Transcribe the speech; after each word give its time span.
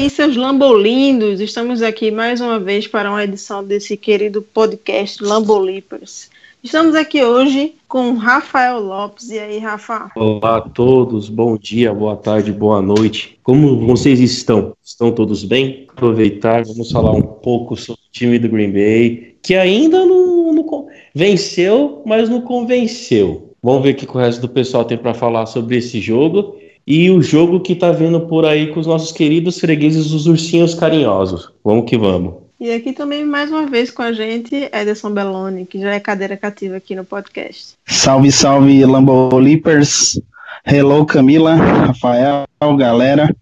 aí, 0.00 0.08
seus 0.08 0.34
lambolindos, 0.34 1.40
estamos 1.40 1.82
aqui 1.82 2.10
mais 2.10 2.40
uma 2.40 2.58
vez 2.58 2.86
para 2.86 3.10
uma 3.10 3.22
edição 3.22 3.62
desse 3.62 3.98
querido 3.98 4.40
podcast 4.40 5.22
Lambolipers. 5.22 6.30
Estamos 6.64 6.94
aqui 6.94 7.22
hoje 7.22 7.74
com 7.86 8.14
Rafael 8.14 8.80
Lopes. 8.80 9.28
E 9.28 9.38
aí, 9.38 9.58
Rafa? 9.58 10.10
Olá 10.16 10.56
a 10.56 10.60
todos, 10.62 11.28
bom 11.28 11.54
dia, 11.58 11.92
boa 11.92 12.16
tarde, 12.16 12.50
boa 12.50 12.80
noite. 12.80 13.38
Como 13.42 13.86
vocês 13.86 14.20
estão? 14.20 14.74
Estão 14.82 15.12
todos 15.12 15.44
bem? 15.44 15.86
Aproveitar, 15.90 16.64
vamos 16.64 16.90
falar 16.90 17.10
um 17.10 17.20
pouco 17.20 17.76
sobre 17.76 18.00
o 18.00 18.10
time 18.10 18.38
do 18.38 18.48
Green 18.48 18.72
Bay, 18.72 19.36
que 19.42 19.54
ainda 19.54 20.06
não, 20.06 20.50
não 20.54 20.86
venceu, 21.14 22.02
mas 22.06 22.26
não 22.26 22.40
convenceu. 22.40 23.54
Vamos 23.62 23.82
ver 23.82 23.90
o 23.90 23.96
que 23.96 24.06
o 24.06 24.18
resto 24.18 24.40
do 24.40 24.48
pessoal 24.48 24.82
tem 24.82 24.96
para 24.96 25.12
falar 25.12 25.44
sobre 25.44 25.76
esse 25.76 26.00
jogo 26.00 26.56
e 26.92 27.08
o 27.08 27.22
jogo 27.22 27.60
que 27.60 27.76
tá 27.76 27.92
vindo 27.92 28.18
por 28.22 28.44
aí 28.44 28.66
com 28.72 28.80
os 28.80 28.86
nossos 28.88 29.12
queridos 29.12 29.60
fregueses, 29.60 30.10
os 30.10 30.26
ursinhos 30.26 30.74
carinhosos. 30.74 31.48
Vamos 31.64 31.88
que 31.88 31.96
vamos. 31.96 32.34
E 32.58 32.68
aqui 32.72 32.92
também, 32.92 33.24
mais 33.24 33.48
uma 33.48 33.64
vez 33.66 33.92
com 33.92 34.02
a 34.02 34.12
gente, 34.12 34.54
Ederson 34.72 35.12
Belloni, 35.12 35.64
que 35.66 35.78
já 35.78 35.94
é 35.94 36.00
cadeira 36.00 36.36
cativa 36.36 36.76
aqui 36.76 36.96
no 36.96 37.04
podcast. 37.04 37.74
Salve, 37.86 38.32
salve, 38.32 38.84
Lambolipers. 38.84 40.20
Hello, 40.66 41.06
Camila, 41.06 41.54
Rafael, 41.54 42.44
galera. 42.76 43.34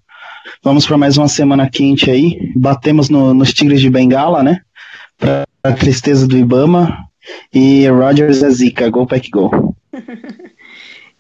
Vamos 0.62 0.86
para 0.86 0.98
mais 0.98 1.16
uma 1.16 1.26
semana 1.26 1.70
quente 1.70 2.10
aí. 2.10 2.52
Batemos 2.54 3.08
no- 3.08 3.32
nos 3.32 3.54
Tigres 3.54 3.80
de 3.80 3.88
Bengala, 3.88 4.42
né? 4.42 4.60
Pra 5.18 5.44
tristeza 5.78 6.28
do 6.28 6.36
Ibama. 6.36 6.94
E 7.52 7.88
Rogers 7.88 8.42
é 8.42 8.50
zica, 8.50 8.90
go 8.90 9.06
pack 9.06 9.30
go. 9.30 9.74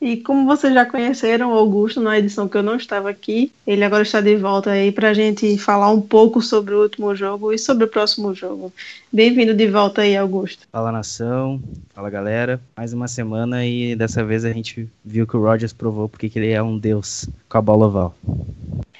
E 0.00 0.16
como 0.18 0.46
vocês 0.46 0.72
já 0.72 0.86
conheceram 0.86 1.50
o 1.52 1.54
Augusto 1.54 2.00
na 2.00 2.16
edição 2.16 2.48
que 2.48 2.56
eu 2.56 2.62
não 2.62 2.76
estava 2.76 3.10
aqui, 3.10 3.52
ele 3.66 3.82
agora 3.82 4.02
está 4.02 4.20
de 4.20 4.36
volta 4.36 4.70
aí 4.70 4.92
para 4.92 5.10
a 5.10 5.14
gente 5.14 5.58
falar 5.58 5.90
um 5.90 6.00
pouco 6.00 6.40
sobre 6.40 6.72
o 6.72 6.82
último 6.82 7.16
jogo 7.16 7.52
e 7.52 7.58
sobre 7.58 7.84
o 7.84 7.88
próximo 7.88 8.32
jogo. 8.32 8.72
Bem-vindo 9.12 9.52
de 9.52 9.66
volta 9.66 10.02
aí, 10.02 10.16
Augusto. 10.16 10.68
Fala 10.70 10.92
nação, 10.92 11.60
fala 11.92 12.08
galera. 12.10 12.60
Mais 12.76 12.92
uma 12.92 13.08
semana 13.08 13.66
e 13.66 13.96
dessa 13.96 14.22
vez 14.22 14.44
a 14.44 14.52
gente 14.52 14.88
viu 15.04 15.26
que 15.26 15.36
o 15.36 15.42
Rogers 15.42 15.72
provou 15.72 16.08
porque 16.08 16.28
que 16.28 16.38
ele 16.38 16.52
é 16.52 16.62
um 16.62 16.78
deus 16.78 17.28
com 17.48 17.58
a 17.58 17.62
bola 17.62 17.86
oval. 17.86 18.14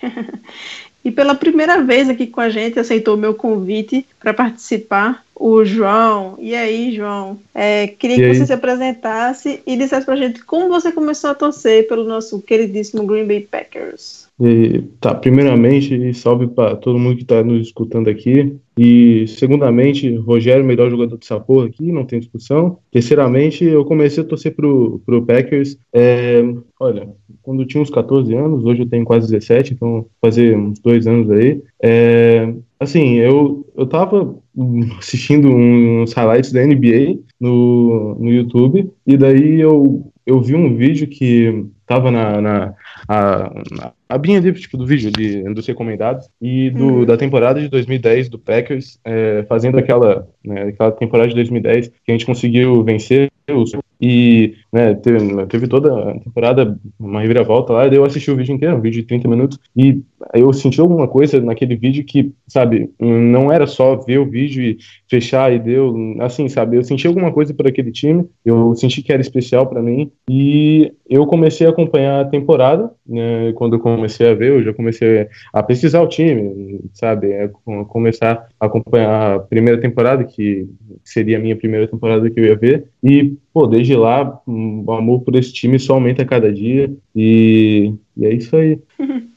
E 1.04 1.10
pela 1.10 1.34
primeira 1.34 1.82
vez 1.82 2.10
aqui 2.10 2.26
com 2.26 2.40
a 2.40 2.50
gente, 2.50 2.78
aceitou 2.78 3.14
o 3.14 3.18
meu 3.18 3.32
convite 3.32 4.04
para 4.20 4.34
participar, 4.34 5.24
o 5.38 5.64
João. 5.64 6.36
E 6.40 6.54
aí, 6.54 6.94
João? 6.94 7.38
É, 7.54 7.86
queria 7.86 8.16
E 8.16 8.20
que 8.20 8.24
aí? 8.26 8.34
você 8.34 8.46
se 8.46 8.52
apresentasse 8.52 9.60
e 9.66 9.76
dissesse 9.76 10.04
para 10.04 10.14
a 10.14 10.18
gente 10.18 10.44
como 10.44 10.68
você 10.68 10.90
começou 10.92 11.30
a 11.30 11.34
torcer 11.34 11.86
pelo 11.88 12.04
nosso 12.04 12.40
queridíssimo 12.42 13.06
Green 13.06 13.26
Bay 13.26 13.40
Packers. 13.40 14.28
E, 14.40 14.82
tá, 15.00 15.14
primeiramente, 15.14 16.14
salve 16.14 16.46
para 16.46 16.76
todo 16.76 16.98
mundo 16.98 17.16
que 17.16 17.22
está 17.22 17.42
nos 17.42 17.66
escutando 17.66 18.08
aqui. 18.08 18.56
E, 18.78 19.26
segundamente, 19.26 20.14
Rogério, 20.16 20.64
melhor 20.64 20.90
jogador 20.90 21.16
dessa 21.16 21.40
porra 21.40 21.66
aqui, 21.66 21.90
não 21.90 22.04
tem 22.04 22.20
discussão. 22.20 22.78
Terceiramente, 22.92 23.64
eu 23.64 23.84
comecei 23.84 24.22
a 24.22 24.26
torcer 24.26 24.54
pro, 24.54 25.00
pro 25.04 25.24
Packers. 25.26 25.76
é, 25.92 26.44
olha, 26.78 27.08
quando 27.42 27.62
eu 27.62 27.66
tinha 27.66 27.82
uns 27.82 27.90
14 27.90 28.32
anos, 28.34 28.64
hoje 28.64 28.82
eu 28.82 28.88
tenho 28.88 29.04
quase 29.04 29.28
17, 29.30 29.74
então 29.74 30.06
fazer 30.20 30.56
uns 30.56 30.78
dois 30.78 31.06
anos 31.06 31.28
aí. 31.30 31.60
É, 31.82 32.52
assim, 32.80 33.14
eu, 33.14 33.66
eu 33.76 33.86
tava 33.86 34.36
assistindo 34.98 35.48
uns 35.48 36.12
highlights 36.12 36.52
da 36.52 36.64
NBA 36.64 37.18
no, 37.40 38.14
no 38.16 38.30
YouTube, 38.30 38.90
e 39.06 39.16
daí 39.16 39.60
eu, 39.60 40.10
eu 40.26 40.40
vi 40.40 40.54
um 40.54 40.76
vídeo 40.76 41.06
que 41.06 41.66
tava 41.86 42.10
na, 42.10 42.40
na, 42.40 42.74
a, 43.08 43.50
na 43.70 43.92
abinha 44.08 44.38
ali, 44.38 44.52
tipo, 44.52 44.76
do 44.76 44.86
vídeo 44.86 45.10
de, 45.10 45.42
dos 45.54 45.66
recomendados 45.66 46.28
e 46.40 46.70
do, 46.70 46.84
Uhum. 46.84 47.04
da 47.04 47.16
temporada 47.16 47.60
de 47.60 47.68
2010 47.68 48.28
do 48.28 48.38
Packers, 48.38 48.98
é, 49.04 49.44
fazendo 49.48 49.78
aquela, 49.78 50.28
né, 50.44 50.64
aquela 50.64 50.92
temporada 50.92 51.28
de 51.28 51.34
2010 51.34 51.88
que 51.88 52.10
a 52.10 52.12
gente 52.12 52.26
conseguiu 52.26 52.84
vencer 52.84 53.30
os- 53.52 53.72
e 54.00 54.54
né, 54.72 54.94
teve, 54.94 55.46
teve 55.46 55.66
toda 55.66 56.10
a 56.12 56.20
temporada 56.20 56.78
uma 57.00 57.20
reviravolta 57.20 57.72
lá, 57.72 57.86
eu 57.88 58.04
assisti 58.04 58.30
o 58.30 58.36
vídeo 58.36 58.54
inteiro, 58.54 58.76
um 58.76 58.80
vídeo 58.80 59.00
de 59.00 59.06
30 59.08 59.26
minutos, 59.28 59.58
e 59.76 60.00
eu 60.34 60.52
senti 60.52 60.80
alguma 60.80 61.08
coisa 61.08 61.40
naquele 61.40 61.74
vídeo 61.74 62.04
que, 62.04 62.32
sabe, 62.46 62.90
não 63.00 63.50
era 63.50 63.66
só 63.66 63.96
ver 63.96 64.18
o 64.18 64.26
vídeo 64.30 64.62
e 64.62 64.78
fechar 65.10 65.52
e 65.52 65.58
deu, 65.58 65.96
assim, 66.20 66.48
sabe, 66.48 66.76
eu 66.76 66.84
senti 66.84 67.08
alguma 67.08 67.32
coisa 67.32 67.52
por 67.52 67.66
aquele 67.66 67.90
time, 67.90 68.24
eu 68.44 68.72
senti 68.76 69.02
que 69.02 69.12
era 69.12 69.20
especial 69.22 69.66
pra 69.66 69.82
mim, 69.82 70.12
e 70.30 70.92
eu 71.10 71.26
comecei 71.26 71.66
a 71.66 71.70
acompanhar 71.70 72.20
a 72.20 72.24
temporada, 72.28 72.92
né, 73.04 73.52
quando 73.54 73.74
eu 73.76 73.80
comecei 73.80 74.28
a 74.30 74.34
ver, 74.34 74.50
eu 74.52 74.62
já 74.62 74.72
comecei 74.74 75.26
a 75.52 75.62
pesquisar 75.62 76.02
o 76.02 76.08
time, 76.08 76.78
sabe, 76.92 77.32
é, 77.32 77.48
com- 77.48 77.84
começar 77.84 78.46
a 78.60 78.66
acompanhar 78.66 79.36
a 79.36 79.40
primeira 79.40 79.80
temporada, 79.80 80.22
que 80.22 80.68
seria 81.04 81.36
a 81.38 81.40
minha 81.40 81.56
primeira 81.56 81.88
temporada 81.88 82.30
que 82.30 82.38
eu 82.38 82.44
ia 82.44 82.56
ver, 82.56 82.84
e, 83.02 83.36
pô, 83.52 83.66
desde 83.66 83.94
lá, 83.94 84.40
o 84.46 84.92
amor 84.92 85.20
por 85.20 85.34
esse 85.36 85.52
time 85.52 85.78
só 85.78 85.94
aumenta 85.94 86.22
a 86.22 86.26
cada 86.26 86.52
dia, 86.52 86.90
e, 87.14 87.92
e 88.16 88.26
é 88.26 88.34
isso 88.34 88.56
aí. 88.56 88.78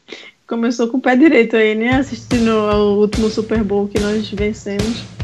Começou 0.47 0.89
com 0.89 0.97
o 0.97 1.01
pé 1.01 1.16
direito 1.16 1.56
aí, 1.56 1.75
né? 1.75 1.91
Assistindo 1.91 2.51
ao 2.51 2.97
último 2.97 3.29
Super 3.29 3.63
Bowl 3.63 3.88
que 3.88 4.00
nós 4.00 4.29
vencemos. 4.31 5.20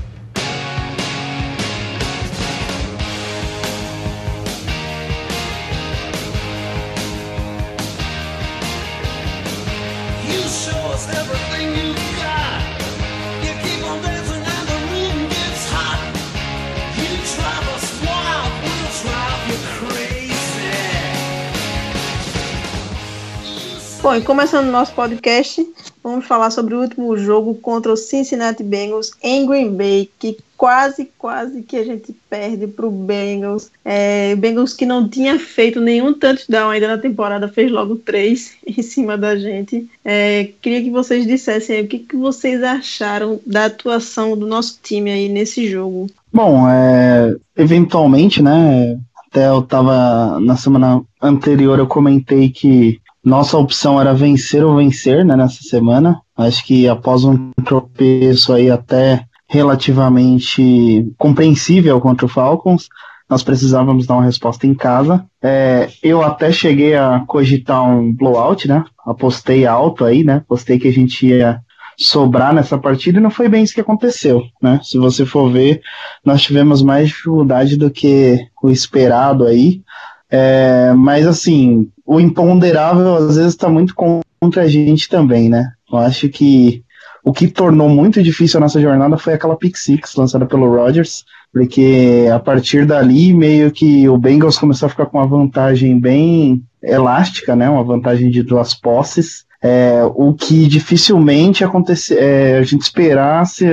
Bom, 24.08 24.16
e 24.16 24.22
começando 24.22 24.72
nosso 24.72 24.94
podcast, 24.94 25.68
vamos 26.02 26.26
falar 26.26 26.50
sobre 26.50 26.74
o 26.74 26.80
último 26.80 27.18
jogo 27.18 27.54
contra 27.56 27.92
o 27.92 27.98
Cincinnati 27.98 28.64
Bengals 28.64 29.12
em 29.22 29.46
Green 29.46 29.76
Bay, 29.76 30.10
que 30.18 30.38
quase, 30.56 31.12
quase 31.18 31.62
que 31.62 31.76
a 31.76 31.84
gente 31.84 32.16
perde 32.30 32.68
para 32.68 32.86
o 32.86 32.90
Bengals. 32.90 33.70
É, 33.84 34.34
Bengals 34.38 34.74
que 34.74 34.86
não 34.86 35.10
tinha 35.10 35.38
feito 35.38 35.82
nenhum 35.82 36.14
touchdown 36.14 36.70
ainda 36.70 36.88
na 36.88 36.98
temporada, 36.98 37.50
fez 37.50 37.70
logo 37.70 37.98
três 37.98 38.56
em 38.66 38.82
cima 38.82 39.18
da 39.18 39.36
gente. 39.36 39.86
É, 40.06 40.52
queria 40.62 40.82
que 40.82 40.90
vocês 40.90 41.28
dissessem 41.28 41.76
aí 41.76 41.84
o 41.84 41.88
que, 41.90 42.00
que 42.00 42.16
vocês 42.16 42.64
acharam 42.64 43.42
da 43.46 43.66
atuação 43.66 44.38
do 44.38 44.48
nosso 44.48 44.80
time 44.82 45.12
aí 45.12 45.28
nesse 45.28 45.70
jogo. 45.70 46.08
Bom, 46.32 46.66
é, 46.70 47.36
eventualmente, 47.58 48.42
né? 48.42 48.98
Até 49.30 49.50
eu 49.50 49.62
tava 49.64 50.40
na 50.40 50.56
semana 50.56 51.02
anterior, 51.22 51.78
eu 51.78 51.88
comentei 51.88 52.50
que 52.50 53.02
nossa 53.28 53.58
opção 53.58 54.00
era 54.00 54.14
vencer 54.14 54.64
ou 54.64 54.78
vencer, 54.78 55.26
né, 55.26 55.36
nessa 55.36 55.62
semana. 55.62 56.22
Acho 56.38 56.66
que 56.66 56.88
após 56.88 57.26
um 57.26 57.52
tropeço 57.66 58.54
aí 58.54 58.72
até 58.72 59.26
relativamente 59.50 61.12
compreensível 61.18 62.00
contra 62.00 62.26
o 62.26 62.30
Falcons, 62.30 62.88
nós 63.30 63.44
precisávamos 63.44 64.08
dar 64.08 64.14
uma 64.16 64.24
resposta 64.24 64.66
em 64.66 64.74
casa. 64.74 65.26
É, 65.44 65.90
eu 66.02 66.24
até 66.24 66.54
cheguei 66.54 66.96
a 66.96 67.22
cogitar 67.28 67.84
um 67.84 68.14
blowout, 68.14 68.66
né? 68.66 68.86
Apostei 69.06 69.66
alto 69.66 70.06
aí, 70.06 70.24
né? 70.24 70.36
Apostei 70.38 70.80
que 70.80 70.88
a 70.88 70.94
gente 70.94 71.28
ia 71.28 71.60
sobrar 72.00 72.54
nessa 72.54 72.78
partida 72.78 73.20
e 73.20 73.22
não 73.22 73.32
foi 73.32 73.50
bem 73.50 73.64
isso 73.64 73.74
que 73.74 73.82
aconteceu, 73.82 74.44
né? 74.62 74.80
Se 74.84 74.98
você 74.98 75.26
for 75.26 75.52
ver, 75.52 75.82
nós 76.24 76.44
tivemos 76.44 76.82
mais 76.82 77.10
dificuldade 77.10 77.76
do 77.76 77.92
que 77.92 78.40
o 78.64 78.70
esperado 78.70 79.46
aí. 79.46 79.82
É, 80.30 80.94
mas 80.94 81.26
assim, 81.26 81.90
o 82.06 82.20
imponderável 82.20 83.16
às 83.16 83.36
vezes 83.38 83.54
está 83.54 83.70
muito 83.70 83.96
contra 83.96 84.64
a 84.64 84.68
gente 84.68 85.08
também, 85.08 85.50
né? 85.50 85.72
Eu 85.92 85.98
acho 86.00 86.28
que 86.30 86.84
o 87.24 87.34
que 87.34 87.48
tornou 87.48 87.90
muito 87.90 88.22
difícil 88.22 88.58
a 88.58 88.62
nossa 88.62 88.80
jornada 88.80 89.18
foi 89.18 89.34
aquela 89.34 89.56
pick 89.56 89.76
six 89.76 90.16
lançada 90.16 90.46
pelo 90.46 90.70
Rodgers, 90.70 91.26
porque 91.52 92.26
a 92.34 92.40
partir 92.40 92.86
dali 92.86 93.34
meio 93.34 93.72
que 93.72 94.08
o 94.08 94.18
Bengals 94.18 94.58
começou 94.58 94.88
a 94.88 94.90
ficar 94.90 95.06
com 95.06 95.18
uma 95.18 95.28
vantagem 95.28 96.00
bem 96.00 96.62
elástica, 96.84 97.56
né? 97.56 97.70
Uma 97.70 97.84
vantagem 97.84 98.30
de 98.30 98.44
duas 98.44 98.74
posses. 98.74 99.46
é, 99.62 100.04
o 100.16 100.34
que 100.34 100.68
dificilmente 100.68 101.64
acontece, 101.64 102.16
é, 102.16 102.58
a 102.58 102.64
gente 102.64 102.82
esperasse, 102.82 103.66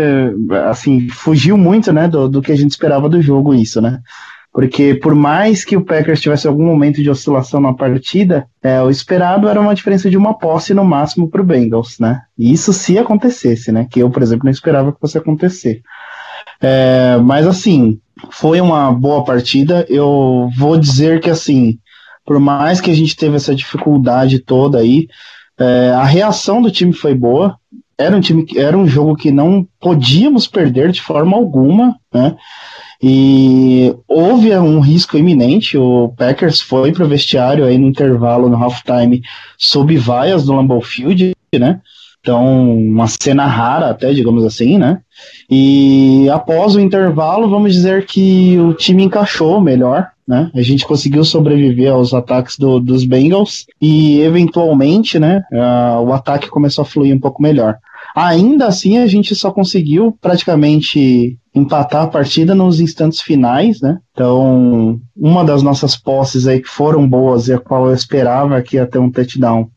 assim, 0.71 1.09
fugiu 1.11 1.57
muito, 1.59 1.93
né, 1.93 2.09
do, 2.09 2.29
do 2.29 2.41
que 2.41 2.53
a 2.53 2.57
gente 2.57 2.71
esperava 2.71 3.09
do 3.09 3.21
jogo 3.21 3.55
isso, 3.55 3.81
né? 3.81 4.01
Porque 4.55 4.95
por 4.95 5.17
mais 5.17 5.65
que 5.65 5.77
o 5.77 5.85
Packers 5.85 6.21
tivesse 6.21 6.47
algum 6.47 6.65
momento 6.65 7.03
de 7.03 7.11
oscilação 7.11 7.61
na 7.61 7.75
partida, 7.75 8.47
é, 8.63 8.81
o 8.81 8.89
esperado 8.89 9.49
era 9.49 9.61
uma 9.61 9.75
diferença 9.75 10.09
de 10.09 10.17
uma 10.17 10.39
posse 10.39 10.73
no 10.73 10.85
máximo 10.85 11.29
para 11.29 11.43
o 11.43 11.45
Bengals, 11.45 11.99
né? 11.99 12.23
E 12.39 12.53
isso 12.53 12.73
se 12.73 12.97
acontecesse, 12.97 13.73
né? 13.73 13.85
Que 13.91 13.99
eu, 13.99 14.09
por 14.09 14.23
exemplo, 14.23 14.45
não 14.45 14.53
esperava 14.53 14.93
que 14.93 15.01
fosse 15.01 15.19
acontecer. 15.19 15.83
É, 16.61 17.17
mas 17.17 17.49
assim, 17.49 17.99
foi 18.31 18.61
uma 18.61 18.93
boa 18.93 19.25
partida. 19.25 19.85
Eu 19.89 20.49
vou 20.57 20.79
dizer 20.79 21.21
que 21.21 21.31
assim, 21.31 21.81
por 22.25 22.39
mais 22.39 22.81
que 22.81 22.93
a 22.93 22.95
gente 22.95 23.17
teve 23.17 23.35
essa 23.35 23.57
dificuldade 23.57 24.39
toda 24.39 24.79
aí, 24.79 25.09
é, 25.59 25.91
a 25.97 26.05
reação 26.05 26.63
do 26.63 26.71
time 26.71 26.93
foi 26.93 27.13
boa. 27.13 27.59
Era 27.99 28.17
um 28.17 28.21
time, 28.21 28.47
era 28.57 28.79
um 28.79 28.87
jogo 28.87 29.17
que 29.17 29.33
não 29.33 29.67
podíamos 29.81 30.47
perder 30.47 30.93
de 30.93 31.03
forma 31.03 31.37
alguma, 31.37 31.97
né? 32.13 32.37
E 33.07 33.95
houve 34.09 34.57
um 34.57 34.81
risco 34.81 35.19
iminente. 35.19 35.77
O 35.77 36.09
Packers 36.17 36.63
foi 36.63 36.91
para 36.91 37.05
o 37.05 37.09
vestiário 37.09 37.67
aí 37.67 37.77
no 37.77 37.87
intervalo, 37.87 38.49
no 38.49 38.57
halftime, 38.57 39.21
sob 39.59 39.95
vaias 39.99 40.47
do 40.47 40.55
Lambeau 40.55 40.81
Field, 40.81 41.37
né? 41.55 41.83
Então, 42.19 42.79
uma 42.79 43.07
cena 43.07 43.45
rara 43.45 43.91
até, 43.91 44.15
digamos 44.15 44.43
assim, 44.43 44.79
né? 44.79 45.03
E 45.51 46.31
após 46.31 46.75
o 46.75 46.81
intervalo, 46.81 47.51
vamos 47.51 47.75
dizer 47.75 48.07
que 48.07 48.59
o 48.59 48.73
time 48.73 49.03
encaixou 49.03 49.61
melhor, 49.61 50.09
né? 50.27 50.51
A 50.55 50.63
gente 50.63 50.87
conseguiu 50.87 51.27
sobreviver 51.27 51.93
aos 51.93 52.15
ataques 52.15 52.57
do, 52.57 52.81
dos 52.81 53.05
Bengals 53.05 53.67
e, 53.83 54.23
eventualmente, 54.23 55.19
né, 55.19 55.43
uh, 55.53 56.01
o 56.01 56.15
ataque 56.15 56.49
começou 56.49 56.81
a 56.81 56.87
fluir 56.87 57.15
um 57.15 57.21
pouco 57.21 57.43
melhor. 57.43 57.77
Ainda 58.17 58.67
assim, 58.67 58.97
a 58.97 59.07
gente 59.07 59.35
só 59.35 59.51
conseguiu 59.51 60.17
praticamente 60.23 61.37
empatar 61.55 62.03
a 62.03 62.09
partida 62.09 62.55
nos 62.55 62.81
instantes 62.81 63.21
finais, 63.21 63.81
né? 63.81 63.99
Então, 64.13 65.01
uma 65.17 65.45
das 65.45 65.63
nossas 65.63 65.97
posses 65.97 66.47
aí 66.47 66.61
que 66.61 66.69
foram 66.69 67.09
boas 67.09 67.47
e 67.47 67.53
a 67.53 67.59
qual 67.59 67.87
eu 67.87 67.95
esperava 67.95 68.61
que 68.61 68.77
ia 68.77 68.87
ter 68.87 68.99
um 68.99 69.11
touchdown 69.11 69.69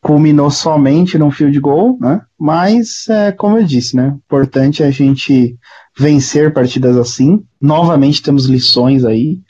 culminou 0.00 0.50
somente 0.50 1.18
num 1.18 1.30
field 1.30 1.58
goal, 1.60 1.98
né? 2.00 2.22
Mas, 2.38 3.08
é, 3.08 3.32
como 3.32 3.58
eu 3.58 3.64
disse, 3.64 3.94
né? 3.94 4.16
Importante 4.24 4.82
a 4.82 4.90
gente 4.90 5.56
vencer 5.98 6.54
partidas 6.54 6.96
assim. 6.96 7.42
Novamente 7.60 8.22
temos 8.22 8.46
lições 8.46 9.04
aí 9.04 9.40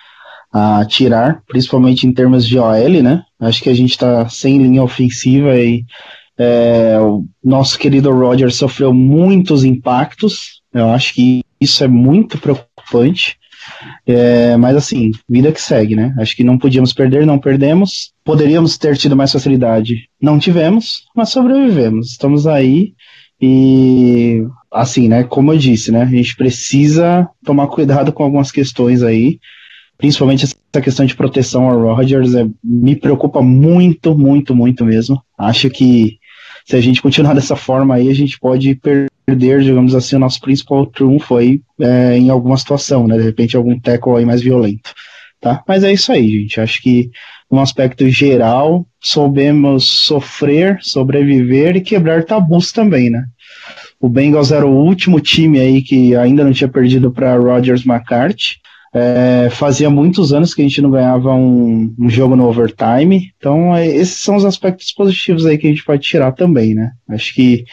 a 0.52 0.84
tirar, 0.84 1.42
principalmente 1.46 2.06
em 2.06 2.12
termos 2.12 2.46
de 2.46 2.58
OL, 2.58 3.02
né? 3.02 3.22
Acho 3.38 3.62
que 3.62 3.68
a 3.68 3.74
gente 3.74 3.90
está 3.90 4.28
sem 4.28 4.58
linha 4.58 4.82
ofensiva 4.82 5.54
e 5.54 5.84
é, 6.38 6.98
o 7.00 7.24
nosso 7.44 7.78
querido 7.78 8.10
Roger 8.10 8.52
sofreu 8.52 8.92
muitos 8.92 9.64
impactos. 9.64 10.62
Eu 10.72 10.88
acho 10.88 11.14
que 11.14 11.42
isso 11.60 11.82
é 11.84 11.88
muito 11.88 12.38
preocupante. 12.38 13.36
É, 14.06 14.56
mas 14.56 14.76
assim, 14.76 15.10
vida 15.28 15.52
que 15.52 15.60
segue, 15.60 15.94
né? 15.94 16.14
Acho 16.18 16.34
que 16.34 16.44
não 16.44 16.58
podíamos 16.58 16.92
perder, 16.92 17.26
não 17.26 17.38
perdemos. 17.38 18.12
Poderíamos 18.24 18.78
ter 18.78 18.96
tido 18.96 19.16
mais 19.16 19.32
facilidade, 19.32 20.08
não 20.20 20.38
tivemos, 20.38 21.04
mas 21.14 21.30
sobrevivemos. 21.30 22.12
Estamos 22.12 22.46
aí 22.46 22.94
e 23.40 24.42
assim, 24.72 25.08
né? 25.08 25.24
Como 25.24 25.52
eu 25.52 25.58
disse, 25.58 25.92
né? 25.92 26.02
A 26.02 26.06
gente 26.06 26.36
precisa 26.36 27.28
tomar 27.44 27.68
cuidado 27.68 28.12
com 28.12 28.22
algumas 28.22 28.50
questões 28.50 29.02
aí, 29.02 29.38
principalmente 29.96 30.44
essa 30.44 30.82
questão 30.82 31.06
de 31.06 31.14
proteção 31.14 31.68
ao 31.68 31.94
Rodgers. 31.94 32.34
É, 32.34 32.46
me 32.62 32.96
preocupa 32.96 33.42
muito, 33.42 34.16
muito, 34.16 34.54
muito 34.54 34.84
mesmo. 34.84 35.22
Acho 35.38 35.68
que 35.70 36.18
se 36.64 36.76
a 36.76 36.80
gente 36.80 37.00
continuar 37.00 37.34
dessa 37.34 37.56
forma 37.56 37.94
aí, 37.94 38.10
a 38.10 38.14
gente 38.14 38.38
pode 38.38 38.74
perder, 38.74 39.08
digamos 39.36 39.94
assim, 39.94 40.16
o 40.16 40.20
nosso 40.20 40.40
principal 40.40 40.86
trunfo 40.86 41.36
aí 41.36 41.60
é, 41.80 42.16
em 42.16 42.30
alguma 42.30 42.56
situação, 42.56 43.06
né? 43.06 43.16
De 43.16 43.22
repente 43.22 43.56
algum 43.56 43.78
tackle 43.78 44.16
aí 44.16 44.24
mais 44.24 44.40
violento, 44.40 44.92
tá? 45.40 45.62
Mas 45.66 45.84
é 45.84 45.92
isso 45.92 46.12
aí, 46.12 46.40
gente. 46.40 46.60
Acho 46.60 46.82
que 46.82 47.10
no 47.50 47.60
aspecto 47.60 48.08
geral, 48.08 48.86
soubemos 49.00 50.04
sofrer, 50.06 50.78
sobreviver 50.82 51.76
e 51.76 51.80
quebrar 51.80 52.24
tabus 52.24 52.72
também, 52.72 53.10
né? 53.10 53.24
O 54.00 54.08
Bengals 54.08 54.52
era 54.52 54.66
o 54.66 54.84
último 54.84 55.20
time 55.20 55.58
aí 55.58 55.82
que 55.82 56.14
ainda 56.14 56.44
não 56.44 56.52
tinha 56.52 56.68
perdido 56.68 57.10
para 57.10 57.36
Rodgers 57.36 57.84
McCarthy. 57.84 58.58
É, 58.94 59.48
fazia 59.50 59.90
muitos 59.90 60.32
anos 60.32 60.54
que 60.54 60.62
a 60.62 60.64
gente 60.64 60.80
não 60.80 60.90
ganhava 60.90 61.34
um, 61.34 61.94
um, 61.98 62.08
jogo 62.08 62.34
no 62.34 62.48
overtime, 62.48 63.30
então 63.36 63.76
é, 63.76 63.86
esses 63.86 64.16
são 64.16 64.34
os 64.34 64.46
aspectos 64.46 64.92
positivos 64.92 65.44
aí 65.44 65.58
que 65.58 65.66
a 65.66 65.70
gente 65.70 65.84
pode 65.84 66.02
tirar 66.02 66.32
também, 66.32 66.74
né? 66.74 66.92
Acho 67.10 67.34
que 67.34 67.64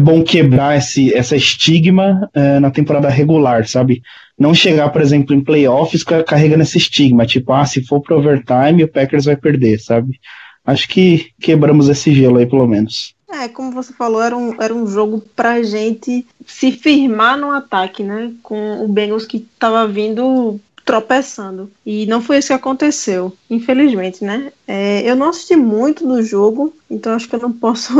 bom 0.00 0.22
quebrar 0.22 0.76
esse, 0.76 1.14
essa 1.14 1.36
estigma 1.36 2.28
é, 2.34 2.58
na 2.58 2.70
temporada 2.70 3.08
regular, 3.08 3.68
sabe? 3.68 4.02
Não 4.38 4.54
chegar, 4.54 4.88
por 4.88 5.02
exemplo, 5.02 5.34
em 5.34 5.40
playoffs 5.40 6.02
carregando 6.02 6.62
esse 6.62 6.78
estigma, 6.78 7.26
tipo, 7.26 7.52
ah, 7.52 7.66
se 7.66 7.84
for 7.84 8.00
pro 8.00 8.18
overtime 8.18 8.82
o 8.82 8.88
Packers 8.88 9.26
vai 9.26 9.36
perder, 9.36 9.78
sabe? 9.78 10.18
Acho 10.64 10.88
que 10.88 11.28
quebramos 11.40 11.88
esse 11.88 12.14
gelo 12.14 12.38
aí, 12.38 12.46
pelo 12.46 12.66
menos. 12.66 13.14
É, 13.32 13.48
como 13.48 13.70
você 13.70 13.92
falou, 13.92 14.20
era 14.20 14.36
um, 14.36 14.60
era 14.60 14.74
um 14.74 14.86
jogo 14.86 15.22
pra 15.36 15.62
gente 15.62 16.26
se 16.44 16.72
firmar 16.72 17.38
no 17.38 17.52
ataque, 17.52 18.02
né? 18.02 18.32
Com 18.42 18.84
o 18.84 18.88
Bengals 18.88 19.24
que 19.24 19.46
tava 19.58 19.86
vindo 19.86 20.60
tropeçando. 20.90 21.70
E 21.86 22.04
não 22.06 22.20
foi 22.20 22.38
isso 22.38 22.48
que 22.48 22.52
aconteceu, 22.52 23.32
infelizmente, 23.48 24.24
né? 24.24 24.52
É, 24.66 25.08
eu 25.08 25.14
não 25.14 25.28
assisti 25.28 25.54
muito 25.54 26.04
do 26.04 26.20
jogo, 26.20 26.74
então 26.90 27.12
acho 27.12 27.28
que 27.28 27.36
eu 27.36 27.40
não 27.40 27.52
posso 27.52 27.92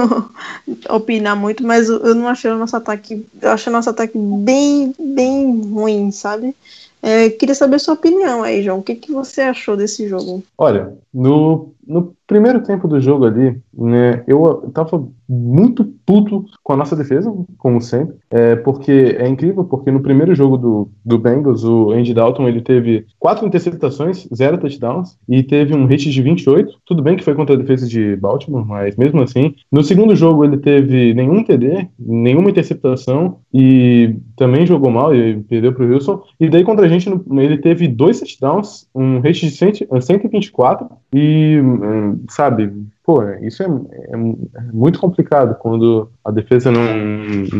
opinar 0.90 1.36
muito, 1.36 1.62
mas 1.62 1.88
eu 1.88 2.16
não 2.16 2.26
achei 2.26 2.50
o 2.50 2.58
nosso 2.58 2.76
ataque. 2.76 3.24
Eu 3.40 3.50
achei 3.50 3.70
o 3.70 3.76
nosso 3.76 3.90
ataque 3.90 4.18
bem, 4.18 4.92
bem 4.98 5.60
ruim, 5.62 6.10
sabe? 6.10 6.52
É, 7.00 7.30
queria 7.30 7.54
saber 7.54 7.78
sua 7.78 7.94
opinião 7.94 8.42
aí, 8.42 8.60
João. 8.60 8.80
O 8.80 8.82
que, 8.82 8.96
que 8.96 9.12
você 9.12 9.42
achou 9.42 9.76
desse 9.76 10.08
jogo? 10.08 10.42
Olha, 10.58 10.92
no, 11.14 11.72
no 11.90 12.14
primeiro 12.24 12.62
tempo 12.62 12.86
do 12.86 13.00
jogo 13.00 13.26
ali, 13.26 13.60
né, 13.76 14.22
eu 14.28 14.70
tava 14.72 15.08
muito 15.28 15.84
puto 16.06 16.44
com 16.62 16.72
a 16.72 16.76
nossa 16.76 16.94
defesa, 16.94 17.32
como 17.58 17.80
sempre, 17.80 18.14
é, 18.30 18.54
porque 18.54 19.16
é 19.18 19.28
incrível, 19.28 19.64
porque 19.64 19.90
no 19.90 20.00
primeiro 20.00 20.32
jogo 20.32 20.56
do, 20.56 20.90
do 21.04 21.18
Bengals, 21.18 21.64
o 21.64 21.90
Andy 21.90 22.14
Dalton, 22.14 22.48
ele 22.48 22.60
teve 22.60 23.06
quatro 23.18 23.44
interceptações, 23.44 24.28
zero 24.32 24.58
touchdowns, 24.58 25.18
e 25.28 25.42
teve 25.42 25.74
um 25.74 25.86
rate 25.86 26.10
de 26.10 26.22
28, 26.22 26.72
tudo 26.86 27.02
bem 27.02 27.16
que 27.16 27.24
foi 27.24 27.34
contra 27.34 27.56
a 27.56 27.58
defesa 27.58 27.88
de 27.88 28.14
Baltimore, 28.14 28.64
mas 28.64 28.96
mesmo 28.96 29.20
assim, 29.22 29.54
no 29.70 29.82
segundo 29.82 30.14
jogo 30.14 30.44
ele 30.44 30.58
teve 30.58 31.12
nenhum 31.14 31.42
TD, 31.42 31.88
nenhuma 31.98 32.50
interceptação, 32.50 33.38
e 33.52 34.14
também 34.36 34.66
jogou 34.66 34.92
mal, 34.92 35.12
e 35.12 35.40
perdeu 35.42 35.72
pro 35.72 35.86
Wilson, 35.86 36.22
e 36.38 36.48
daí 36.48 36.62
contra 36.62 36.86
a 36.86 36.88
gente 36.88 37.10
ele 37.32 37.58
teve 37.58 37.88
dois 37.88 38.20
touchdowns, 38.20 38.88
um 38.94 39.18
rate 39.18 39.48
de 39.48 39.50
124, 39.50 40.88
e, 41.12 41.60
sabe, 42.28 42.72
pô, 43.04 43.22
isso 43.42 43.62
é, 43.62 43.66
é, 43.66 44.12
é, 44.12 44.62
muito 44.72 45.00
complicado 45.00 45.56
quando 45.56 46.08
a 46.24 46.30
defesa 46.30 46.70
não, 46.70 46.84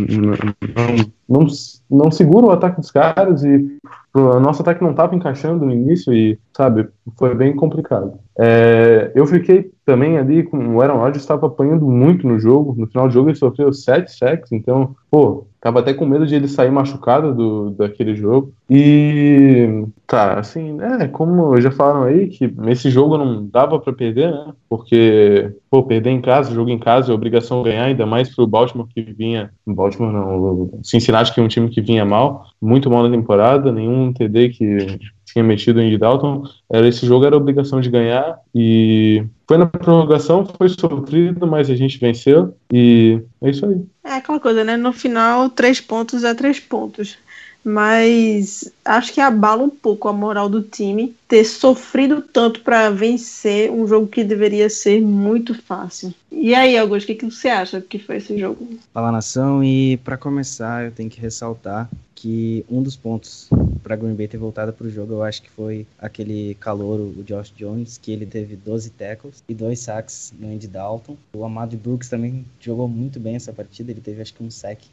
não, 0.08 0.96
não, 1.28 1.46
não, 1.90 2.10
segura 2.12 2.46
o 2.46 2.50
ataque 2.52 2.80
dos 2.80 2.92
caras 2.92 3.42
e 3.42 3.78
o 4.14 4.38
nosso 4.38 4.62
ataque 4.62 4.82
não 4.82 4.92
estava 4.92 5.16
encaixando 5.16 5.66
no 5.66 5.72
início 5.72 6.12
e, 6.12 6.38
sabe, 6.56 6.88
foi 7.18 7.34
bem 7.34 7.56
complicado. 7.56 8.20
É, 8.42 9.12
eu 9.14 9.26
fiquei 9.26 9.70
também 9.84 10.16
ali 10.16 10.42
com 10.42 10.76
o 10.76 10.80
Aaron 10.80 10.96
Rodgers 10.96 11.22
estava 11.22 11.46
apanhando 11.46 11.84
muito 11.86 12.26
no 12.26 12.38
jogo, 12.38 12.74
no 12.74 12.86
final 12.86 13.06
do 13.06 13.12
jogo 13.12 13.28
ele 13.28 13.36
sofreu 13.36 13.70
sete 13.70 14.16
sacks, 14.16 14.50
então, 14.50 14.96
pô, 15.10 15.46
tava 15.60 15.80
até 15.80 15.92
com 15.92 16.06
medo 16.06 16.26
de 16.26 16.36
ele 16.36 16.48
sair 16.48 16.70
machucado 16.70 17.34
do, 17.34 17.70
daquele 17.72 18.16
jogo. 18.16 18.54
E 18.70 19.84
tá, 20.06 20.38
assim, 20.38 20.78
é, 20.80 21.06
como 21.08 21.60
já 21.60 21.70
falaram 21.70 22.04
aí, 22.04 22.28
que 22.28 22.50
esse 22.68 22.88
jogo 22.88 23.18
não 23.18 23.46
dava 23.46 23.78
para 23.78 23.92
perder, 23.92 24.30
né? 24.30 24.52
Porque, 24.70 25.52
pô, 25.70 25.82
perder 25.82 26.08
em 26.08 26.22
casa, 26.22 26.54
jogo 26.54 26.70
em 26.70 26.78
casa 26.78 27.12
é 27.12 27.14
obrigação 27.14 27.62
ganhar, 27.62 27.84
ainda 27.84 28.06
mais 28.06 28.34
pro 28.34 28.46
Baltimore 28.46 28.88
que 28.88 29.02
vinha. 29.02 29.50
Baltimore 29.66 30.12
não, 30.12 30.80
Cincinnati 30.82 31.34
que 31.34 31.40
é 31.40 31.42
um 31.42 31.48
time 31.48 31.68
que 31.68 31.82
vinha 31.82 32.06
mal, 32.06 32.46
muito 32.60 32.88
mal 32.88 33.02
na 33.02 33.14
temporada, 33.14 33.70
nenhum 33.70 34.14
TD 34.14 34.48
que 34.48 34.98
tinha 35.32 35.44
metido 35.44 35.80
em 35.80 35.96
Dalton, 35.96 36.44
era 36.70 36.88
esse 36.88 37.06
jogo 37.06 37.24
era 37.24 37.36
obrigação 37.36 37.80
de 37.80 37.90
ganhar 37.90 38.38
e 38.54 39.24
foi 39.46 39.58
na 39.58 39.66
prorrogação, 39.66 40.46
foi 40.58 40.68
sofrido, 40.68 41.46
mas 41.46 41.70
a 41.70 41.74
gente 41.74 41.98
venceu 41.98 42.54
e 42.72 43.20
é 43.40 43.50
isso 43.50 43.66
aí. 43.66 43.80
É 44.04 44.14
aquela 44.14 44.40
coisa, 44.40 44.64
né? 44.64 44.76
No 44.76 44.92
final, 44.92 45.48
três 45.50 45.80
pontos 45.80 46.24
é 46.24 46.34
três 46.34 46.58
pontos. 46.58 47.18
Mas 47.62 48.72
acho 48.84 49.12
que 49.12 49.20
abala 49.20 49.62
um 49.62 49.68
pouco 49.68 50.08
a 50.08 50.12
moral 50.14 50.48
do 50.48 50.62
time 50.62 51.14
ter 51.28 51.44
sofrido 51.44 52.22
tanto 52.22 52.60
para 52.60 52.88
vencer 52.88 53.70
um 53.70 53.86
jogo 53.86 54.06
que 54.06 54.24
deveria 54.24 54.70
ser 54.70 55.02
muito 55.02 55.54
fácil. 55.54 56.14
E 56.32 56.54
aí, 56.54 56.78
Augusto, 56.78 57.04
o 57.04 57.06
que, 57.08 57.16
que 57.16 57.30
você 57.30 57.48
acha 57.48 57.80
que 57.80 57.98
foi 57.98 58.16
esse 58.16 58.38
jogo? 58.38 58.66
Fala 58.94 59.12
nação, 59.12 59.62
e 59.62 59.98
para 59.98 60.16
começar, 60.16 60.86
eu 60.86 60.90
tenho 60.90 61.10
que 61.10 61.20
ressaltar 61.20 61.86
que 62.20 62.66
um 62.70 62.82
dos 62.82 62.96
pontos 62.96 63.48
para 63.82 63.96
Green 63.96 64.14
Bay 64.14 64.28
ter 64.28 64.36
voltado 64.36 64.74
pro 64.74 64.90
jogo, 64.90 65.14
eu 65.14 65.22
acho 65.22 65.40
que 65.40 65.50
foi 65.50 65.86
aquele 65.98 66.54
calouro, 66.60 67.14
o 67.16 67.24
Josh 67.24 67.50
Jones, 67.56 67.96
que 67.96 68.12
ele 68.12 68.26
teve 68.26 68.56
12 68.56 68.90
tackles 68.90 69.42
e 69.48 69.54
dois 69.54 69.80
sacks 69.80 70.32
no 70.38 70.48
Andy 70.52 70.68
Dalton. 70.68 71.16
O 71.32 71.44
Amado 71.46 71.78
Brooks 71.78 72.10
também 72.10 72.44
jogou 72.60 72.86
muito 72.86 73.18
bem 73.18 73.36
essa 73.36 73.54
partida, 73.54 73.90
ele 73.90 74.02
teve 74.02 74.20
acho 74.20 74.34
que 74.34 74.44
um 74.44 74.50
sack, 74.50 74.86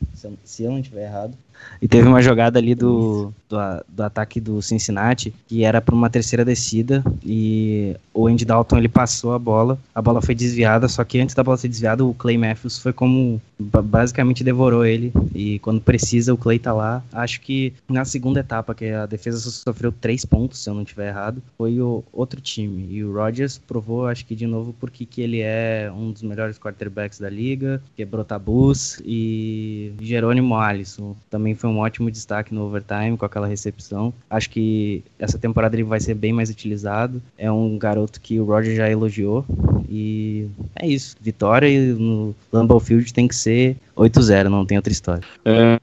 se 0.46 0.64
eu, 0.64 0.72
não 0.72 0.80
estiver 0.80 1.04
errado. 1.04 1.34
E 1.82 1.88
teve 1.88 2.08
uma 2.08 2.22
jogada 2.22 2.60
ali 2.60 2.74
do, 2.74 3.34
do, 3.50 3.58
do 3.90 4.04
ataque 4.04 4.40
do 4.40 4.62
Cincinnati 4.62 5.34
que 5.48 5.64
era 5.64 5.82
para 5.82 5.96
uma 5.96 6.10
terceira 6.10 6.46
descida 6.46 7.04
e 7.26 7.96
o 8.14 8.28
Andy 8.28 8.46
Dalton 8.46 8.78
ele 8.78 8.88
passou 8.88 9.34
a 9.34 9.40
bola, 9.40 9.78
a 9.94 10.02
bola 10.02 10.22
foi 10.22 10.36
desviada, 10.36 10.88
só 10.88 11.04
que 11.04 11.20
antes 11.20 11.34
da 11.36 11.44
bola 11.44 11.58
ser 11.58 11.68
desviada, 11.68 12.06
o 12.06 12.14
Clay 12.14 12.38
Matthews 12.38 12.78
foi 12.78 12.94
como 12.94 13.42
ba- 13.60 13.82
basicamente 13.82 14.44
devorou 14.44 14.86
ele 14.86 15.12
e 15.34 15.60
quando 15.60 15.82
precisa 15.82 16.34
o 16.34 16.38
Clay 16.38 16.60
tá 16.60 16.74
lá. 16.74 17.04
Acho 17.18 17.42
que 17.42 17.74
na 17.90 18.06
segunda 18.06 18.42
etapa, 18.42 18.76
que 18.76 18.90
a 18.90 19.08
defesa 19.08 19.40
sofreu 19.40 19.92
três 19.92 20.24
pontos, 20.24 20.64
se 20.64 20.70
eu 20.70 20.76
não 20.76 20.84
estiver 20.84 21.08
errado, 21.08 21.42
foi 21.58 21.82
o 21.82 22.04
outro 22.14 22.40
time. 22.40 22.88
E 22.92 23.04
o 23.04 23.12
Rodgers 23.12 23.58
provou, 23.58 24.06
acho 24.06 24.24
que 24.26 24.36
de 24.36 24.46
novo, 24.46 24.76
porque 24.80 25.04
que 25.04 25.22
ele 25.22 25.42
é 25.42 25.92
um 25.92 26.12
dos 26.12 26.22
melhores 26.22 26.60
quarterbacks 26.60 27.20
da 27.20 27.30
liga, 27.30 27.82
quebrou 27.96 28.24
tabus 28.24 29.02
e 29.04 29.94
Jerônimo 30.00 30.56
Alisson 30.56 31.16
também 31.30 31.56
foi 31.56 31.70
um 31.70 31.80
ótimo 31.80 32.12
destaque 32.12 32.54
no 32.54 32.66
overtime 32.66 33.18
com 33.18 33.26
aquela 33.26 33.48
recepção. 33.48 34.14
Acho 34.30 34.50
que 34.52 35.04
essa 35.18 35.40
temporada 35.40 35.76
ele 35.76 35.84
vai 35.84 36.00
ser 36.00 36.14
bem 36.14 36.32
mais 36.32 36.50
utilizado. 36.50 37.22
É 37.38 37.52
um 37.52 37.78
garoto 37.78 38.22
que 38.22 38.40
o 38.40 38.46
Roger 38.46 38.76
já 38.76 38.90
elogiou 38.90 39.44
e 39.90 40.48
é 40.76 40.88
isso. 40.88 41.16
Vitória 41.20 41.68
no 41.96 42.36
Lambeau 42.52 42.80
Field 42.80 43.12
tem 43.14 43.28
que 43.28 43.36
ser 43.36 43.78
8-0, 43.96 44.46
não 44.50 44.66
tem 44.66 44.78
outra 44.78 44.92
história. 44.92 45.24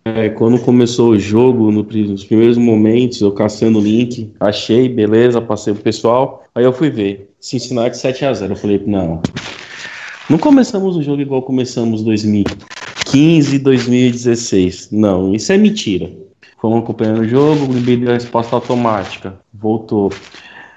É, 0.05 0.29
quando 0.31 0.59
começou 0.59 1.11
o 1.11 1.19
jogo, 1.25 1.71
no 1.71 1.83
nos 1.83 2.25
primeiros 2.25 2.57
momentos, 2.57 3.21
eu 3.21 3.33
caçando 3.33 3.79
o 3.79 3.83
link, 3.83 4.33
achei, 4.39 4.89
beleza, 4.89 5.41
passei 5.41 5.75
pro 5.75 5.83
pessoal. 5.83 6.45
Aí 6.55 6.65
eu 6.65 6.73
fui 6.73 6.91
ver, 6.91 7.31
Cincinnati 7.41 7.97
7x0. 7.97 8.51
Eu 8.51 8.57
falei, 8.57 8.83
não. 8.87 9.21
Não 10.31 10.39
começamos 10.39 10.97
o 10.97 11.03
jogo 11.03 11.21
igual 11.21 11.43
começamos 11.43 12.03
2015, 12.03 13.59
2016. 13.59 14.89
Não, 14.93 15.35
isso 15.35 15.53
é 15.53 15.59
mentira. 15.59 16.11
Fomos 16.61 16.79
acompanhando 16.79 17.21
o 17.21 17.29
jogo, 17.29 17.65
o 17.65 17.69
Green 17.69 17.83
Bay 17.83 17.97
deu 17.99 18.11
a 18.11 18.15
resposta 18.15 18.57
automática. 18.57 19.39
Voltou. 19.53 20.11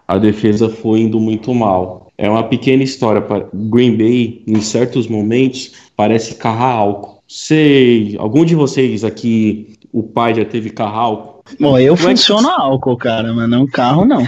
A 0.07 0.17
defesa 0.17 0.69
foi 0.69 1.01
indo 1.01 1.19
muito 1.19 1.53
mal. 1.53 2.11
É 2.17 2.29
uma 2.29 2.43
pequena 2.43 2.83
história. 2.83 3.21
para 3.21 3.47
Green 3.53 3.95
Bay, 3.95 4.41
em 4.47 4.59
certos 4.59 5.07
momentos, 5.07 5.73
parece 5.95 6.35
carro-álcool. 6.35 7.17
Sei, 7.27 8.15
algum 8.19 8.43
de 8.43 8.55
vocês 8.55 9.03
aqui, 9.03 9.76
o 9.91 10.03
pai 10.03 10.35
já 10.35 10.45
teve 10.45 10.69
carro-álcool? 10.69 11.43
Bom, 11.59 11.77
eu 11.79 11.95
Como 11.95 12.09
é 12.09 12.13
que- 12.13 12.19
funciono 12.19 12.49
álcool, 12.49 12.97
cara, 12.97 13.33
mas 13.33 13.49
não 13.49 13.65
carro, 13.65 14.03
não. 14.05 14.25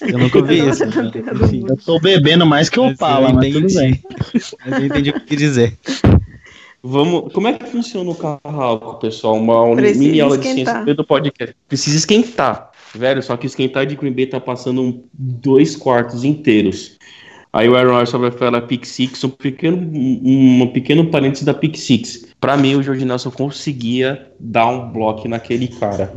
Eu 0.00 0.18
nunca 0.18 0.38
ouvi 0.38 0.58
isso. 0.66 0.84
Eu 0.84 1.76
tô 1.76 2.00
bebendo 2.00 2.46
mais 2.46 2.68
que 2.70 2.80
o 2.80 2.88
Opala, 2.88 3.32
mas 3.32 3.52
tudo 3.52 3.66
entendi. 3.66 3.74
bem. 3.74 4.02
Mas 4.64 4.80
eu 4.80 4.86
entendi 4.86 5.10
o 5.10 5.20
que 5.20 5.36
dizer. 5.36 5.76
Vamos, 6.82 7.32
como 7.32 7.46
é 7.46 7.52
que 7.52 7.66
funciona 7.66 8.10
o 8.10 8.14
carro-álcool, 8.14 8.94
pessoal? 8.94 9.36
Uma 9.36 9.76
Precisa 9.76 10.00
mini 10.00 10.20
aula 10.20 10.36
de 10.36 10.48
esquentar. 10.48 10.74
ciência 10.76 10.94
do 10.94 11.04
podcast. 11.04 11.54
Precisa 11.68 11.96
esquentar. 11.96 12.70
Velho, 12.94 13.22
só 13.22 13.36
que 13.36 13.46
esquentar 13.46 13.86
de 13.86 13.94
Green 13.94 14.12
Bay 14.12 14.26
tá 14.26 14.40
passando 14.40 14.82
um- 14.82 15.04
dois 15.14 15.76
quartos 15.76 16.24
inteiros. 16.24 16.98
Aí 17.52 17.68
o 17.68 17.76
Aaron 17.76 17.92
Rodgers 17.92 18.12
vai 18.12 18.30
falar 18.30 18.62
pick 18.62 18.86
six, 18.86 19.22
um 19.24 19.28
pequeno, 19.28 19.76
um, 19.76 20.62
um 20.62 20.66
pequeno 20.68 21.04
parênteses 21.06 21.44
da 21.44 21.52
pick 21.52 21.76
six. 21.76 22.26
Pra 22.40 22.56
mim, 22.56 22.76
o 22.76 22.82
Jordi 22.82 23.04
Nelson 23.04 23.30
conseguia 23.30 24.28
dar 24.40 24.68
um 24.68 24.90
bloco 24.90 25.28
naquele 25.28 25.68
cara. 25.68 26.14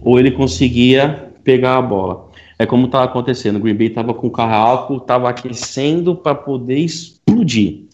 Ou 0.00 0.18
ele 0.18 0.30
conseguia 0.30 1.32
pegar 1.42 1.76
a 1.76 1.82
bola. 1.82 2.30
É 2.58 2.64
como 2.64 2.88
tava 2.88 3.04
acontecendo. 3.04 3.56
O 3.56 3.60
Green 3.60 3.74
Bay 3.74 3.90
tava 3.90 4.14
com 4.14 4.28
o 4.28 4.30
carro 4.30 4.54
álcool, 4.54 5.00
tava 5.00 5.28
aquecendo 5.28 6.14
para 6.14 6.34
poder 6.34 6.78
explodir. 6.78 7.86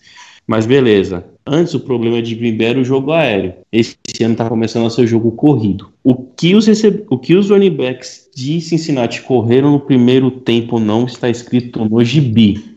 Mas 0.46 0.66
beleza. 0.66 1.24
Antes 1.46 1.74
o 1.74 1.80
problema 1.80 2.20
de 2.20 2.34
Green 2.34 2.56
Bay 2.56 2.68
era 2.68 2.78
o 2.78 2.84
jogo 2.84 3.10
aéreo. 3.10 3.54
Esse 3.72 3.96
ano 4.22 4.36
tá 4.36 4.48
começando 4.48 4.86
a 4.86 4.90
ser 4.90 5.02
o 5.02 5.06
jogo 5.06 5.32
corrido. 5.32 5.88
O 6.04 6.14
que 6.14 6.54
os, 6.54 6.66
receb... 6.66 7.04
o 7.08 7.18
que 7.18 7.34
os 7.34 7.50
running 7.50 7.70
backs 7.70 8.28
de 8.36 8.60
Cincinnati 8.60 9.22
correram 9.22 9.72
no 9.72 9.80
primeiro 9.80 10.30
tempo 10.30 10.78
não 10.78 11.06
está 11.06 11.30
escrito 11.30 11.84
no 11.84 12.04
gibi. 12.04 12.71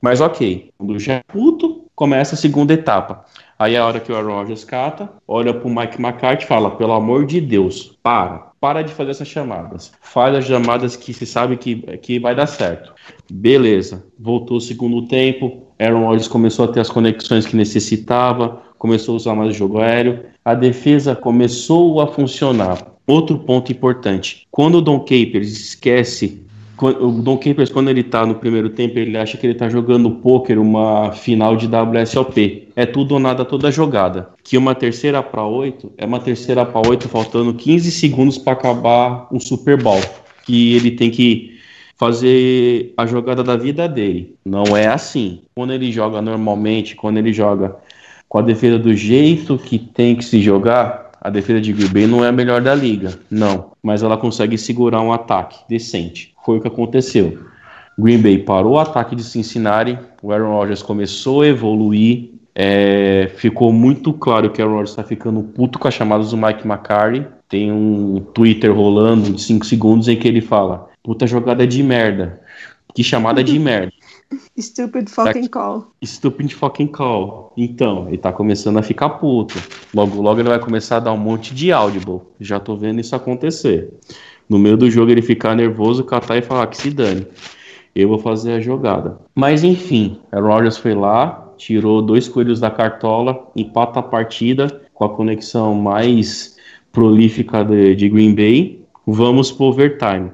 Mas 0.00 0.20
ok, 0.20 0.70
quando 0.78 0.98
já 0.98 1.14
é 1.14 1.22
puto, 1.26 1.84
começa 1.94 2.34
a 2.34 2.38
segunda 2.38 2.72
etapa. 2.72 3.24
Aí 3.58 3.74
é 3.74 3.78
a 3.78 3.86
hora 3.86 4.00
que 4.00 4.10
o 4.10 4.16
Aaron 4.16 4.36
Rodgers 4.36 4.64
cata, 4.64 5.10
olha 5.28 5.52
pro 5.52 5.68
Mike 5.68 6.00
McCarthy 6.00 6.44
e 6.44 6.48
fala, 6.48 6.70
pelo 6.70 6.94
amor 6.94 7.26
de 7.26 7.42
Deus, 7.42 7.98
para. 8.02 8.50
Para 8.58 8.80
de 8.80 8.92
fazer 8.92 9.10
essas 9.10 9.28
chamadas. 9.28 9.92
Faz 10.00 10.34
as 10.34 10.46
chamadas 10.46 10.96
que 10.96 11.12
se 11.12 11.26
sabe 11.26 11.58
que, 11.58 11.76
que 11.98 12.18
vai 12.18 12.34
dar 12.34 12.46
certo. 12.46 12.94
Beleza. 13.30 14.06
Voltou 14.18 14.56
o 14.56 14.60
segundo 14.60 15.06
tempo. 15.06 15.66
Aaron 15.78 16.06
Rodgers 16.06 16.28
começou 16.28 16.64
a 16.64 16.68
ter 16.68 16.80
as 16.80 16.88
conexões 16.88 17.46
que 17.46 17.56
necessitava. 17.56 18.62
Começou 18.78 19.14
a 19.14 19.16
usar 19.16 19.34
mais 19.34 19.50
o 19.50 19.58
jogo 19.58 19.80
aéreo. 19.80 20.24
A 20.42 20.54
defesa 20.54 21.14
começou 21.14 22.00
a 22.00 22.06
funcionar. 22.06 22.86
Outro 23.06 23.38
ponto 23.38 23.72
importante. 23.72 24.46
Quando 24.50 24.76
o 24.76 24.82
Don 24.82 25.00
Capers 25.00 25.50
esquece 25.50 26.46
o 26.86 27.10
Don 27.22 27.36
Capers, 27.36 27.70
quando 27.70 27.90
ele 27.90 28.02
tá 28.02 28.24
no 28.24 28.34
primeiro 28.34 28.70
tempo, 28.70 28.98
ele 28.98 29.16
acha 29.16 29.36
que 29.36 29.46
ele 29.46 29.54
tá 29.54 29.68
jogando 29.68 30.10
poker, 30.10 30.60
uma 30.60 31.12
final 31.12 31.56
de 31.56 31.66
WSOP. 31.66 32.68
É 32.74 32.86
tudo 32.86 33.12
ou 33.12 33.20
nada 33.20 33.44
toda 33.44 33.70
jogada. 33.70 34.30
Que 34.42 34.56
uma 34.56 34.74
terceira 34.74 35.22
para 35.22 35.44
oito 35.44 35.92
é 35.96 36.06
uma 36.06 36.20
terceira 36.20 36.64
para 36.64 36.88
oito, 36.88 37.08
faltando 37.08 37.54
15 37.54 37.90
segundos 37.90 38.38
para 38.38 38.52
acabar 38.54 39.28
um 39.32 39.40
Super 39.40 39.82
Bowl. 39.82 40.00
Que 40.44 40.74
ele 40.74 40.92
tem 40.92 41.10
que 41.10 41.58
fazer 41.96 42.94
a 42.96 43.04
jogada 43.04 43.44
da 43.44 43.56
vida 43.56 43.86
dele. 43.86 44.34
Não 44.44 44.76
é 44.76 44.86
assim. 44.86 45.42
Quando 45.54 45.74
ele 45.74 45.92
joga 45.92 46.22
normalmente, 46.22 46.96
quando 46.96 47.18
ele 47.18 47.32
joga 47.32 47.76
com 48.26 48.38
a 48.38 48.42
defesa 48.42 48.78
do 48.78 48.94
jeito 48.94 49.58
que 49.58 49.78
tem 49.78 50.16
que 50.16 50.24
se 50.24 50.40
jogar, 50.40 51.09
a 51.20 51.28
defesa 51.28 51.60
de 51.60 51.72
Green 51.72 51.88
Bay 51.88 52.06
não 52.06 52.24
é 52.24 52.28
a 52.28 52.32
melhor 52.32 52.62
da 52.62 52.74
liga, 52.74 53.18
não. 53.30 53.72
Mas 53.82 54.02
ela 54.02 54.16
consegue 54.16 54.56
segurar 54.56 55.02
um 55.02 55.12
ataque 55.12 55.58
decente. 55.68 56.34
Foi 56.44 56.58
o 56.58 56.60
que 56.60 56.68
aconteceu. 56.68 57.38
Green 57.98 58.22
Bay 58.22 58.38
parou 58.38 58.74
o 58.74 58.78
ataque 58.78 59.14
de 59.14 59.22
Cincinnati, 59.22 59.98
o 60.22 60.32
Aaron 60.32 60.52
Rodgers 60.52 60.82
começou 60.82 61.42
a 61.42 61.48
evoluir, 61.48 62.30
é, 62.54 63.30
ficou 63.36 63.72
muito 63.72 64.12
claro 64.12 64.50
que 64.50 64.60
o 64.60 64.64
Aaron 64.64 64.76
Rodgers 64.76 64.90
está 64.90 65.04
ficando 65.04 65.42
puto 65.42 65.78
com 65.78 65.86
as 65.86 65.94
chamadas 65.94 66.30
do 66.30 66.36
Mike 66.36 66.66
McCarthy. 66.66 67.26
Tem 67.48 67.70
um 67.70 68.20
Twitter 68.32 68.74
rolando 68.74 69.30
de 69.30 69.42
5 69.42 69.66
segundos 69.66 70.08
em 70.08 70.16
que 70.16 70.26
ele 70.26 70.40
fala: 70.40 70.88
puta 71.02 71.26
jogada 71.26 71.66
de 71.66 71.82
merda. 71.82 72.40
Que 72.94 73.04
chamada 73.04 73.44
de 73.44 73.58
merda. 73.58 73.92
Stupid 74.58 75.08
fucking 75.08 75.48
call. 75.48 75.92
Stupid 76.04 76.54
fucking 76.54 76.88
call. 76.88 77.52
Então, 77.56 78.08
ele 78.08 78.18
tá 78.18 78.32
começando 78.32 78.78
a 78.78 78.82
ficar 78.82 79.10
puto. 79.10 79.54
Logo, 79.94 80.20
logo 80.20 80.40
ele 80.40 80.48
vai 80.48 80.60
começar 80.60 80.98
a 80.98 81.00
dar 81.00 81.12
um 81.12 81.18
monte 81.18 81.54
de 81.54 81.72
audible. 81.72 82.20
Já 82.38 82.60
tô 82.60 82.76
vendo 82.76 83.00
isso 83.00 83.16
acontecer. 83.16 83.92
No 84.48 84.58
meio 84.58 84.76
do 84.76 84.90
jogo 84.90 85.10
ele 85.10 85.22
ficar 85.22 85.54
nervoso, 85.54 86.04
catar 86.04 86.36
e 86.36 86.42
falar 86.42 86.66
que 86.66 86.76
se 86.76 86.90
dane. 86.90 87.26
Eu 87.94 88.08
vou 88.08 88.18
fazer 88.18 88.52
a 88.52 88.60
jogada. 88.60 89.18
Mas 89.34 89.64
enfim, 89.64 90.20
a 90.30 90.40
Rodgers 90.40 90.76
foi 90.76 90.94
lá, 90.94 91.52
tirou 91.56 92.00
dois 92.00 92.28
coelhos 92.28 92.60
da 92.60 92.70
cartola, 92.70 93.50
empata 93.56 94.00
a 94.00 94.02
partida 94.02 94.82
com 94.94 95.04
a 95.04 95.08
conexão 95.08 95.74
mais 95.74 96.56
prolífica 96.92 97.64
de, 97.64 97.94
de 97.96 98.08
Green 98.08 98.34
Bay. 98.34 98.84
Vamos 99.06 99.50
pro 99.50 99.66
overtime. 99.66 100.30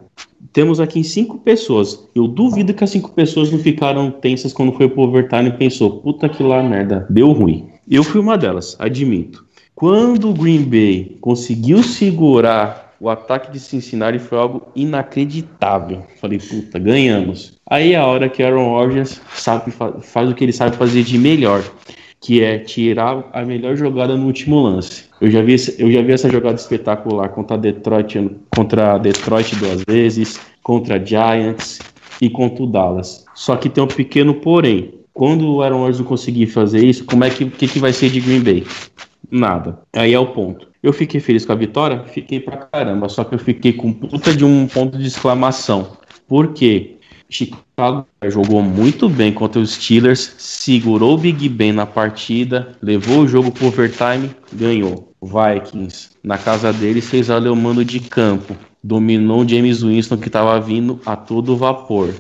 Temos 0.57 0.81
aqui 0.81 1.05
cinco 1.05 1.37
pessoas. 1.37 2.09
Eu 2.15 2.27
duvido 2.27 2.73
que 2.73 2.83
as 2.83 2.89
cinco 2.89 3.11
pessoas 3.11 3.53
não 3.53 3.59
ficaram 3.59 4.11
tensas 4.11 4.55
quando 4.55 4.73
foi 4.73 4.89
pro 4.89 5.03
overtime 5.03 5.51
e 5.51 5.53
pensou, 5.53 6.01
puta 6.01 6.31
que 6.31 6.43
lá 6.43 6.63
merda, 6.63 7.07
deu 7.11 7.31
ruim. 7.31 7.69
Eu 7.87 8.03
fui 8.03 8.23
uma 8.23 8.39
delas, 8.39 8.75
admito. 8.79 9.45
Quando 9.75 10.31
o 10.31 10.33
Green 10.33 10.63
Bay 10.63 11.19
conseguiu 11.21 11.83
segurar 11.83 12.95
o 12.99 13.11
ataque 13.11 13.53
de 13.53 13.61
Cincinnati 13.61 14.19
foi 14.19 14.39
algo 14.39 14.63
inacreditável. 14.75 16.05
Falei, 16.19 16.39
puta, 16.39 16.79
ganhamos. 16.79 17.59
Aí 17.69 17.93
é 17.93 17.97
a 17.97 18.07
hora 18.07 18.27
que 18.27 18.43
Aaron 18.43 18.71
Rodgers 18.71 19.21
sabe, 19.35 19.71
fa- 19.71 20.01
faz 20.01 20.31
o 20.31 20.35
que 20.35 20.43
ele 20.43 20.55
sabe 20.55 20.75
fazer 20.75 21.03
de 21.03 21.19
melhor, 21.19 21.63
que 22.21 22.43
é 22.43 22.59
tirar 22.59 23.29
a 23.33 23.45
melhor 23.45 23.77
jogada 23.77 24.17
no 24.17 24.27
último 24.27 24.61
lance. 24.61 25.05
Eu 25.21 25.31
já 25.31 25.43
vi, 25.43 25.57
eu 25.79 25.91
já 25.91 26.03
vi 26.03 26.13
essa 26.13 26.31
jogada 26.31 26.57
espetacular 26.57 27.29
contra 27.29 27.57
Detroit, 27.57 28.31
contra 28.51 28.99
Detroit 28.99 29.55
duas 29.57 29.83
vezes, 29.87 30.41
contra 30.63 31.05
Giants 31.05 31.81
e 32.21 32.29
contra 32.29 32.65
o 32.65 32.67
Dallas. 32.67 33.25
Só 33.35 33.57
que 33.57 33.69
tem 33.69 33.83
um 33.83 33.89
pequeno 33.89 34.35
porém. 34.35 34.95
Quando 35.13 35.51
o 35.51 35.63
Aaron 35.63 35.79
Rodgers 35.79 36.07
conseguir 36.07 36.47
fazer 36.47 36.85
isso, 36.85 37.05
como 37.07 37.25
é 37.25 37.31
que, 37.31 37.47
que, 37.47 37.67
que 37.67 37.79
vai 37.79 37.93
ser 37.93 38.11
de 38.11 38.21
Green 38.21 38.43
Bay? 38.43 38.67
Nada. 39.31 39.79
Aí 39.95 40.13
é 40.13 40.19
o 40.19 40.27
ponto. 40.27 40.69
Eu 40.83 40.93
fiquei 40.93 41.21
feliz 41.21 41.47
com 41.47 41.53
a 41.53 41.57
vitória? 41.57 42.05
Fiquei 42.05 42.39
pra 42.39 42.59
caramba. 42.59 43.09
Só 43.09 43.25
que 43.25 43.35
eu 43.35 43.39
fiquei 43.39 43.73
com 43.73 43.93
puta 43.93 44.35
de 44.37 44.45
um 44.45 44.67
ponto 44.67 44.99
de 44.99 45.07
exclamação. 45.07 45.97
Por 46.29 46.53
quê? 46.53 46.96
Chicago 47.29 48.07
jogou 48.29 48.63
muito 48.63 49.09
bem 49.09 49.33
contra 49.33 49.61
os 49.61 49.73
Steelers, 49.73 50.35
segurou 50.39 51.15
o 51.15 51.19
Big 51.19 51.49
Ben 51.49 51.73
na 51.73 51.87
partida, 51.87 52.77
levou 52.81 53.21
o 53.21 53.29
jogo 53.29 53.51
pro 53.51 53.67
overtime, 53.67 54.31
ganhou. 54.53 55.13
Vikings, 55.23 56.11
na 56.23 56.39
casa 56.39 56.73
dele, 56.73 57.01
fez 57.01 57.29
o 57.29 57.57
mando 57.57 57.85
de 57.85 58.01
campo. 58.01 58.57
Dominou 58.83 59.47
James 59.49 59.83
Winston, 59.83 60.17
que 60.17 60.29
estava 60.29 60.61
vindo 60.61 61.01
a 61.05 61.17
todo 61.17 61.57
vapor. 61.57 62.15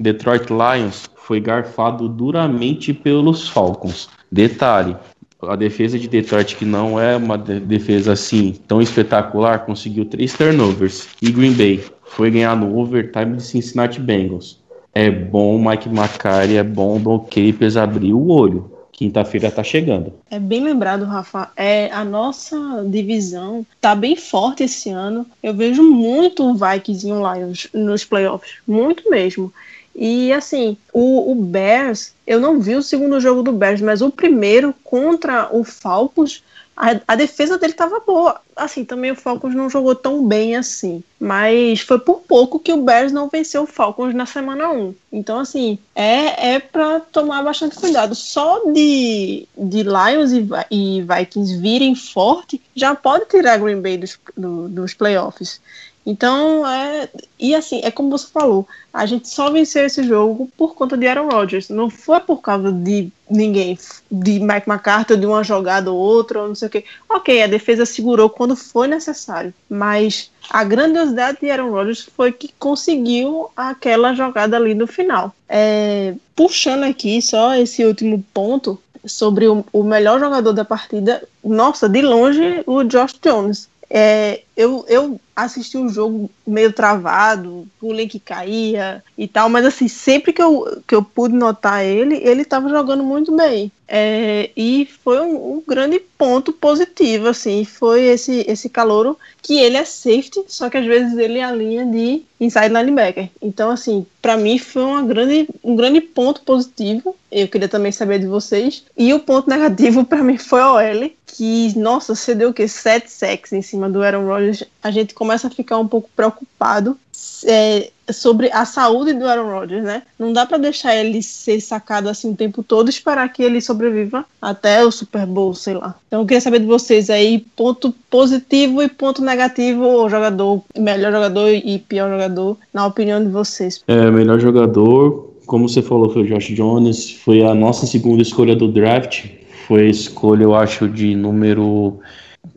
Detroit 0.00 0.46
Lions 0.50 1.08
foi 1.16 1.40
garfado 1.40 2.08
duramente 2.08 2.92
pelos 2.92 3.48
Falcons. 3.48 4.08
Detalhe, 4.30 4.96
a 5.42 5.54
defesa 5.54 5.98
de 5.98 6.08
Detroit, 6.08 6.56
que 6.56 6.64
não 6.64 6.98
é 6.98 7.16
uma 7.16 7.38
de- 7.38 7.60
defesa 7.60 8.12
assim 8.12 8.56
tão 8.66 8.82
espetacular, 8.82 9.60
conseguiu 9.60 10.04
três 10.04 10.32
turnovers. 10.32 11.08
E 11.22 11.30
Green 11.30 11.52
Bay 11.52 11.84
foi 12.08 12.30
ganhar 12.30 12.56
no 12.56 12.78
overtime 12.78 13.36
de 13.36 13.42
Cincinnati 13.42 14.00
Bengals. 14.00 14.60
É 14.94 15.10
bom 15.10 15.58
Mike 15.58 15.88
McCarthy, 15.88 16.56
é 16.56 16.62
bom 16.62 16.98
Don 16.98 17.20
Capers 17.20 17.76
abrir 17.76 18.12
o 18.12 18.28
olho. 18.28 18.72
Quinta-feira 18.90 19.48
tá 19.48 19.62
chegando. 19.62 20.12
É 20.28 20.40
bem 20.40 20.64
lembrado, 20.64 21.04
Rafa. 21.04 21.52
É, 21.54 21.88
a 21.92 22.04
nossa 22.04 22.84
divisão 22.84 23.64
tá 23.80 23.94
bem 23.94 24.16
forte 24.16 24.64
esse 24.64 24.90
ano. 24.90 25.24
Eu 25.40 25.54
vejo 25.54 25.84
muito 25.84 26.42
o 26.42 26.54
Vikings 26.54 27.06
e 27.06 27.12
o 27.12 27.32
Lions 27.32 27.68
nos 27.72 28.04
playoffs. 28.04 28.54
Muito 28.66 29.08
mesmo. 29.08 29.52
E 29.94 30.32
assim, 30.32 30.76
o, 30.92 31.30
o 31.30 31.34
Bears, 31.36 32.12
eu 32.26 32.40
não 32.40 32.60
vi 32.60 32.74
o 32.74 32.82
segundo 32.82 33.20
jogo 33.20 33.42
do 33.42 33.52
Bears, 33.52 33.80
mas 33.80 34.02
o 34.02 34.10
primeiro 34.10 34.74
contra 34.82 35.48
o 35.52 35.62
Falcons, 35.62 36.42
a, 36.78 37.00
a 37.08 37.16
defesa 37.16 37.58
dele 37.58 37.72
tava 37.72 38.00
boa. 38.00 38.40
Assim, 38.54 38.84
também 38.84 39.10
o 39.10 39.16
Falcons 39.16 39.54
não 39.54 39.68
jogou 39.68 39.94
tão 39.94 40.26
bem 40.26 40.56
assim. 40.56 41.02
Mas 41.20 41.80
foi 41.80 41.98
por 41.98 42.20
pouco 42.20 42.58
que 42.58 42.72
o 42.72 42.82
Bears 42.82 43.12
não 43.12 43.28
venceu 43.28 43.62
o 43.62 43.66
Falcons 43.66 44.14
na 44.14 44.26
semana 44.26 44.70
1. 44.70 44.94
Então, 45.12 45.40
assim, 45.40 45.78
é, 45.94 46.54
é 46.54 46.58
para 46.60 47.00
tomar 47.00 47.42
bastante 47.42 47.76
cuidado. 47.76 48.14
Só 48.14 48.62
de, 48.72 49.46
de 49.56 49.82
Lions 49.82 50.32
e, 50.32 50.46
e 50.70 51.02
Vikings 51.02 51.56
virem 51.60 51.94
forte, 51.94 52.60
já 52.74 52.94
pode 52.94 53.26
tirar 53.26 53.58
Green 53.58 53.80
Bay 53.80 53.98
dos, 53.98 54.18
do- 54.36 54.68
dos 54.68 54.94
playoffs. 54.94 55.60
Então, 56.04 56.66
é. 56.66 57.08
E 57.38 57.54
assim, 57.54 57.80
é 57.84 57.90
como 57.90 58.10
você 58.10 58.26
falou, 58.26 58.66
a 58.92 59.04
gente 59.04 59.28
só 59.28 59.50
venceu 59.50 59.84
esse 59.84 60.02
jogo 60.02 60.50
por 60.56 60.74
conta 60.74 60.96
de 60.96 61.06
Aaron 61.06 61.28
Rodgers. 61.28 61.68
Não 61.68 61.90
foi 61.90 62.18
por 62.20 62.38
causa 62.40 62.72
de 62.72 63.10
ninguém, 63.30 63.78
de 64.10 64.40
Mike 64.40 64.68
McCarthy, 64.68 65.16
de 65.16 65.26
uma 65.26 65.44
jogada 65.44 65.92
ou 65.92 65.98
outra, 65.98 66.42
ou 66.42 66.48
não 66.48 66.54
sei 66.54 66.68
o 66.68 66.70
quê. 66.70 66.84
Ok, 67.08 67.42
a 67.42 67.46
defesa 67.46 67.84
segurou 67.84 68.30
quando 68.30 68.56
foi 68.56 68.88
necessário. 68.88 69.52
Mas 69.68 70.30
a 70.48 70.64
grandiosidade 70.64 71.38
de 71.40 71.50
Aaron 71.50 71.70
Rodgers 71.70 72.08
foi 72.16 72.32
que 72.32 72.50
conseguiu 72.58 73.50
aquela 73.56 74.14
jogada 74.14 74.56
ali 74.56 74.74
no 74.74 74.86
final. 74.86 75.34
É, 75.48 76.14
puxando 76.34 76.84
aqui 76.84 77.20
só 77.20 77.54
esse 77.54 77.84
último 77.84 78.24
ponto 78.32 78.80
sobre 79.04 79.46
o, 79.46 79.64
o 79.72 79.82
melhor 79.82 80.18
jogador 80.18 80.52
da 80.52 80.64
partida, 80.64 81.22
nossa, 81.44 81.88
de 81.88 82.02
longe, 82.02 82.62
o 82.66 82.82
Josh 82.84 83.14
Jones. 83.22 83.68
É, 83.90 84.42
eu, 84.58 84.84
eu 84.88 85.20
assisti 85.36 85.78
o 85.78 85.88
jogo 85.88 86.28
meio 86.44 86.72
travado, 86.72 87.64
o 87.80 87.92
link 87.92 88.18
caía 88.18 89.04
e 89.16 89.28
tal, 89.28 89.48
mas 89.48 89.64
assim, 89.64 89.86
sempre 89.86 90.32
que 90.32 90.42
eu, 90.42 90.82
que 90.84 90.96
eu 90.96 91.02
pude 91.02 91.32
notar 91.32 91.84
ele, 91.84 92.16
ele 92.16 92.42
estava 92.42 92.68
jogando 92.68 93.04
muito 93.04 93.34
bem. 93.36 93.70
É, 93.86 94.50
e 94.56 94.86
foi 95.04 95.20
um, 95.20 95.54
um 95.54 95.62
grande 95.66 96.00
ponto 96.18 96.52
positivo, 96.52 97.28
assim, 97.28 97.64
foi 97.64 98.02
esse, 98.06 98.44
esse 98.48 98.68
calouro 98.68 99.16
que 99.40 99.58
ele 99.58 99.76
é 99.76 99.84
safety, 99.84 100.44
só 100.48 100.68
que 100.68 100.76
às 100.76 100.84
vezes 100.84 101.16
ele 101.16 101.38
é 101.38 101.44
a 101.44 101.52
linha 101.52 101.86
de 101.86 102.22
inside 102.40 102.68
linebacker. 102.68 103.30
Então, 103.40 103.70
assim, 103.70 104.04
para 104.20 104.36
mim 104.36 104.58
foi 104.58 104.82
uma 104.82 105.02
grande, 105.02 105.48
um 105.62 105.74
grande 105.74 106.00
ponto 106.00 106.42
positivo. 106.42 107.16
Eu 107.30 107.48
queria 107.48 107.68
também 107.68 107.92
saber 107.92 108.18
de 108.18 108.26
vocês. 108.26 108.84
E 108.96 109.14
o 109.14 109.20
ponto 109.20 109.48
negativo 109.48 110.04
para 110.06 110.22
mim 110.22 110.36
foi 110.36 110.60
a 110.60 110.72
OL, 110.72 111.10
que, 111.26 111.78
nossa, 111.78 112.14
você 112.14 112.34
deu 112.34 112.50
o 112.50 112.54
quê? 112.54 112.66
Sete 112.66 113.10
sacks 113.10 113.52
em 113.52 113.62
cima 113.62 113.88
do 113.88 114.02
Aaron 114.02 114.26
Rodgers. 114.26 114.47
A 114.82 114.90
gente 114.90 115.14
começa 115.14 115.48
a 115.48 115.50
ficar 115.50 115.78
um 115.78 115.86
pouco 115.86 116.08
preocupado 116.14 116.96
é, 117.44 117.90
sobre 118.10 118.50
a 118.52 118.64
saúde 118.64 119.12
do 119.12 119.26
Aaron 119.26 119.50
Rodgers, 119.50 119.84
né? 119.84 120.02
Não 120.18 120.32
dá 120.32 120.46
para 120.46 120.58
deixar 120.58 120.94
ele 120.96 121.22
ser 121.22 121.60
sacado 121.60 122.08
assim 122.08 122.32
o 122.32 122.36
tempo 122.36 122.62
todo 122.62 122.88
esperar 122.88 123.32
que 123.32 123.42
ele 123.42 123.60
sobreviva 123.60 124.24
até 124.40 124.84
o 124.84 124.90
Super 124.90 125.26
Bowl, 125.26 125.54
sei 125.54 125.74
lá. 125.74 125.94
Então 126.06 126.20
eu 126.20 126.26
queria 126.26 126.40
saber 126.40 126.60
de 126.60 126.66
vocês 126.66 127.10
aí, 127.10 127.44
ponto 127.56 127.94
positivo 128.10 128.82
e 128.82 128.88
ponto 128.88 129.22
negativo, 129.22 129.84
o 129.84 130.08
jogador, 130.08 130.62
melhor 130.76 131.12
jogador 131.12 131.50
e 131.50 131.78
pior 131.78 132.10
jogador, 132.10 132.56
na 132.72 132.86
opinião 132.86 133.22
de 133.22 133.30
vocês. 133.30 133.82
É, 133.86 134.10
melhor 134.10 134.40
jogador, 134.40 135.34
como 135.46 135.68
você 135.68 135.82
falou, 135.82 136.10
foi 136.10 136.22
o 136.22 136.26
Josh 136.26 136.54
Jones, 136.54 137.10
foi 137.10 137.42
a 137.42 137.54
nossa 137.54 137.86
segunda 137.86 138.22
escolha 138.22 138.54
do 138.54 138.68
draft. 138.68 139.26
Foi 139.66 139.82
a 139.82 139.90
escolha, 139.90 140.44
eu 140.44 140.54
acho, 140.54 140.88
de 140.88 141.14
número. 141.14 142.00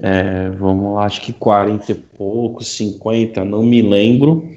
É, 0.01 0.49
vamos 0.49 0.95
lá, 0.95 1.05
acho 1.05 1.21
que 1.21 1.31
40 1.31 1.91
e 1.91 1.95
pouco, 1.95 2.63
50, 2.63 3.45
não 3.45 3.63
me 3.63 3.83
lembro. 3.83 4.49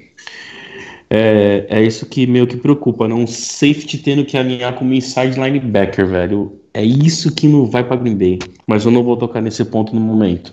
É, 1.07 1.67
é 1.69 1.83
isso 1.83 2.07
que 2.07 2.25
meio 2.25 2.47
que 2.47 2.57
preocupa, 2.57 3.07
né? 3.07 3.13
Um 3.13 3.27
safety 3.27 3.99
tendo 3.99 4.25
que 4.25 4.35
alinhar 4.37 4.73
como 4.73 4.93
inside 4.93 5.39
linebacker, 5.39 6.07
velho. 6.07 6.59
É 6.73 6.83
isso 6.83 7.33
que 7.33 7.47
não 7.47 7.67
vai 7.67 7.83
para 7.83 7.95
Green 7.95 8.17
Bay. 8.17 8.39
Mas 8.67 8.85
eu 8.85 8.91
não 8.91 9.03
vou 9.03 9.15
tocar 9.15 9.39
nesse 9.39 9.63
ponto 9.63 9.93
no 9.93 10.01
momento. 10.01 10.51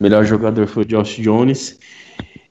Melhor 0.00 0.24
jogador 0.24 0.66
foi 0.66 0.84
o 0.84 0.86
Josh 0.86 1.16
Jones. 1.16 1.78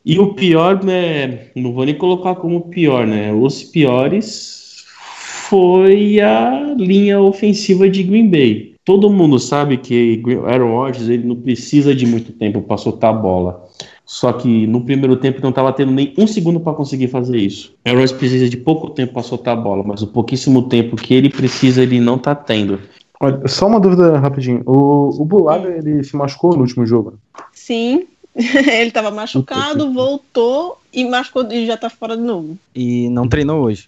E 0.05 0.19
o 0.19 0.33
pior, 0.35 0.83
né? 0.83 1.47
Não 1.55 1.73
vou 1.73 1.85
nem 1.85 1.95
colocar 1.95 2.35
como 2.35 2.69
pior, 2.69 3.07
né? 3.07 3.33
Os 3.33 3.63
piores 3.63 4.85
foi 5.49 6.21
a 6.21 6.75
linha 6.77 7.19
ofensiva 7.19 7.89
de 7.89 8.03
Green 8.03 8.29
Bay. 8.29 8.75
Todo 8.89 9.07
mundo 9.07 9.37
sabe 9.37 9.77
que 9.77 10.19
Aaron 10.47 10.71
Rodgers 10.71 11.09
ele 11.09 11.27
não 11.27 11.35
precisa 11.35 11.93
de 11.93 12.07
muito 12.07 12.31
tempo 12.31 12.59
para 12.59 12.75
soltar 12.75 13.11
a 13.11 13.13
bola. 13.13 13.63
Só 14.03 14.33
que 14.33 14.65
no 14.65 14.81
primeiro 14.81 15.15
tempo 15.15 15.39
não 15.43 15.51
estava 15.51 15.71
tendo 15.71 15.91
nem 15.91 16.11
um 16.17 16.25
segundo 16.25 16.59
para 16.59 16.73
conseguir 16.73 17.07
fazer 17.07 17.37
isso. 17.37 17.71
Aaron 17.85 17.99
Rodgers 17.99 18.17
precisa 18.17 18.49
de 18.49 18.57
pouco 18.57 18.89
tempo 18.89 19.13
para 19.13 19.21
soltar 19.21 19.55
a 19.55 19.61
bola, 19.61 19.83
mas 19.85 20.01
o 20.01 20.07
pouquíssimo 20.07 20.63
tempo 20.63 20.95
que 20.95 21.13
ele 21.13 21.29
precisa 21.29 21.83
ele 21.83 21.99
não 21.99 22.17
tá 22.17 22.33
tendo. 22.33 22.79
Olha, 23.21 23.47
só 23.47 23.67
uma 23.67 23.79
dúvida 23.79 24.17
rapidinho. 24.17 24.63
O, 24.65 25.21
o 25.21 25.23
Bulaga, 25.23 25.69
ele 25.69 26.03
se 26.03 26.15
machucou 26.15 26.55
no 26.55 26.61
último 26.61 26.83
jogo. 26.83 27.13
Sim, 27.53 28.07
ele 28.35 28.87
estava 28.87 29.11
machucado, 29.11 29.91
voltou 29.91 30.79
e 30.93 31.03
machucou 31.05 31.51
e 31.51 31.65
já 31.65 31.77
tá 31.77 31.89
fora 31.89 32.15
de 32.15 32.23
novo. 32.23 32.57
E 32.75 33.09
não 33.09 33.27
treinou 33.27 33.61
hoje. 33.61 33.85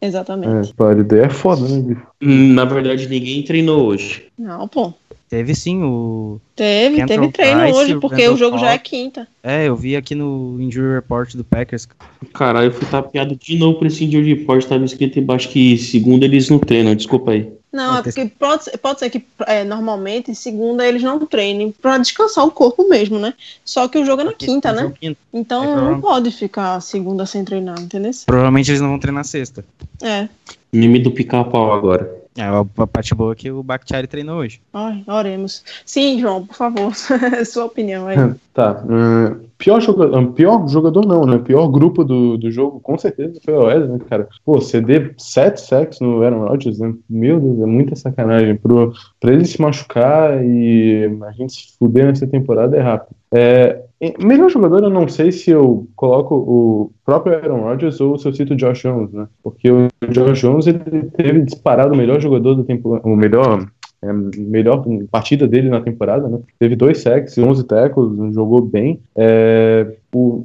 Exatamente. 0.00 0.72
É, 0.78 1.04
daí 1.04 1.20
é 1.20 1.28
foda, 1.28 1.68
né, 1.68 1.80
bicho? 1.80 2.06
Hum, 2.22 2.54
Na 2.54 2.64
verdade, 2.64 3.06
ninguém 3.08 3.42
treinou 3.42 3.86
hoje. 3.86 4.24
Não, 4.38 4.66
pô. 4.66 4.92
Teve 5.28 5.54
sim 5.54 5.80
o. 5.84 6.40
Teve, 6.56 6.96
Kenton 6.96 7.06
teve 7.06 7.28
treino 7.28 7.60
Price, 7.60 7.78
hoje, 7.78 7.94
o 7.94 8.00
porque 8.00 8.22
Randall 8.22 8.34
o 8.34 8.36
jogo 8.36 8.58
já 8.58 8.72
é 8.72 8.78
quinta. 8.78 9.28
É, 9.44 9.68
eu 9.68 9.76
vi 9.76 9.94
aqui 9.94 10.12
no 10.12 10.56
Injury 10.60 10.94
Report 10.94 11.36
do 11.36 11.44
Packers. 11.44 11.86
Caralho, 12.34 12.66
eu 12.66 12.72
fui 12.72 12.88
tapeado 12.88 13.36
de 13.36 13.56
novo 13.56 13.78
por 13.78 13.86
esse 13.86 14.04
injury 14.04 14.34
report, 14.34 14.64
tava 14.66 14.84
escrito 14.84 15.20
embaixo 15.20 15.48
que 15.48 15.78
segundo 15.78 16.24
eles 16.24 16.50
não 16.50 16.58
treinam, 16.58 16.96
desculpa 16.96 17.30
aí. 17.30 17.48
Não, 17.72 17.98
é 17.98 18.02
porque 18.02 18.24
pode, 18.38 18.64
ser- 18.64 18.76
pode 18.78 18.98
ser 18.98 19.10
que 19.10 19.24
é, 19.46 19.62
normalmente, 19.62 20.34
segunda, 20.34 20.84
eles 20.86 21.02
não 21.02 21.24
treinem 21.24 21.70
pra 21.70 21.98
descansar 21.98 22.44
o 22.44 22.50
corpo 22.50 22.88
mesmo, 22.88 23.18
né? 23.18 23.32
Só 23.64 23.86
que 23.86 23.98
o 23.98 24.04
jogo 24.04 24.22
é 24.22 24.24
na 24.24 24.32
quinta, 24.32 24.72
né? 24.72 24.92
Quinta. 25.00 25.18
Então 25.32 25.62
É, 25.62 25.76
não 25.92 26.00
pode 26.00 26.30
ficar 26.32 26.80
segunda 26.80 27.24
sem 27.26 27.44
treinar, 27.44 27.78
entendeu? 27.80 28.10
Provavelmente 28.26 28.70
eles 28.70 28.80
não 28.80 28.88
vão 28.88 28.98
treinar 28.98 29.24
sexta. 29.24 29.64
É. 30.02 30.28
Meme 30.72 30.98
do 30.98 31.12
pica-pau 31.12 31.72
agora. 31.72 32.18
É, 32.36 32.42
a 32.42 32.64
a 32.78 32.86
parte 32.86 33.14
boa 33.14 33.32
é 33.32 33.36
que 33.36 33.50
o 33.50 33.62
Bakhtiari 33.62 34.06
treinou 34.06 34.38
hoje. 34.38 34.60
Ai, 34.72 35.02
oremos. 35.06 35.64
Sim, 35.84 36.20
João, 36.20 36.46
por 36.46 36.54
favor, 36.56 36.92
sua 37.46 37.64
opinião 37.66 38.06
aí. 38.08 38.16
Tá. 38.54 38.82
hum, 38.88 39.40
pior, 39.60 39.80
jogador, 39.80 40.32
pior 40.32 40.66
jogador 40.66 41.06
não, 41.06 41.26
né? 41.26 41.38
Pior 41.38 41.68
grupo 41.68 42.02
do, 42.02 42.38
do 42.38 42.50
jogo, 42.50 42.80
com 42.80 42.96
certeza, 42.96 43.38
foi 43.44 43.54
o 43.54 43.60
Oasis, 43.60 43.90
né, 43.90 43.98
cara? 44.08 44.26
Pô, 44.44 44.60
CD 44.60 45.12
7 45.18 45.60
sacks 45.60 46.00
no 46.00 46.22
Aaron 46.22 46.48
Rodgers, 46.48 46.78
né? 46.78 46.94
Meu 47.08 47.38
Deus, 47.38 47.60
é 47.60 47.66
muita 47.66 47.94
sacanagem. 47.94 48.56
Pro, 48.56 48.92
pra 49.20 49.32
ele 49.32 49.44
se 49.44 49.60
machucar 49.60 50.42
e 50.42 51.10
a 51.22 51.32
gente 51.32 51.52
se 51.52 51.76
fuder 51.78 52.06
nessa 52.06 52.26
temporada 52.26 52.76
é 52.76 52.80
rápido. 52.80 53.14
É, 53.32 53.82
melhor 54.18 54.50
jogador, 54.50 54.82
eu 54.82 54.90
não 54.90 55.06
sei 55.06 55.30
se 55.30 55.50
eu 55.50 55.86
coloco 55.94 56.34
o 56.34 56.90
próprio 57.04 57.34
Aaron 57.34 57.60
Rodgers 57.60 58.00
ou 58.00 58.18
se 58.18 58.26
eu 58.26 58.32
cito 58.32 58.54
o 58.54 58.56
Josh 58.56 58.82
Jones, 58.82 59.12
né? 59.12 59.28
Porque 59.42 59.70
o 59.70 59.88
Josh 60.08 60.40
Jones 60.40 60.66
ele 60.66 61.04
teve 61.16 61.42
disparado 61.42 61.92
o 61.92 61.96
melhor 61.96 62.18
jogador 62.20 62.54
da 62.54 62.64
temporada, 62.64 63.06
o 63.06 63.14
melhor 63.14 63.68
é, 64.02 64.12
melhor 64.12 64.84
partida 65.10 65.46
dele 65.46 65.68
na 65.68 65.80
temporada, 65.80 66.28
né? 66.28 66.38
Teve 66.58 66.74
dois 66.76 66.98
sacks, 66.98 67.36
11 67.38 67.64
tackles, 67.64 68.34
jogou 68.34 68.60
bem. 68.62 69.00
É, 69.16 69.94
o- 70.14 70.44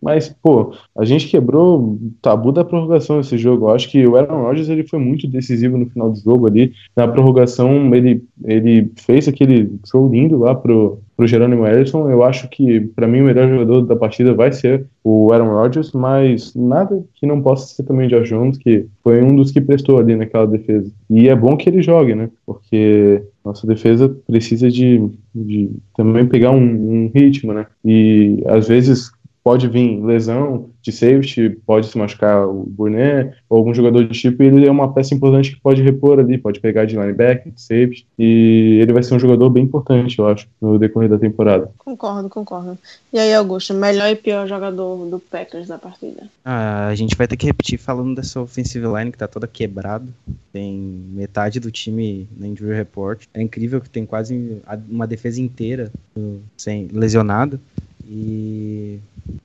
mas, 0.00 0.28
pô, 0.42 0.72
a 0.98 1.04
gente 1.04 1.28
quebrou 1.28 1.78
o 1.80 2.12
tabu 2.20 2.50
da 2.50 2.64
prorrogação 2.64 3.18
nesse 3.18 3.38
jogo. 3.38 3.66
Eu 3.66 3.70
acho 3.70 3.88
que 3.88 4.04
o 4.04 4.16
Aaron 4.16 4.42
Rodgers 4.42 4.68
ele 4.68 4.82
foi 4.82 4.98
muito 4.98 5.28
decisivo 5.28 5.78
no 5.78 5.86
final 5.88 6.10
do 6.10 6.18
jogo 6.18 6.48
ali. 6.48 6.72
Na 6.96 7.06
prorrogação, 7.06 7.94
ele, 7.94 8.24
ele 8.44 8.90
fez 8.96 9.28
aquele 9.28 9.70
show 9.88 10.08
lindo 10.08 10.38
lá 10.38 10.56
pro, 10.56 10.98
pro 11.22 11.28
Jerônimo 11.28 11.66
Ellison. 11.66 12.10
Eu 12.10 12.24
acho 12.24 12.48
que, 12.48 12.80
para 12.80 13.06
mim, 13.06 13.20
o 13.20 13.24
melhor 13.24 13.48
jogador 13.48 13.82
da 13.82 13.94
partida 13.94 14.34
vai 14.34 14.50
ser 14.50 14.84
o 15.04 15.32
Aaron 15.32 15.50
Rodgers, 15.50 15.92
mas 15.92 16.52
nada 16.54 17.02
que 17.14 17.26
não 17.26 17.40
possa 17.40 17.74
ser 17.74 17.84
também 17.84 18.06
o 18.06 18.10
Josh 18.10 18.28
Jones, 18.28 18.58
que 18.58 18.86
foi 19.04 19.22
um 19.22 19.36
dos 19.36 19.52
que 19.52 19.60
prestou 19.60 19.98
ali 19.98 20.16
naquela 20.16 20.46
defesa. 20.46 20.90
E 21.08 21.28
é 21.28 21.36
bom 21.36 21.56
que 21.56 21.68
ele 21.68 21.80
jogue, 21.80 22.14
né? 22.14 22.28
Porque 22.44 23.22
Nossa 23.44 23.66
defesa 23.66 24.08
precisa 24.26 24.68
de, 24.70 25.10
de 25.34 25.70
também 25.96 26.26
pegar 26.26 26.50
um, 26.50 27.04
um 27.04 27.10
ritmo, 27.14 27.52
né? 27.52 27.66
E 27.84 28.42
às 28.46 28.66
vezes 28.66 29.12
pode 29.42 29.68
vir 29.68 30.02
lesão 30.04 30.70
de 30.80 30.92
safety, 30.92 31.50
pode 31.66 31.86
se 31.86 31.98
machucar 31.98 32.46
o 32.46 32.64
Burnet 32.64 33.36
ou 33.48 33.58
algum 33.58 33.74
jogador 33.74 34.04
de 34.04 34.18
tipo, 34.18 34.42
e 34.42 34.46
ele 34.46 34.66
é 34.66 34.70
uma 34.70 34.92
peça 34.92 35.14
importante 35.14 35.52
que 35.52 35.60
pode 35.60 35.82
repor 35.82 36.18
ali, 36.18 36.38
pode 36.38 36.60
pegar 36.60 36.84
de 36.84 36.96
linebacker, 36.96 37.52
de 37.52 37.60
safety, 37.60 38.06
e 38.18 38.78
ele 38.80 38.92
vai 38.92 39.02
ser 39.02 39.14
um 39.14 39.18
jogador 39.18 39.50
bem 39.50 39.64
importante, 39.64 40.18
eu 40.18 40.26
acho, 40.26 40.46
no 40.60 40.78
decorrer 40.78 41.08
da 41.08 41.18
temporada. 41.18 41.70
Concordo, 41.78 42.28
concordo. 42.28 42.78
E 43.12 43.18
aí, 43.18 43.34
Augusto, 43.34 43.74
melhor 43.74 44.08
e 44.08 44.16
pior 44.16 44.46
jogador 44.46 45.06
do 45.06 45.18
Packers 45.18 45.68
da 45.68 45.78
partida? 45.78 46.22
Ah, 46.44 46.88
a 46.88 46.94
gente 46.94 47.16
vai 47.16 47.26
ter 47.26 47.36
que 47.36 47.46
repetir 47.46 47.78
falando 47.78 48.14
dessa 48.14 48.40
offensive 48.40 48.86
line 48.86 49.12
que 49.12 49.18
tá 49.18 49.28
toda 49.28 49.46
quebrada. 49.46 50.06
Tem 50.52 50.72
metade 51.12 51.60
do 51.60 51.70
time 51.70 52.28
na 52.36 52.46
injury 52.46 52.74
report. 52.74 53.24
É 53.34 53.42
incrível 53.42 53.80
que 53.80 53.90
tem 53.90 54.06
quase 54.06 54.60
uma 54.88 55.06
defesa 55.06 55.40
inteira 55.40 55.90
uh, 56.16 56.40
sem 56.56 56.88
lesionado. 56.92 57.60
E 58.04 59.00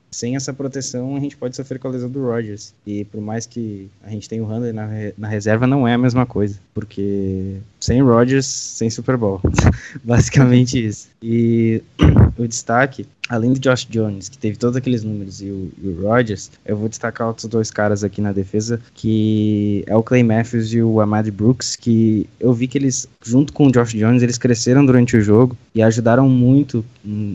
sem 0.09 0.35
essa 0.35 0.53
proteção 0.53 1.15
a 1.15 1.19
gente 1.19 1.37
pode 1.37 1.55
sofrer 1.55 1.79
com 1.79 1.87
a 1.87 1.91
lesão 1.91 2.09
do 2.09 2.25
Rodgers. 2.25 2.73
E 2.85 3.05
por 3.05 3.21
mais 3.21 3.45
que 3.45 3.89
a 4.03 4.09
gente 4.09 4.27
tenha 4.27 4.43
o 4.43 4.51
Hunter 4.51 4.73
na, 4.73 4.87
na 5.17 5.27
reserva, 5.27 5.67
não 5.67 5.87
é 5.87 5.93
a 5.93 5.97
mesma 5.97 6.25
coisa. 6.25 6.59
Porque 6.73 7.57
sem 7.79 8.01
Rodgers, 8.01 8.45
sem 8.45 8.89
Super 8.89 9.17
Bowl. 9.17 9.41
Basicamente 10.03 10.83
isso. 10.83 11.07
E 11.21 11.81
o 12.37 12.47
destaque, 12.47 13.05
além 13.29 13.53
do 13.53 13.59
Josh 13.59 13.85
Jones, 13.85 14.29
que 14.29 14.37
teve 14.37 14.57
todos 14.57 14.75
aqueles 14.75 15.03
números, 15.03 15.41
e 15.41 15.45
o, 15.45 15.71
e 15.81 15.87
o 15.87 16.01
Rodgers, 16.01 16.51
eu 16.65 16.77
vou 16.77 16.87
destacar 16.87 17.27
outros 17.27 17.47
dois 17.47 17.71
caras 17.71 18.03
aqui 18.03 18.21
na 18.21 18.31
defesa, 18.31 18.79
que 18.93 19.83
é 19.87 19.95
o 19.95 20.03
Clay 20.03 20.23
Matthews 20.23 20.73
e 20.73 20.81
o 20.81 21.01
Amad 21.01 21.29
Brooks, 21.31 21.75
que 21.75 22.27
eu 22.39 22.53
vi 22.53 22.67
que 22.67 22.77
eles, 22.77 23.07
junto 23.23 23.53
com 23.53 23.67
o 23.67 23.71
Josh 23.71 23.93
Jones, 23.93 24.23
eles 24.23 24.37
cresceram 24.37 24.85
durante 24.85 25.17
o 25.17 25.21
jogo 25.21 25.57
e 25.73 25.81
ajudaram 25.81 26.29
muito 26.29 26.85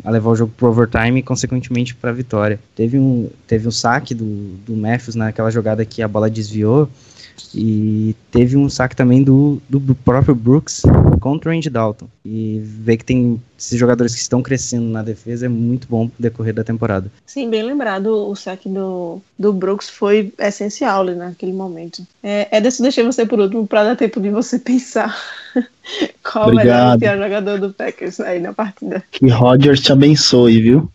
a 0.04 0.10
levar 0.10 0.30
o 0.30 0.36
jogo 0.36 0.52
pro 0.56 0.68
overtime 0.68 1.20
e, 1.20 1.22
consequentemente, 1.22 1.94
pra 1.94 2.12
vitória. 2.12 2.58
Teve 2.74 2.98
um, 2.98 3.28
teve 3.46 3.68
um 3.68 3.70
saque 3.70 4.14
do, 4.14 4.24
do 4.66 4.74
Matthews 4.74 5.14
naquela 5.14 5.50
jogada 5.50 5.84
que 5.84 6.02
a 6.02 6.08
bola 6.08 6.30
desviou, 6.30 6.88
e 7.54 8.14
teve 8.30 8.56
um 8.56 8.68
saque 8.68 8.96
também 8.96 9.22
do, 9.22 9.60
do 9.68 9.94
próprio 9.94 10.34
Brooks 10.34 10.82
contra 11.20 11.50
o 11.50 11.54
Andy 11.54 11.68
Dalton. 11.68 12.06
E 12.24 12.60
ver 12.64 12.96
que 12.96 13.04
tem 13.04 13.40
esses 13.58 13.78
jogadores 13.78 14.14
que 14.14 14.20
estão 14.20 14.42
crescendo 14.42 14.86
na 14.86 15.02
defesa 15.02 15.46
é 15.46 15.48
muito 15.48 15.86
bom 15.88 16.08
pro 16.08 16.22
decorrer 16.22 16.54
da 16.54 16.64
temporada. 16.64 17.10
Sim, 17.26 17.50
bem 17.50 17.62
lembrado, 17.62 18.28
o 18.28 18.34
saque 18.34 18.68
do, 18.68 19.20
do 19.38 19.52
Brooks 19.52 19.88
foi 19.88 20.32
essencial 20.38 21.02
ali 21.02 21.14
naquele 21.14 21.52
momento. 21.52 22.06
É, 22.22 22.56
Ederson, 22.56 22.82
deixei 22.82 23.04
você 23.04 23.26
por 23.26 23.38
último 23.38 23.66
para 23.66 23.84
dar 23.84 23.96
tempo 23.96 24.20
de 24.20 24.30
você 24.30 24.58
pensar 24.60 25.16
qual 26.22 26.48
o 26.48 26.54
melhor 26.54 26.94
Obrigado. 26.94 26.96
e 26.96 27.00
pior 27.00 27.18
jogador 27.18 27.60
do 27.60 27.72
Packers 27.72 28.20
aí 28.20 28.40
na 28.40 28.52
partida. 28.52 29.02
Que 29.10 29.28
Rodgers 29.28 29.80
te 29.80 29.92
abençoe, 29.92 30.60
viu? 30.60 30.90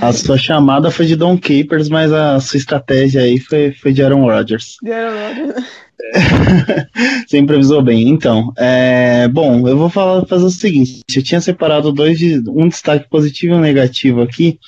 A 0.00 0.12
sua 0.12 0.36
chamada 0.36 0.90
foi 0.90 1.06
de 1.06 1.16
Don 1.16 1.38
Capers, 1.38 1.88
mas 1.88 2.12
a 2.12 2.38
sua 2.40 2.58
estratégia 2.58 3.22
aí 3.22 3.38
foi, 3.38 3.72
foi 3.72 3.92
de 3.92 4.02
Aaron 4.02 4.24
Rodgers. 4.24 4.76
Aaron 4.84 5.44
Rodgers. 5.44 5.64
Você 7.26 7.38
improvisou 7.38 7.82
bem. 7.82 8.08
Então, 8.08 8.52
é, 8.56 9.28
bom, 9.28 9.66
eu 9.68 9.76
vou 9.76 9.88
falar, 9.88 10.26
fazer 10.26 10.44
o 10.44 10.50
seguinte: 10.50 11.02
eu 11.14 11.22
tinha 11.22 11.40
separado 11.40 11.92
dois 11.92 12.18
de 12.18 12.42
um 12.48 12.68
destaque 12.68 13.08
positivo 13.08 13.54
e 13.54 13.56
um 13.56 13.60
negativo 13.60 14.22
aqui. 14.22 14.58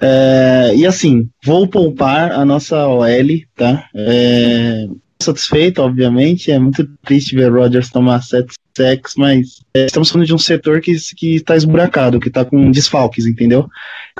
É, 0.00 0.72
e 0.74 0.86
assim, 0.86 1.28
vou 1.44 1.66
poupar 1.68 2.32
a 2.32 2.44
nossa 2.44 2.86
OL, 2.88 3.06
tá? 3.54 3.86
É, 3.94 4.86
satisfeito, 5.22 5.80
obviamente. 5.80 6.50
É 6.50 6.58
muito 6.58 6.84
triste 7.04 7.36
ver 7.36 7.52
Rodgers 7.52 7.90
tomar 7.90 8.22
sete 8.22 8.54
sacks, 8.76 9.14
mas 9.16 9.60
é, 9.74 9.86
estamos 9.86 10.10
falando 10.10 10.26
de 10.26 10.34
um 10.34 10.38
setor 10.38 10.80
que 10.80 10.96
está 11.22 11.56
esburacado, 11.56 12.20
que 12.20 12.28
está 12.28 12.44
com 12.44 12.70
desfalques, 12.70 13.26
entendeu? 13.26 13.68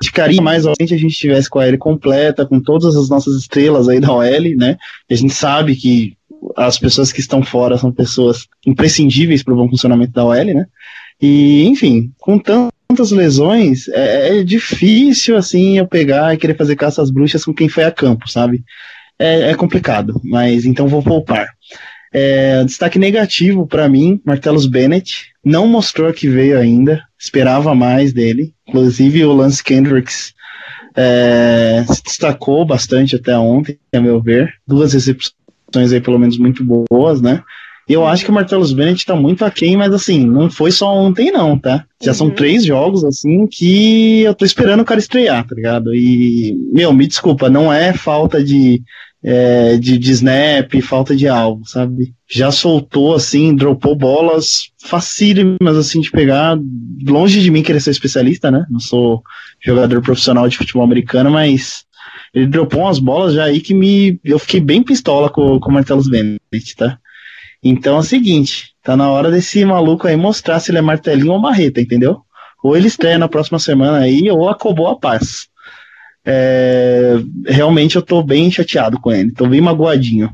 Ficaria 0.03 0.41
mais 0.41 0.63
se 0.63 0.95
a 0.95 0.99
gente 0.99 1.17
tivesse 1.17 1.49
com 1.49 1.59
a 1.59 1.67
OL 1.67 1.79
completa, 1.79 2.47
com 2.47 2.61
todas 2.61 2.97
as 2.97 3.09
nossas 3.09 3.37
estrelas 3.37 3.89
aí 3.89 4.01
da 4.01 4.13
OL, 4.13 4.57
né? 4.57 4.77
E 5.09 5.15
a 5.15 5.17
gente 5.17 5.35
sabe 5.35 5.77
que 5.77 6.17
as 6.57 6.79
pessoas 6.79 7.13
que 7.13 7.21
estão 7.21 7.43
fora 7.43 7.79
são 7.79 7.93
pessoas 7.93 8.47
imprescindíveis 8.67 9.43
para 9.43 9.55
o 9.55 9.57
bom 9.57 9.69
funcionamento 9.69 10.13
da 10.13 10.25
OL, 10.25 10.45
né? 10.45 10.67
E, 11.21 11.65
enfim, 11.67 12.13
com 12.19 12.39
tantas 12.39 13.13
lesões, 13.13 13.89
é, 13.89 14.41
é 14.41 14.45
difícil, 14.45 15.37
assim, 15.37 15.79
eu 15.79 15.87
pegar 15.87 16.35
e 16.35 16.37
querer 16.37 16.57
fazer 16.57 16.75
caça 16.75 17.01
às 17.01 17.11
bruxas 17.11 17.45
com 17.45 17.55
quem 17.55 17.69
foi 17.69 17.85
a 17.85 17.93
campo, 17.93 18.29
sabe? 18.29 18.65
É, 19.19 19.51
é 19.51 19.55
complicado, 19.55 20.21
mas 20.25 20.65
então 20.65 20.89
vou 20.89 21.03
poupar. 21.03 21.47
É, 22.13 22.63
destaque 22.65 22.99
negativo 22.99 23.67
para 23.67 23.89
mim, 23.89 24.21
Martellus 24.25 24.67
Bennett 24.67 25.33
não 25.45 25.67
mostrou 25.67 26.13
que 26.13 26.29
veio 26.29 26.59
ainda, 26.59 27.03
esperava 27.19 27.75
mais 27.75 28.13
dele. 28.13 28.53
Inclusive 28.69 29.25
o 29.25 29.33
Lance 29.33 29.63
Kendricks 29.65 30.35
é, 30.95 31.85
se 31.89 32.03
destacou 32.03 32.65
bastante 32.65 33.17
até 33.17 33.37
ontem, 33.37 33.79
a 33.95 34.01
meu 34.01 34.21
ver. 34.21 34.53
Duas 34.67 34.93
recepções 34.93 35.93
aí 35.93 36.01
pelo 36.01 36.19
menos 36.19 36.37
muito 36.37 36.63
boas, 36.65 37.21
né? 37.21 37.43
E 37.89 37.95
eu 37.95 38.07
acho 38.07 38.25
que 38.25 38.31
o 38.31 38.35
Martellus 38.35 38.73
Bennett 38.73 39.05
tá 39.05 39.17
muito 39.17 39.45
aquém, 39.45 39.77
mas 39.77 39.93
assim, 39.93 40.25
não 40.25 40.49
foi 40.49 40.71
só 40.71 40.95
ontem 40.95 41.33
não, 41.33 41.59
tá? 41.59 41.85
Já 42.01 42.15
são 42.15 42.31
três 42.31 42.65
jogos, 42.65 43.05
assim, 43.05 43.47
que 43.49 44.23
eu 44.23 44.35
tô 44.35 44.45
esperando 44.45 44.81
o 44.81 44.85
cara 44.85 45.01
estrear, 45.01 45.45
tá 45.47 45.55
ligado? 45.55 45.93
E, 45.95 46.57
meu, 46.73 46.93
me 46.93 47.07
desculpa, 47.07 47.51
não 47.51 47.73
é 47.73 47.93
falta 47.93 48.43
de, 48.43 48.81
é, 49.25 49.77
de, 49.77 49.99
de 49.99 50.11
snap, 50.11 50.75
falta 50.83 51.15
de 51.15 51.29
alvo, 51.29 51.65
sabe? 51.65 52.13
Já 52.29 52.51
soltou, 52.51 53.15
assim, 53.15 53.55
dropou 53.55 53.95
bolas 53.95 54.71
facílimas, 54.83 55.77
assim, 55.77 56.01
de 56.01 56.11
pegar. 56.11 56.59
Longe 57.07 57.41
de 57.41 57.51
mim 57.51 57.63
querer 57.63 57.81
ser 57.81 57.91
especialista, 57.91 58.51
né? 58.51 58.67
Não 58.69 58.81
sou 58.81 59.23
jogador 59.61 60.03
profissional 60.03 60.49
de 60.49 60.57
futebol 60.57 60.83
americano, 60.83 61.31
mas 61.31 61.85
ele 62.35 62.47
dropou 62.47 62.83
umas 62.83 62.99
bolas 62.99 63.35
já 63.35 63.45
aí 63.45 63.61
que 63.61 63.75
me. 63.75 64.19
Eu 64.25 64.39
fiquei 64.39 64.61
bem 64.61 64.83
pistola 64.83 65.31
com, 65.31 65.61
com 65.61 65.71
o 65.71 65.75
Martellus 65.75 66.09
Bennett, 66.09 66.77
tá? 66.77 66.99
Então 67.63 67.97
é 67.97 67.99
o 68.01 68.03
seguinte, 68.03 68.75
tá 68.83 68.97
na 68.97 69.09
hora 69.09 69.31
desse 69.31 69.65
maluco 69.65 70.09
aí 70.09 70.17
mostrar 70.17 70.59
se 70.59 70.73
ele 70.73 70.79
é 70.79 70.83
martelinho 70.83 71.33
ou 71.33 71.39
marreta, 71.39 71.81
entendeu? 71.81 72.23
Ou 72.63 72.77
ele 72.77 72.89
estreia 72.89 73.19
na 73.19 73.29
próxima 73.29 73.59
semana 73.59 73.99
aí, 73.99 74.29
ou 74.31 74.49
acabou 74.49 74.89
a 74.89 74.99
paz. 74.99 75.49
É, 76.25 77.17
realmente 77.47 77.97
eu 77.97 78.03
tô 78.03 78.23
bem 78.23 78.51
chateado 78.51 79.01
com 79.01 79.11
ele, 79.13 79.33
tô 79.33 79.47
bem 79.47 79.61
magoadinho. 79.61 80.31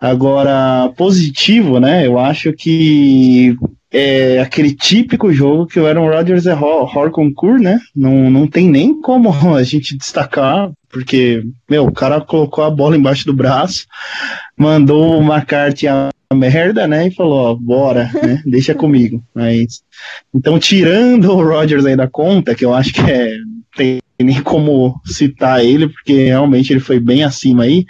Agora, 0.00 0.92
positivo, 0.96 1.80
né? 1.80 2.06
Eu 2.06 2.18
acho 2.18 2.52
que 2.52 3.56
é 3.90 4.38
aquele 4.40 4.74
típico 4.74 5.32
jogo 5.32 5.66
que 5.66 5.80
o 5.80 5.86
Aaron 5.86 6.08
Rodgers 6.08 6.46
é 6.46 6.54
horror 6.54 7.10
concur, 7.10 7.58
né? 7.58 7.80
Não, 7.96 8.30
não 8.30 8.46
tem 8.46 8.68
nem 8.68 9.00
como 9.00 9.32
a 9.56 9.62
gente 9.62 9.96
destacar, 9.96 10.70
porque, 10.88 11.42
meu, 11.68 11.86
o 11.86 11.92
cara 11.92 12.20
colocou 12.20 12.62
a 12.62 12.70
bola 12.70 12.96
embaixo 12.96 13.26
do 13.26 13.32
braço, 13.32 13.86
mandou 14.56 15.18
uma 15.18 15.40
carta 15.40 16.10
a 16.30 16.34
merda, 16.34 16.86
né? 16.86 17.08
E 17.08 17.14
falou, 17.14 17.50
ó, 17.50 17.54
bora, 17.54 18.10
né? 18.22 18.42
Deixa 18.46 18.74
comigo. 18.74 19.22
Mas, 19.34 19.82
então, 20.34 20.58
tirando 20.58 21.32
o 21.32 21.42
Rodgers 21.42 21.84
aí 21.86 21.96
da 21.96 22.06
conta, 22.06 22.54
que 22.54 22.64
eu 22.64 22.74
acho 22.74 22.92
que 22.92 23.00
é, 23.00 23.34
tem 23.74 23.98
nem 24.24 24.42
como 24.42 25.00
citar 25.04 25.64
ele, 25.64 25.88
porque 25.88 26.26
realmente 26.26 26.72
ele 26.72 26.80
foi 26.80 26.98
bem 26.98 27.22
acima 27.22 27.64
aí. 27.64 27.86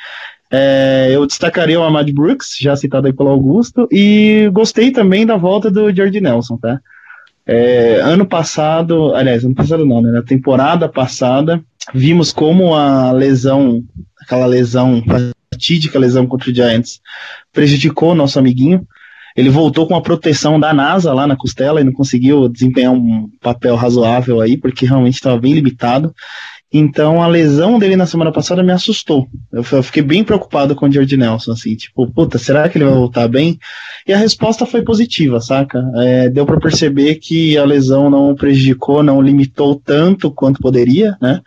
É, 0.51 1.09
eu 1.11 1.27
destacaria 1.27 1.79
o 1.79 1.83
Ahmad 1.85 2.11
Brooks, 2.11 2.57
já 2.61 2.75
citado 2.75 3.07
aí 3.07 3.13
pelo 3.13 3.29
Augusto, 3.29 3.87
e 3.93 4.49
gostei 4.53 4.91
também 4.91 5.27
da 5.27 5.37
volta 5.37 5.71
do 5.71 5.93
George 5.93 6.21
Nelson, 6.21 6.57
tá? 6.57 6.81
É, 7.47 8.01
ano 8.03 8.27
passado, 8.27 9.15
aliás, 9.15 9.45
ano 9.45 9.55
passado 9.55 9.85
não, 9.85 10.03
né? 10.03 10.11
Na 10.11 10.23
temporada 10.23 10.89
passada, 10.89 11.63
vimos 11.95 12.33
como 12.33 12.75
a 12.75 13.11
lesão, 13.13 13.83
aquela 14.21 14.47
lesão, 14.47 15.03
fatídica 15.51 15.99
lesão 15.99 16.27
contra 16.27 16.51
o 16.51 16.55
Giants, 16.55 17.01
prejudicou 17.53 18.13
o 18.13 18.15
nosso 18.15 18.39
amiguinho. 18.39 18.87
Ele 19.39 19.51
voltou 19.51 19.87
com 19.87 19.95
a 19.95 20.03
proteção 20.03 20.59
da 20.59 20.75
NASA 20.75 21.13
lá 21.15 21.25
na 21.25 21.37
costela 21.37 21.81
e 21.81 21.85
não 21.85 21.93
conseguiu 21.93 22.49
desempenhar 22.49 22.93
um 22.93 23.31
papel 23.41 23.77
razoável 23.77 24.41
aí, 24.41 24.57
porque 24.57 24.85
realmente 24.85 25.15
estava 25.15 25.39
bem 25.39 25.55
limitado. 25.55 26.13
Então 26.73 27.23
a 27.23 27.29
lesão 27.29 27.79
dele 27.79 27.95
na 27.95 28.05
semana 28.05 28.33
passada 28.33 28.65
me 28.65 28.73
assustou. 28.73 29.29
Eu, 29.53 29.65
eu 29.71 29.83
fiquei 29.85 30.03
bem 30.03 30.25
preocupado 30.25 30.75
com 30.75 30.87
o 30.87 30.91
George 30.91 31.17
Nelson, 31.17 31.53
assim, 31.53 31.77
tipo, 31.77 32.11
puta, 32.11 32.37
será 32.37 32.69
que 32.69 32.79
ele 32.79 32.87
vai 32.87 32.95
voltar 32.95 33.29
bem? 33.29 33.57
E 34.09 34.13
a 34.13 34.19
resposta 34.19 34.67
foi 34.67 34.83
positiva, 34.83 35.41
saca? 35.41 35.89
É, 35.99 36.29
deu 36.29 36.45
para 36.45 36.59
perceber 36.59 37.15
que 37.15 37.57
a 37.57 37.65
lesão 37.65 38.11
não 38.11 38.35
prejudicou, 38.35 39.05
não 39.05 39.23
limitou 39.23 39.77
tanto 39.77 40.33
quanto 40.33 40.59
poderia, 40.61 41.17
né? 41.23 41.41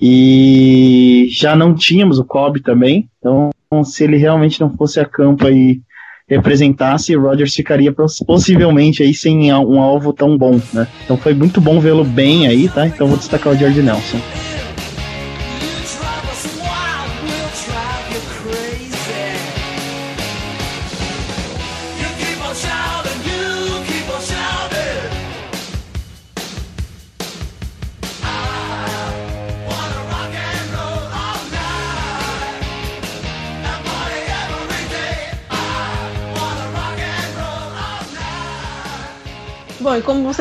E 0.00 1.28
já 1.30 1.54
não 1.54 1.74
tínhamos 1.74 2.18
o 2.18 2.24
Cobb 2.24 2.62
também, 2.62 3.06
então 3.18 3.50
se 3.84 4.02
ele 4.02 4.16
realmente 4.16 4.58
não 4.62 4.74
fosse 4.74 4.98
a 4.98 5.04
campo 5.04 5.46
e 5.46 5.82
representasse, 6.28 7.16
o 7.16 7.22
Rodgers 7.22 7.54
ficaria 7.54 7.94
possivelmente 8.26 9.02
aí 9.02 9.14
sem 9.14 9.52
um 9.52 9.80
alvo 9.80 10.12
tão 10.12 10.36
bom, 10.38 10.60
né? 10.72 10.86
Então 11.04 11.16
foi 11.16 11.34
muito 11.34 11.60
bom 11.60 11.80
vê-lo 11.80 12.04
bem 12.04 12.46
aí, 12.46 12.68
tá? 12.68 12.86
Então 12.86 13.06
vou 13.06 13.16
destacar 13.16 13.52
o 13.52 13.56
George 13.56 13.82
Nelson. 13.82 14.18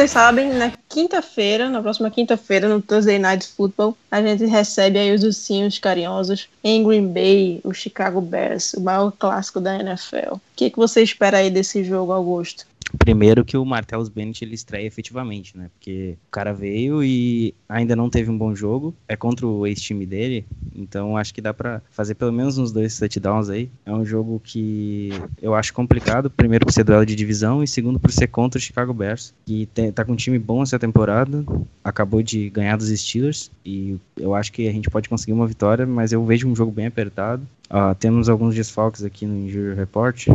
Vocês 0.03 0.11
sabem, 0.11 0.53
na 0.53 0.69
quinta-feira, 0.89 1.69
na 1.69 1.81
próxima 1.81 2.11
quinta-feira, 2.11 2.67
no 2.67 2.81
Thursday 2.81 3.17
Night 3.17 3.47
Football, 3.47 3.95
a 4.11 4.21
gente 4.21 4.43
recebe 4.43 4.99
aí 4.99 5.15
os 5.15 5.23
ursinhos 5.23 5.79
carinhosos 5.79 6.49
em 6.61 6.83
Green 6.83 7.07
Bay, 7.07 7.61
o 7.63 7.73
Chicago 7.73 8.19
Bears, 8.19 8.73
o 8.73 8.81
maior 8.81 9.11
clássico 9.11 9.61
da 9.61 9.79
NFL. 9.79 10.33
O 10.33 10.41
que, 10.57 10.69
que 10.69 10.75
você 10.75 11.01
espera 11.01 11.37
aí 11.37 11.49
desse 11.49 11.85
jogo, 11.85 12.11
Augusto? 12.11 12.65
Primeiro 12.97 13.43
que 13.43 13.57
o 13.57 13.65
Martellus 13.65 14.09
Bennett 14.09 14.43
ele 14.43 14.53
estreia 14.53 14.85
efetivamente, 14.85 15.57
né? 15.57 15.69
Porque 15.73 16.15
o 16.27 16.31
cara 16.31 16.53
veio 16.53 17.03
e 17.03 17.53
ainda 17.67 17.95
não 17.95 18.09
teve 18.09 18.29
um 18.29 18.37
bom 18.37 18.53
jogo. 18.55 18.93
É 19.07 19.15
contra 19.15 19.47
o 19.47 19.65
ex-time 19.65 20.05
dele, 20.05 20.45
então 20.75 21.17
acho 21.17 21.33
que 21.33 21.41
dá 21.41 21.53
pra 21.53 21.81
fazer 21.89 22.15
pelo 22.15 22.31
menos 22.31 22.57
uns 22.57 22.71
dois 22.71 22.97
touchdowns 22.97 23.49
aí. 23.49 23.69
É 23.85 23.91
um 23.91 24.05
jogo 24.05 24.39
que 24.43 25.09
eu 25.41 25.55
acho 25.55 25.73
complicado, 25.73 26.29
primeiro 26.29 26.65
por 26.65 26.71
ser 26.71 26.83
duelo 26.83 27.05
de 27.05 27.15
divisão 27.15 27.63
e 27.63 27.67
segundo 27.67 27.99
por 27.99 28.11
ser 28.11 28.27
contra 28.27 28.59
o 28.59 28.61
Chicago 28.61 28.93
Bears, 28.93 29.33
que 29.45 29.65
tem, 29.67 29.91
tá 29.91 30.05
com 30.05 30.13
um 30.13 30.17
time 30.17 30.37
bom 30.37 30.61
essa 30.61 30.77
temporada, 30.77 31.43
acabou 31.83 32.21
de 32.21 32.49
ganhar 32.49 32.77
dos 32.77 32.89
Steelers 32.89 33.51
e 33.65 33.97
eu 34.17 34.35
acho 34.35 34.51
que 34.51 34.67
a 34.67 34.71
gente 34.71 34.89
pode 34.89 35.09
conseguir 35.09 35.33
uma 35.33 35.47
vitória, 35.47 35.85
mas 35.85 36.11
eu 36.11 36.23
vejo 36.25 36.47
um 36.47 36.55
jogo 36.55 36.71
bem 36.71 36.87
apertado. 36.87 37.45
Ah, 37.69 37.95
temos 37.95 38.29
alguns 38.29 38.53
desfalques 38.53 39.03
aqui 39.03 39.25
no 39.25 39.47
Injury 39.47 39.73
Report 39.73 40.27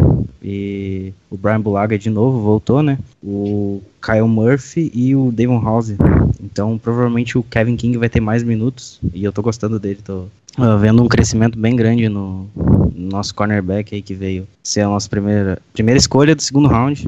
e 0.43 1.13
o 1.31 1.37
Brian 1.37 1.61
Bulaga 1.61 1.97
de 1.97 2.11
novo 2.11 2.38
voltou, 2.39 2.83
né? 2.83 2.99
O 3.23 3.81
Kyle 4.03 4.29
Murphy 4.29 4.91
e 4.95 5.15
o 5.15 5.31
Damon 5.33 5.63
House. 5.63 5.95
Então 6.43 6.79
provavelmente 6.79 7.37
o 7.37 7.43
Kevin 7.43 7.77
King 7.77 7.99
vai 7.99 8.09
ter 8.09 8.21
mais 8.21 8.43
minutos 8.43 9.01
e 9.13 9.25
eu 9.25 9.33
tô 9.33 9.43
gostando 9.43 9.79
dele, 9.79 10.01
tô 10.05 10.27
ah, 10.57 10.77
vendo 10.77 11.03
um 11.03 11.09
crescimento 11.09 11.59
bem 11.59 11.77
grande 11.77 12.09
no, 12.09 12.49
no 12.57 13.11
nosso 13.11 13.35
cornerback 13.35 13.95
aí 13.95 14.03
que 14.03 14.15
veio 14.15 14.47
ser 14.63 14.81
a 14.81 14.89
nossa 14.89 15.09
primeira, 15.09 15.59
primeira 15.73 15.99
escolha 15.99 16.35
do 16.35 16.43
segundo 16.43 16.69
round 16.69 17.07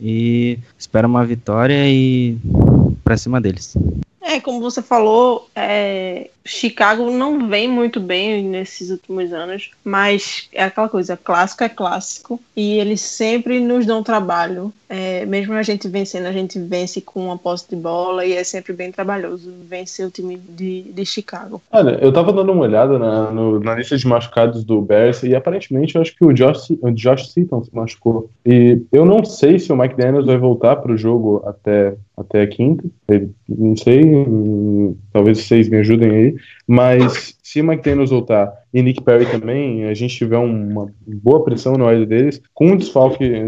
e 0.00 0.58
espero 0.78 1.08
uma 1.08 1.24
vitória 1.24 1.88
e 1.88 2.36
pra 3.02 3.16
cima 3.16 3.40
deles. 3.40 3.76
É, 4.20 4.40
como 4.40 4.60
você 4.60 4.80
falou, 4.80 5.48
é, 5.54 6.30
Chicago 6.44 7.10
não 7.10 7.48
vem 7.48 7.68
muito 7.68 8.00
bem 8.00 8.42
nesses 8.44 8.90
últimos 8.90 9.32
anos, 9.32 9.70
mas 9.84 10.48
é 10.52 10.64
aquela 10.64 10.88
coisa, 10.88 11.16
clássico 11.16 11.64
é 11.64 11.68
clássico 11.68 12.40
e 12.56 12.78
eles 12.78 13.00
sempre 13.00 13.60
nos 13.60 13.86
dão 13.86 14.02
trabalho. 14.02 14.72
É, 14.88 15.24
mesmo 15.24 15.54
a 15.54 15.62
gente 15.62 15.88
vencendo, 15.88 16.26
a 16.26 16.32
gente 16.32 16.58
vence 16.58 17.00
com 17.00 17.24
uma 17.24 17.38
posse 17.38 17.66
de 17.70 17.76
bola 17.76 18.26
e 18.26 18.34
é 18.34 18.44
sempre 18.44 18.74
bem 18.74 18.92
trabalhoso 18.92 19.50
vencer 19.66 20.06
o 20.06 20.10
time 20.10 20.36
de, 20.36 20.82
de 20.82 21.06
Chicago. 21.06 21.62
Olha, 21.72 21.98
eu 22.02 22.12
tava 22.12 22.30
dando 22.30 22.52
uma 22.52 22.62
olhada 22.64 22.98
na, 22.98 23.30
no- 23.30 23.58
na 23.58 23.74
lista 23.74 23.96
de 23.96 24.06
machucados 24.06 24.64
do 24.64 24.82
Bears 24.82 25.22
e 25.22 25.34
aparentemente 25.34 25.94
eu 25.96 26.02
acho 26.02 26.14
que 26.14 26.22
o 26.24 26.32
Josh, 26.32 26.72
o 26.82 26.90
Josh 26.90 27.30
Seaton 27.32 27.64
se 27.64 27.74
machucou. 27.74 28.28
E 28.44 28.82
eu 28.92 29.06
não 29.06 29.24
sei 29.24 29.58
se 29.58 29.72
o 29.72 29.76
Mike 29.76 29.96
Daniels 29.96 30.26
vai 30.26 30.36
voltar 30.36 30.76
pro 30.76 30.94
jogo 30.96 31.42
até, 31.46 31.94
até 32.14 32.42
a 32.42 32.46
quinta. 32.46 32.84
Não 33.48 33.74
sei, 33.76 34.04
hum, 34.04 34.94
talvez 35.12 35.38
vocês 35.38 35.68
me 35.70 35.78
ajudem 35.78 36.10
aí. 36.10 36.31
Mas 36.66 37.36
se 37.42 37.60
o 37.60 37.64
Mike 37.64 37.82
Daniels 37.82 38.10
voltar 38.10 38.52
e 38.72 38.82
Nick 38.82 39.02
Perry 39.02 39.26
também, 39.26 39.84
a 39.84 39.94
gente 39.94 40.16
tiver 40.16 40.38
uma 40.38 40.90
boa 41.06 41.44
pressão 41.44 41.74
no 41.74 41.88
L 41.88 42.06
deles, 42.06 42.40
com 42.54 42.72
o 42.72 42.78
desfalque 42.78 43.46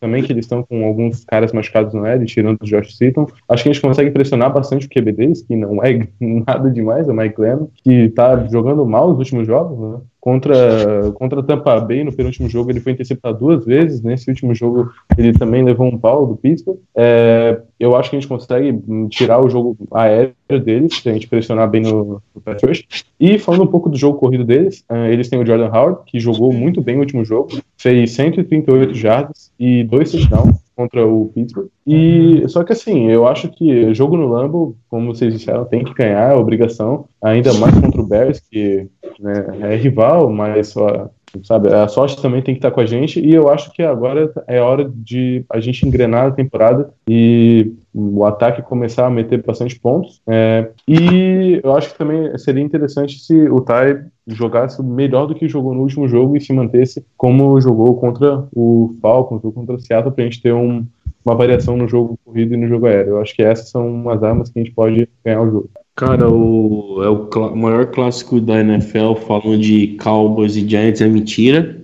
também 0.00 0.22
que 0.22 0.32
eles 0.32 0.44
estão 0.44 0.62
com 0.62 0.84
alguns 0.84 1.24
caras 1.24 1.52
machucados 1.52 1.94
no 1.94 2.04
L, 2.04 2.24
tirando 2.26 2.58
o 2.60 2.64
Josh 2.64 2.96
Seaton, 2.96 3.26
acho 3.48 3.62
que 3.62 3.68
a 3.68 3.72
gente 3.72 3.82
consegue 3.82 4.10
pressionar 4.10 4.52
bastante 4.52 4.86
o 4.86 4.90
QB 4.90 5.12
deles, 5.12 5.42
que 5.42 5.54
não 5.54 5.82
é 5.82 6.06
nada 6.20 6.70
demais, 6.70 7.08
é 7.08 7.12
o 7.12 7.14
Mike 7.14 7.36
Glennon, 7.36 7.68
que 7.76 8.08
tá 8.10 8.46
jogando 8.48 8.84
mal 8.84 9.10
nos 9.10 9.18
últimos 9.18 9.46
jogos, 9.46 9.78
né? 9.78 10.00
Contra, 10.24 11.12
contra 11.16 11.42
Tampa 11.42 11.78
Bay, 11.80 12.02
no 12.02 12.10
penúltimo 12.10 12.48
jogo, 12.48 12.70
ele 12.70 12.80
foi 12.80 12.92
interceptado 12.92 13.38
duas 13.38 13.62
vezes. 13.62 14.00
Nesse 14.00 14.30
último 14.30 14.54
jogo, 14.54 14.90
ele 15.18 15.34
também 15.34 15.62
levou 15.62 15.86
um 15.86 15.98
pau 15.98 16.26
do 16.26 16.34
Pittsburgh. 16.34 16.78
É, 16.96 17.60
eu 17.78 17.94
acho 17.94 18.08
que 18.08 18.16
a 18.16 18.20
gente 18.20 18.28
consegue 18.28 18.72
hum, 18.72 19.06
tirar 19.06 19.38
o 19.44 19.50
jogo 19.50 19.76
aéreo 19.92 20.32
deles, 20.64 20.96
se 20.96 21.10
a 21.10 21.12
gente 21.12 21.28
pressionar 21.28 21.68
bem 21.68 21.82
no, 21.82 22.22
no 22.34 22.42
rush. 22.66 22.86
E 23.20 23.38
falando 23.38 23.64
um 23.64 23.66
pouco 23.66 23.90
do 23.90 23.98
jogo 23.98 24.18
corrido 24.18 24.46
deles, 24.46 24.82
eh, 24.88 25.12
eles 25.12 25.28
têm 25.28 25.38
o 25.38 25.44
Jordan 25.44 25.68
Howard, 25.68 25.98
que 26.06 26.18
jogou 26.18 26.50
muito 26.54 26.80
bem 26.80 26.94
no 26.94 27.02
último 27.02 27.22
jogo, 27.22 27.60
fez 27.76 28.12
138 28.12 28.94
jardas 28.94 29.52
e 29.60 29.84
dois 29.84 30.10
touchdowns 30.10 30.63
contra 30.76 31.06
o 31.06 31.30
Pittsburgh. 31.34 31.68
E 31.86 32.42
só 32.48 32.64
que 32.64 32.72
assim, 32.72 33.10
eu 33.10 33.26
acho 33.26 33.48
que 33.48 33.94
jogo 33.94 34.16
no 34.16 34.28
Lambo, 34.28 34.76
como 34.88 35.14
vocês 35.14 35.32
disseram, 35.32 35.64
tem 35.64 35.84
que 35.84 35.94
ganhar, 35.94 36.32
é 36.32 36.34
obrigação, 36.34 37.06
ainda 37.22 37.52
mais 37.54 37.78
contra 37.78 38.00
o 38.00 38.06
Bears, 38.06 38.40
que 38.40 38.88
né, 39.20 39.46
é 39.62 39.76
rival, 39.76 40.30
mas 40.30 40.68
só 40.68 41.10
sabe, 41.42 41.72
a 41.72 41.88
sorte 41.88 42.20
também 42.20 42.42
tem 42.42 42.54
que 42.54 42.58
estar 42.58 42.70
com 42.70 42.80
a 42.80 42.86
gente 42.86 43.18
e 43.18 43.34
eu 43.34 43.48
acho 43.48 43.72
que 43.72 43.82
agora 43.82 44.32
é 44.46 44.60
hora 44.60 44.88
de 44.94 45.44
a 45.50 45.58
gente 45.58 45.86
engrenar 45.86 46.26
a 46.26 46.30
temporada 46.30 46.90
e 47.08 47.72
o 47.94 48.24
ataque 48.24 48.60
começar 48.60 49.06
a 49.06 49.10
meter 49.10 49.42
bastante 49.42 49.78
pontos. 49.78 50.20
É, 50.26 50.70
e 50.88 51.60
eu 51.62 51.76
acho 51.76 51.92
que 51.92 51.98
também 51.98 52.36
seria 52.36 52.62
interessante 52.62 53.20
se 53.20 53.48
o 53.48 53.60
Ty 53.60 54.10
jogasse 54.26 54.82
melhor 54.82 55.26
do 55.26 55.34
que 55.34 55.48
jogou 55.48 55.72
no 55.72 55.82
último 55.82 56.08
jogo 56.08 56.36
e 56.36 56.40
se 56.40 56.52
mantesse 56.52 57.04
como 57.16 57.60
jogou 57.60 57.94
contra 57.96 58.46
o 58.54 58.96
Falcons 59.00 59.44
ou 59.44 59.52
contra 59.52 59.76
o 59.76 59.80
Seattle 59.80 60.12
para 60.12 60.24
a 60.24 60.26
gente 60.26 60.42
ter 60.42 60.52
um, 60.52 60.84
uma 61.24 61.36
variação 61.36 61.76
no 61.76 61.86
jogo 61.86 62.18
corrido 62.24 62.54
e 62.54 62.56
no 62.56 62.66
jogo 62.66 62.86
aéreo. 62.86 63.12
Eu 63.12 63.20
acho 63.20 63.34
que 63.34 63.42
essas 63.42 63.70
são 63.70 63.86
umas 63.88 64.22
armas 64.22 64.50
que 64.50 64.58
a 64.58 64.62
gente 64.62 64.74
pode 64.74 65.08
ganhar 65.24 65.42
o 65.42 65.50
jogo. 65.50 65.70
Cara, 65.94 66.28
o, 66.28 67.00
é 67.04 67.08
o 67.08 67.56
maior 67.56 67.86
clássico 67.86 68.40
da 68.40 68.58
NFL 68.60 69.14
falando 69.26 69.58
de 69.58 69.96
Cowboys 70.02 70.56
e 70.56 70.68
Giants 70.68 71.00
é 71.00 71.06
mentira. 71.06 71.83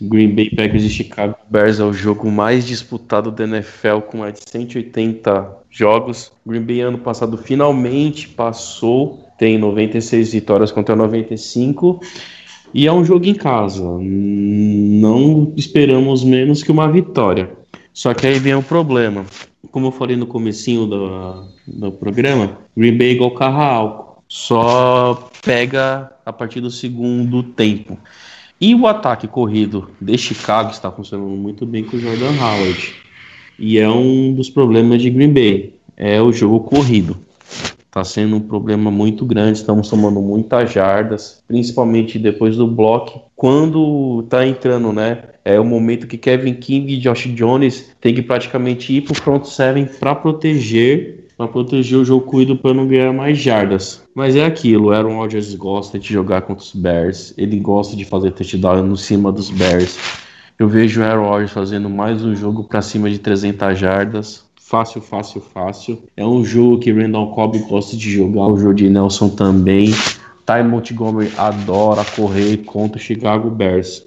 Green 0.00 0.34
Bay 0.34 0.50
Packers 0.50 0.84
e 0.84 0.90
Chicago 0.90 1.36
Bears 1.48 1.80
é 1.80 1.84
o 1.84 1.92
jogo 1.92 2.30
mais 2.30 2.66
disputado 2.66 3.30
da 3.30 3.44
NFL 3.44 4.00
com 4.08 4.18
mais 4.18 4.34
de 4.34 4.50
180 4.50 5.56
jogos. 5.70 6.32
Green 6.46 6.62
Bay 6.62 6.80
ano 6.80 6.98
passado 6.98 7.38
finalmente 7.38 8.28
passou, 8.28 9.26
tem 9.38 9.58
96 9.58 10.32
vitórias 10.32 10.70
contra 10.70 10.94
95 10.94 12.00
e 12.74 12.86
é 12.86 12.92
um 12.92 13.04
jogo 13.04 13.26
em 13.26 13.34
casa. 13.34 13.82
Não 13.82 15.52
esperamos 15.56 16.24
menos 16.24 16.62
que 16.62 16.70
uma 16.70 16.90
vitória. 16.90 17.50
Só 17.92 18.14
que 18.14 18.26
aí 18.26 18.38
vem 18.38 18.54
o 18.54 18.62
problema. 18.62 19.26
Como 19.70 19.86
eu 19.86 19.92
falei 19.92 20.16
no 20.16 20.26
comecinho 20.26 20.86
do, 20.86 21.48
do 21.66 21.92
programa, 21.92 22.58
Green 22.76 22.96
Bay 22.96 23.08
é 23.08 23.12
igual 23.12 23.30
carro 23.32 23.60
álcool. 23.60 24.22
Só 24.28 25.30
pega 25.44 26.10
a 26.24 26.32
partir 26.32 26.60
do 26.60 26.70
segundo 26.70 27.42
tempo. 27.42 27.98
E 28.62 28.76
o 28.76 28.86
ataque 28.86 29.26
corrido 29.26 29.90
de 30.00 30.16
Chicago 30.16 30.70
está 30.70 30.88
funcionando 30.88 31.30
muito 31.30 31.66
bem 31.66 31.82
com 31.82 31.96
o 31.96 32.00
Jordan 32.00 32.30
Howard. 32.40 32.94
E 33.58 33.76
é 33.76 33.90
um 33.90 34.32
dos 34.32 34.48
problemas 34.48 35.02
de 35.02 35.10
Green 35.10 35.32
Bay. 35.32 35.74
É 35.96 36.22
o 36.22 36.32
jogo 36.32 36.60
corrido. 36.60 37.16
Está 37.84 38.04
sendo 38.04 38.36
um 38.36 38.40
problema 38.40 38.88
muito 38.88 39.26
grande. 39.26 39.58
Estamos 39.58 39.90
tomando 39.90 40.22
muitas 40.22 40.72
jardas, 40.72 41.42
principalmente 41.48 42.20
depois 42.20 42.56
do 42.56 42.68
bloco. 42.68 43.22
Quando 43.34 44.20
está 44.22 44.46
entrando, 44.46 44.92
né? 44.92 45.24
É 45.44 45.58
o 45.58 45.64
momento 45.64 46.06
que 46.06 46.16
Kevin 46.16 46.54
King 46.54 46.94
e 46.94 46.98
Josh 46.98 47.26
Jones 47.34 47.90
têm 48.00 48.14
que 48.14 48.22
praticamente 48.22 48.92
ir 48.92 49.00
para 49.00 49.12
o 49.12 49.16
front 49.16 49.44
seven 49.44 49.86
para 49.98 50.14
proteger, 50.14 51.21
para 51.42 51.48
proteger 51.48 51.98
o 51.98 52.04
jogo 52.04 52.24
corrido 52.24 52.56
para 52.56 52.72
não 52.72 52.86
ganhar 52.86 53.12
mais 53.12 53.36
jardas. 53.36 54.02
Mas 54.14 54.36
é 54.36 54.44
aquilo, 54.44 54.88
o 54.88 54.90
Aaron 54.92 55.16
Rodgers 55.16 55.54
gosta 55.56 55.98
de 55.98 56.12
jogar 56.12 56.42
contra 56.42 56.62
os 56.62 56.72
Bears, 56.72 57.34
ele 57.36 57.58
gosta 57.58 57.96
de 57.96 58.04
fazer 58.04 58.30
touchdown 58.30 58.84
no 58.84 58.96
cima 58.96 59.32
dos 59.32 59.50
Bears. 59.50 59.98
Eu 60.56 60.68
vejo 60.68 61.00
o 61.00 61.04
Aaron 61.04 61.28
Rodgers 61.28 61.50
fazendo 61.50 61.90
mais 61.90 62.24
um 62.24 62.36
jogo 62.36 62.62
para 62.64 62.80
cima 62.80 63.10
de 63.10 63.18
300 63.18 63.76
jardas. 63.76 64.44
Fácil, 64.54 65.00
fácil, 65.00 65.40
fácil. 65.40 66.02
É 66.16 66.24
um 66.24 66.44
jogo 66.44 66.78
que 66.78 66.92
Randall 66.92 67.32
Cobb 67.32 67.58
gosta 67.68 67.96
de 67.96 68.10
jogar, 68.12 68.46
o 68.46 68.56
Jordi 68.56 68.88
Nelson 68.88 69.28
também. 69.28 69.86
Ty 70.46 70.62
Montgomery 70.64 71.32
adora 71.36 72.04
correr 72.04 72.58
contra 72.58 72.98
o 72.98 73.02
Chicago 73.02 73.50
Bears. 73.50 74.04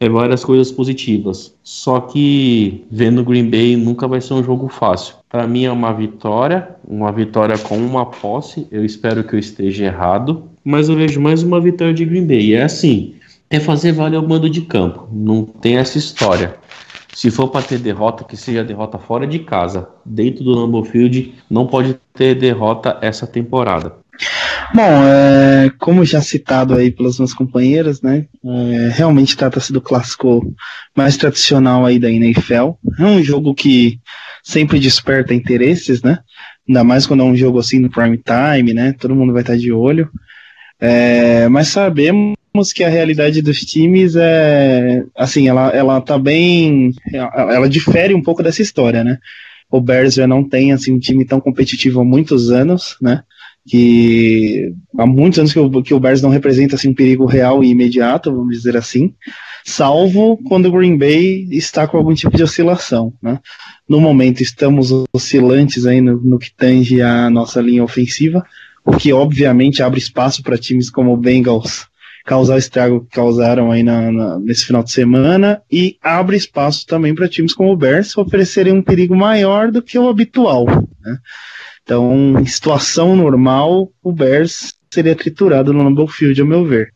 É 0.00 0.08
várias 0.08 0.44
coisas 0.44 0.70
positivas. 0.70 1.54
Só 1.62 2.00
que 2.00 2.84
vendo 2.90 3.20
o 3.20 3.24
Green 3.24 3.50
Bay 3.50 3.76
nunca 3.76 4.06
vai 4.06 4.20
ser 4.20 4.34
um 4.34 4.44
jogo 4.44 4.68
fácil. 4.68 5.16
Para 5.28 5.46
mim 5.46 5.64
é 5.64 5.72
uma 5.72 5.92
vitória, 5.92 6.76
uma 6.86 7.10
vitória 7.10 7.58
com 7.58 7.76
uma 7.76 8.06
posse. 8.06 8.66
Eu 8.70 8.84
espero 8.84 9.24
que 9.24 9.34
eu 9.34 9.38
esteja 9.38 9.86
errado, 9.86 10.44
mas 10.64 10.88
eu 10.88 10.96
vejo 10.96 11.20
mais 11.20 11.42
uma 11.42 11.60
vitória 11.60 11.92
de 11.92 12.04
Green 12.04 12.26
Bay. 12.26 12.50
E 12.50 12.54
é 12.54 12.62
assim, 12.62 13.14
é 13.50 13.58
fazer 13.58 13.92
valer 13.92 14.18
o 14.18 14.28
mando 14.28 14.48
de 14.48 14.60
campo. 14.62 15.08
Não 15.12 15.44
tem 15.44 15.76
essa 15.76 15.98
história. 15.98 16.56
Se 17.12 17.32
for 17.32 17.48
para 17.48 17.62
ter 17.62 17.78
derrota, 17.78 18.22
que 18.22 18.36
seja 18.36 18.62
derrota 18.62 18.96
fora 18.96 19.26
de 19.26 19.40
casa. 19.40 19.88
Dentro 20.04 20.44
do 20.44 20.52
Lambeau 20.52 20.84
Field, 20.84 21.34
não 21.50 21.66
pode 21.66 21.96
ter 22.14 22.36
derrota 22.36 22.96
essa 23.00 23.26
temporada. 23.26 23.96
Bom, 24.74 25.04
é, 25.04 25.70
como 25.78 26.04
já 26.04 26.20
citado 26.20 26.74
aí 26.74 26.90
pelas 26.90 27.18
minhas 27.18 27.32
companheiras, 27.32 28.02
né? 28.02 28.26
é, 28.44 28.90
realmente 28.92 29.36
trata-se 29.36 29.72
do 29.72 29.80
clássico 29.80 30.54
mais 30.96 31.16
tradicional 31.16 31.86
aí 31.86 31.98
da 31.98 32.10
NFL. 32.10 32.72
É 32.98 33.04
um 33.04 33.22
jogo 33.22 33.54
que 33.54 33.98
sempre 34.42 34.78
desperta 34.78 35.34
interesses, 35.34 36.02
né? 36.02 36.18
Ainda 36.68 36.84
mais 36.84 37.06
quando 37.06 37.22
é 37.22 37.26
um 37.26 37.36
jogo 37.36 37.58
assim 37.58 37.78
no 37.78 37.90
prime 37.90 38.18
time, 38.18 38.74
né? 38.74 38.94
Todo 38.98 39.14
mundo 39.14 39.32
vai 39.32 39.42
estar 39.42 39.56
de 39.56 39.72
olho. 39.72 40.10
É, 40.80 41.48
mas 41.48 41.68
sabemos 41.68 42.36
que 42.74 42.84
a 42.84 42.88
realidade 42.88 43.40
dos 43.42 43.60
times 43.60 44.14
é 44.16 45.02
assim, 45.16 45.48
ela, 45.48 45.68
ela 45.70 46.00
tá 46.00 46.18
bem. 46.18 46.92
Ela 47.12 47.68
difere 47.68 48.14
um 48.14 48.22
pouco 48.22 48.42
dessa 48.42 48.62
história, 48.62 49.02
né? 49.02 49.18
o 49.70 49.80
Bears 49.80 50.14
já 50.14 50.26
não 50.26 50.42
tem 50.42 50.72
assim 50.72 50.94
um 50.94 50.98
time 50.98 51.24
tão 51.24 51.40
competitivo 51.40 52.00
há 52.00 52.04
muitos 52.04 52.50
anos, 52.50 52.96
né? 53.00 53.22
Que 53.66 54.72
há 54.98 55.06
muitos 55.06 55.38
anos 55.38 55.52
que 55.52 55.58
o, 55.58 55.82
que 55.82 55.94
o 55.94 56.00
Bears 56.00 56.22
não 56.22 56.30
representa 56.30 56.74
assim 56.76 56.88
um 56.88 56.94
perigo 56.94 57.26
real 57.26 57.62
e 57.62 57.68
imediato, 57.70 58.32
vamos 58.34 58.56
dizer 58.56 58.76
assim, 58.76 59.14
salvo 59.64 60.38
quando 60.48 60.66
o 60.66 60.72
Green 60.72 60.96
Bay 60.96 61.46
está 61.50 61.86
com 61.86 61.96
algum 61.98 62.14
tipo 62.14 62.36
de 62.36 62.42
oscilação, 62.42 63.12
né? 63.22 63.38
No 63.88 64.00
momento 64.00 64.42
estamos 64.42 64.90
oscilantes 65.12 65.84
aí 65.86 66.00
no, 66.00 66.16
no 66.18 66.38
que 66.38 66.50
tange 66.54 67.02
a 67.02 67.28
nossa 67.28 67.60
linha 67.60 67.84
ofensiva, 67.84 68.44
o 68.84 68.92
que 68.96 69.12
obviamente 69.12 69.82
abre 69.82 69.98
espaço 69.98 70.42
para 70.42 70.56
times 70.58 70.88
como 70.90 71.12
o 71.12 71.16
Bengals 71.16 71.86
causar 72.24 72.56
o 72.56 72.58
estrago 72.58 73.00
que 73.06 73.10
causaram 73.16 73.70
aí 73.70 73.82
na, 73.82 74.12
na- 74.12 74.38
nesse 74.38 74.66
final 74.66 74.82
de 74.82 74.92
semana 74.92 75.62
e 75.72 75.96
abre 76.02 76.36
espaço 76.36 76.86
também 76.86 77.14
para 77.14 77.28
times 77.28 77.54
como 77.54 77.72
o 77.72 77.76
Bears 77.76 78.16
oferecerem 78.18 78.72
um 78.74 78.82
perigo 78.82 79.16
maior 79.16 79.70
do 79.70 79.82
que 79.82 79.98
o 79.98 80.08
habitual. 80.08 80.66
né? 80.66 81.18
Então, 81.88 82.38
em 82.38 82.44
situação 82.44 83.16
normal, 83.16 83.90
o 84.02 84.12
Bears 84.12 84.74
seria 84.92 85.16
triturado 85.16 85.72
no 85.72 85.82
Lambeau 85.82 86.06
Field, 86.06 86.38
a 86.38 86.44
meu 86.44 86.62
ver. 86.62 86.92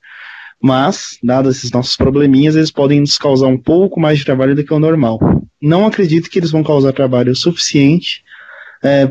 Mas, 0.63 1.17
dados 1.23 1.57
esses 1.57 1.71
nossos 1.71 1.97
probleminhas, 1.97 2.57
eles 2.57 2.71
podem 2.71 3.01
nos 3.01 3.17
causar 3.17 3.47
um 3.47 3.57
pouco 3.57 3.99
mais 3.99 4.19
de 4.19 4.27
trabalho 4.27 4.55
do 4.55 4.63
que 4.63 4.75
o 4.75 4.79
normal. 4.79 5.19
Não 5.63 5.87
acredito 5.87 6.29
que 6.29 6.39
eles 6.39 6.51
vão 6.51 6.63
causar 6.63 6.93
trabalho 6.93 7.35
suficiente 7.35 8.23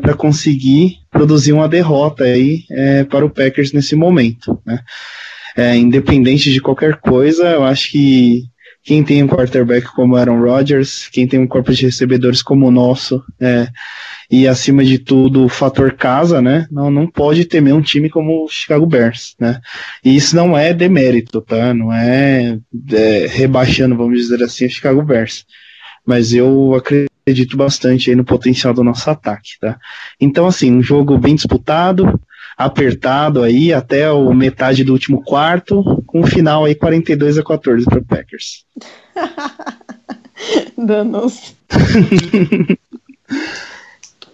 para 0.00 0.14
conseguir 0.14 0.98
produzir 1.10 1.52
uma 1.52 1.68
derrota 1.68 2.22
aí 2.22 2.62
é, 2.70 3.02
para 3.02 3.26
o 3.26 3.30
Packers 3.30 3.72
nesse 3.72 3.96
momento. 3.96 4.56
Né? 4.64 4.78
É, 5.56 5.76
independente 5.76 6.52
de 6.52 6.60
qualquer 6.60 7.00
coisa, 7.00 7.44
eu 7.48 7.64
acho 7.64 7.90
que 7.90 8.44
quem 8.84 9.04
tem 9.04 9.22
um 9.22 9.28
quarterback 9.28 9.86
como 9.94 10.16
Aaron 10.16 10.40
Rodgers, 10.40 11.08
quem 11.08 11.26
tem 11.26 11.38
um 11.38 11.46
corpo 11.46 11.72
de 11.72 11.86
recebedores 11.86 12.42
como 12.42 12.66
o 12.66 12.70
nosso, 12.70 13.22
é, 13.40 13.68
e 14.30 14.48
acima 14.48 14.84
de 14.84 14.98
tudo 14.98 15.44
o 15.44 15.48
fator 15.48 15.92
casa, 15.92 16.42
né? 16.42 16.66
Não, 16.70 16.90
não 16.90 17.06
pode 17.06 17.44
temer 17.44 17.74
um 17.74 17.82
time 17.82 18.10
como 18.10 18.44
o 18.44 18.48
Chicago 18.48 18.86
Bears, 18.86 19.36
né? 19.38 19.60
E 20.04 20.16
isso 20.16 20.34
não 20.34 20.56
é 20.56 20.74
demérito, 20.74 21.40
tá? 21.40 21.72
Não 21.72 21.92
é, 21.92 22.58
é 22.92 23.26
rebaixando, 23.28 23.96
vamos 23.96 24.18
dizer 24.18 24.42
assim, 24.42 24.66
o 24.66 24.70
Chicago 24.70 25.02
Bears. 25.02 25.44
Mas 26.04 26.32
eu 26.32 26.74
acredito 26.74 27.56
bastante 27.56 28.10
aí 28.10 28.16
no 28.16 28.24
potencial 28.24 28.74
do 28.74 28.82
nosso 28.82 29.08
ataque, 29.08 29.50
tá? 29.60 29.78
Então, 30.20 30.46
assim, 30.46 30.72
um 30.72 30.82
jogo 30.82 31.16
bem 31.18 31.36
disputado, 31.36 32.18
apertado 32.56 33.42
aí 33.42 33.72
até 33.72 34.10
o 34.10 34.32
metade 34.32 34.84
do 34.84 34.92
último 34.92 35.22
quarto, 35.22 36.02
com 36.06 36.20
um 36.20 36.26
final 36.26 36.64
aí 36.64 36.74
42 36.74 37.38
a 37.38 37.42
14 37.44 37.84
para 37.84 37.98
o 37.98 38.04
Packers. 38.04 38.64
Danos. 40.76 41.54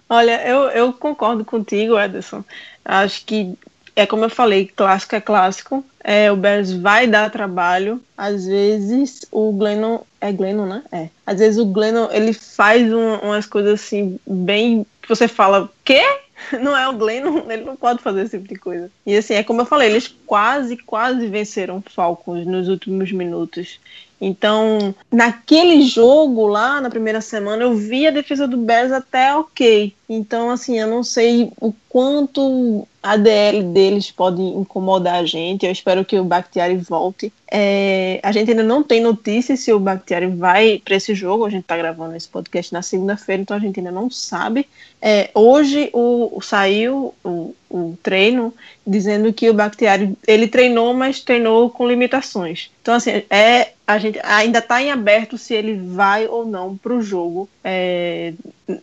Olha, 0.09 0.47
eu, 0.47 0.61
eu 0.69 0.93
concordo 0.93 1.45
contigo, 1.45 1.99
Ederson. 1.99 2.43
Acho 2.83 3.23
que 3.25 3.53
é 3.95 4.05
como 4.05 4.25
eu 4.25 4.29
falei, 4.29 4.65
clássico 4.75 5.15
é 5.15 5.21
clássico. 5.21 5.85
É, 6.03 6.31
o 6.31 6.35
Bears 6.35 6.71
vai 6.71 7.05
dar 7.05 7.29
trabalho. 7.29 8.01
Às 8.17 8.45
vezes 8.47 9.25
o 9.31 9.51
Glennon. 9.51 9.99
É 10.21 10.31
Glennon, 10.31 10.65
né? 10.65 10.83
É. 10.91 11.09
Às 11.25 11.39
vezes 11.39 11.59
o 11.59 11.65
Glennon 11.65 12.07
ele 12.11 12.33
faz 12.33 12.91
um- 12.91 13.15
umas 13.17 13.45
coisas 13.45 13.73
assim, 13.73 14.19
bem. 14.25 14.85
que 15.01 15.09
você 15.09 15.27
fala, 15.27 15.69
quê? 15.83 16.01
Não 16.61 16.75
é 16.75 16.87
o 16.87 16.93
Glennon, 16.93 17.49
ele 17.49 17.63
não 17.63 17.75
pode 17.75 18.01
fazer 18.01 18.21
esse 18.21 18.37
tipo 18.37 18.53
de 18.53 18.59
coisa. 18.59 18.91
E 19.05 19.15
assim, 19.15 19.33
é 19.33 19.43
como 19.43 19.61
eu 19.61 19.65
falei, 19.65 19.89
eles 19.89 20.07
quase, 20.25 20.77
quase 20.77 21.27
venceram 21.27 21.81
Falcons 21.81 22.45
nos 22.45 22.67
últimos 22.67 23.11
minutos. 23.11 23.79
Então, 24.21 24.93
naquele 25.11 25.81
jogo 25.81 26.47
lá, 26.47 26.81
na 26.81 26.89
primeira 26.89 27.21
semana, 27.21 27.63
eu 27.63 27.73
vi 27.75 28.05
a 28.07 28.11
defesa 28.11 28.47
do 28.47 28.57
Bears 28.57 28.91
até 28.91 29.33
ok. 29.35 29.93
Então, 30.09 30.49
assim, 30.49 30.77
eu 30.79 30.87
não 30.87 31.03
sei 31.03 31.51
o 31.61 31.71
quanto 31.87 32.85
a 33.01 33.15
DL 33.15 33.63
deles 33.63 34.11
pode 34.11 34.41
incomodar 34.41 35.15
a 35.15 35.25
gente. 35.25 35.65
Eu 35.65 35.71
espero 35.71 36.03
que 36.03 36.19
o 36.19 36.23
Bakhtiari 36.23 36.75
volte. 36.77 37.31
É, 37.49 38.19
a 38.23 38.31
gente 38.31 38.49
ainda 38.51 38.63
não 38.63 38.83
tem 38.83 38.99
notícias 39.01 39.59
se 39.61 39.71
o 39.71 39.79
Bakhtiari 39.79 40.25
vai 40.27 40.81
para 40.83 40.95
esse 40.95 41.13
jogo. 41.15 41.45
A 41.45 41.49
gente 41.49 41.61
está 41.61 41.77
gravando 41.77 42.15
esse 42.15 42.27
podcast 42.27 42.73
na 42.73 42.81
segunda-feira, 42.81 43.41
então 43.41 43.55
a 43.55 43.59
gente 43.59 43.79
ainda 43.79 43.91
não 43.91 44.09
sabe. 44.09 44.67
É, 45.01 45.29
hoje 45.33 45.89
o, 45.93 46.37
o- 46.37 46.41
saiu 46.41 47.13
o, 47.23 47.55
o 47.69 47.97
treino 48.03 48.53
dizendo 48.85 49.31
que 49.31 49.49
o 49.49 49.53
Bakhtiari 49.53 50.13
ele 50.27 50.47
treinou, 50.47 50.93
mas 50.93 51.21
treinou 51.21 51.69
com 51.69 51.87
limitações. 51.87 52.69
Então, 52.81 52.95
assim, 52.95 53.23
é, 53.29 53.73
a 53.89 53.97
gente 53.97 54.19
ainda 54.21 54.59
está 54.59 54.79
em 54.83 54.91
aberto 54.91 55.35
se 55.35 55.55
ele 55.55 55.73
vai 55.73 56.27
ou 56.27 56.45
não 56.45 56.77
para 56.77 56.93
o 56.93 57.01
jogo. 57.01 57.49
É, 57.63 58.33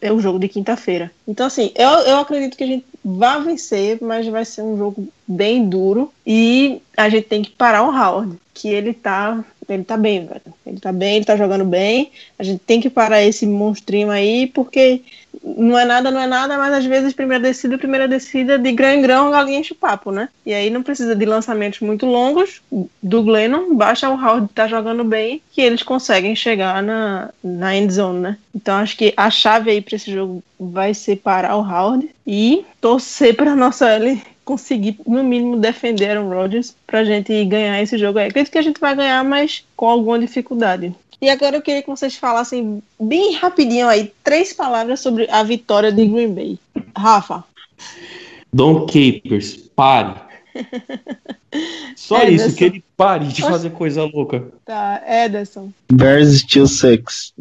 é 0.01 0.12
o 0.12 0.19
jogo 0.19 0.37
de 0.37 0.49
quinta-feira. 0.49 1.12
Então, 1.29 1.47
assim, 1.47 1.71
eu, 1.77 1.88
eu 1.88 2.16
acredito 2.16 2.57
que 2.57 2.64
a 2.64 2.66
gente 2.66 2.85
vai 3.05 3.40
vencer, 3.40 3.99
mas 4.01 4.27
vai 4.27 4.45
ser 4.45 4.62
um 4.62 4.77
jogo 4.77 5.07
bem 5.25 5.69
duro. 5.69 6.12
E 6.27 6.83
a 6.97 7.09
gente 7.09 7.29
tem 7.29 7.40
que 7.40 7.53
parar 7.53 7.85
o 7.85 7.97
Howard, 7.97 8.37
que 8.53 8.69
ele 8.69 8.92
tá. 8.92 9.45
Ele 9.69 9.85
tá 9.85 9.97
bem, 9.97 10.27
velho. 10.27 10.42
Ele 10.66 10.81
tá 10.81 10.90
bem, 10.92 11.16
ele 11.16 11.25
tá 11.25 11.37
jogando 11.37 11.64
bem. 11.64 12.11
A 12.37 12.42
gente 12.42 12.59
tem 12.66 12.81
que 12.81 12.90
parar 12.90 13.23
esse 13.23 13.47
monstrinho 13.47 14.11
aí, 14.11 14.49
porque 14.49 15.03
não 15.42 15.79
é 15.79 15.85
nada, 15.85 16.11
não 16.11 16.20
é 16.20 16.27
nada, 16.27 16.57
mas 16.59 16.72
às 16.72 16.85
vezes 16.85 17.12
primeira 17.12 17.42
descida, 17.42 17.79
primeira 17.79 18.09
descida, 18.09 18.59
de 18.59 18.72
grão 18.72 18.90
em 18.90 19.03
grão, 19.03 19.31
galinha 19.31 19.61
enche 19.61 19.72
o 19.72 19.77
papo, 19.77 20.11
né? 20.11 20.29
E 20.44 20.53
aí 20.53 20.70
não 20.70 20.83
precisa 20.83 21.14
de 21.14 21.25
lançamentos 21.25 21.81
muito 21.81 22.07
longos 22.07 22.62
do 23.03 23.22
Glennon, 23.22 23.75
baixa 23.75 24.09
o 24.09 24.14
Howard 24.14 24.49
tá 24.55 24.66
jogando 24.66 25.05
bem, 25.05 25.42
que 25.53 25.61
eles 25.61 25.83
conseguem 25.83 26.35
chegar 26.35 26.83
na, 26.83 27.31
na 27.42 27.77
end 27.77 27.92
zone, 27.92 28.20
né? 28.20 28.38
Então 28.55 28.77
acho 28.77 28.96
que 28.96 29.12
a 29.16 29.31
chave 29.31 29.70
aí 29.70 29.81
para 29.81 29.96
esse 29.96 30.11
jogo 30.11 30.42
vai 30.59 30.94
ser 30.94 31.16
parar 31.16 31.57
o 31.57 31.61
Howard 31.61 32.09
e 32.27 32.64
torcer 32.81 33.37
para 33.37 33.55
nossa 33.55 33.88
L 33.88 34.20
conseguir, 34.46 34.96
no 35.05 35.25
mínimo, 35.25 35.57
defender 35.57 36.11
Aaron 36.11 36.29
Rodgers 36.29 36.75
pra 36.87 37.05
gente 37.05 37.44
ganhar 37.44 37.83
esse 37.83 37.99
jogo 37.99 38.20
aí. 38.20 38.29
Acredito 38.29 38.53
que 38.53 38.59
a 38.59 38.62
gente 38.62 38.81
vai 38.81 38.94
ganhar, 38.94 39.22
mas 39.25 39.64
com 39.77 39.88
alguma 39.88 40.20
dificuldade. 40.20 40.94
E 41.20 41.31
agora 41.31 41.57
eu 41.57 41.62
queria 41.62 41.83
que 41.83 41.88
vocês 41.88 42.16
falassem 42.16 42.83
bem 43.00 43.35
rapidinho 43.35 43.88
aí, 43.88 44.12
três 44.22 44.52
palavras 44.52 45.00
sobre 45.00 45.29
a 45.31 45.42
vitória 45.42 45.90
de 45.90 46.07
Green 46.07 46.35
Bay. 46.35 46.59
Rafa. 46.96 47.44
Don 48.52 48.87
Capers, 48.87 49.57
pare. 49.74 50.14
Só 51.94 52.18
É, 52.24 52.31
isso, 52.31 52.55
que 52.55 52.64
ele 52.64 52.85
pare 52.96 53.26
de 53.26 53.42
fazer 53.42 53.70
coisa 53.70 54.05
louca. 54.05 54.44
Tá, 54.64 55.02
Ederson. 55.07 55.70
Bears 55.92 56.40
still 56.40 56.66
six. 56.66 57.35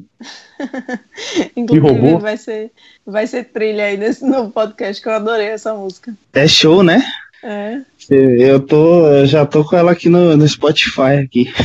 Inclusive 1.55 1.87
roubou? 1.87 2.19
vai 2.19 2.37
ser, 2.37 2.71
vai 3.05 3.27
ser 3.27 3.45
trilha 3.45 3.85
aí 3.85 3.97
nesse 3.97 4.25
novo 4.25 4.51
podcast 4.51 5.01
que 5.01 5.07
eu 5.07 5.13
adorei 5.13 5.47
essa 5.47 5.73
música. 5.73 6.13
É 6.33 6.47
show, 6.47 6.81
né? 6.81 7.01
É. 7.47 7.81
Eu 8.09 8.59
tô, 8.59 9.05
eu 9.07 9.27
já 9.27 9.45
tô 9.45 9.63
com 9.63 9.75
ela 9.75 9.91
aqui 9.91 10.09
no, 10.09 10.35
no 10.35 10.47
Spotify 10.47 11.19
aqui. 11.23 11.53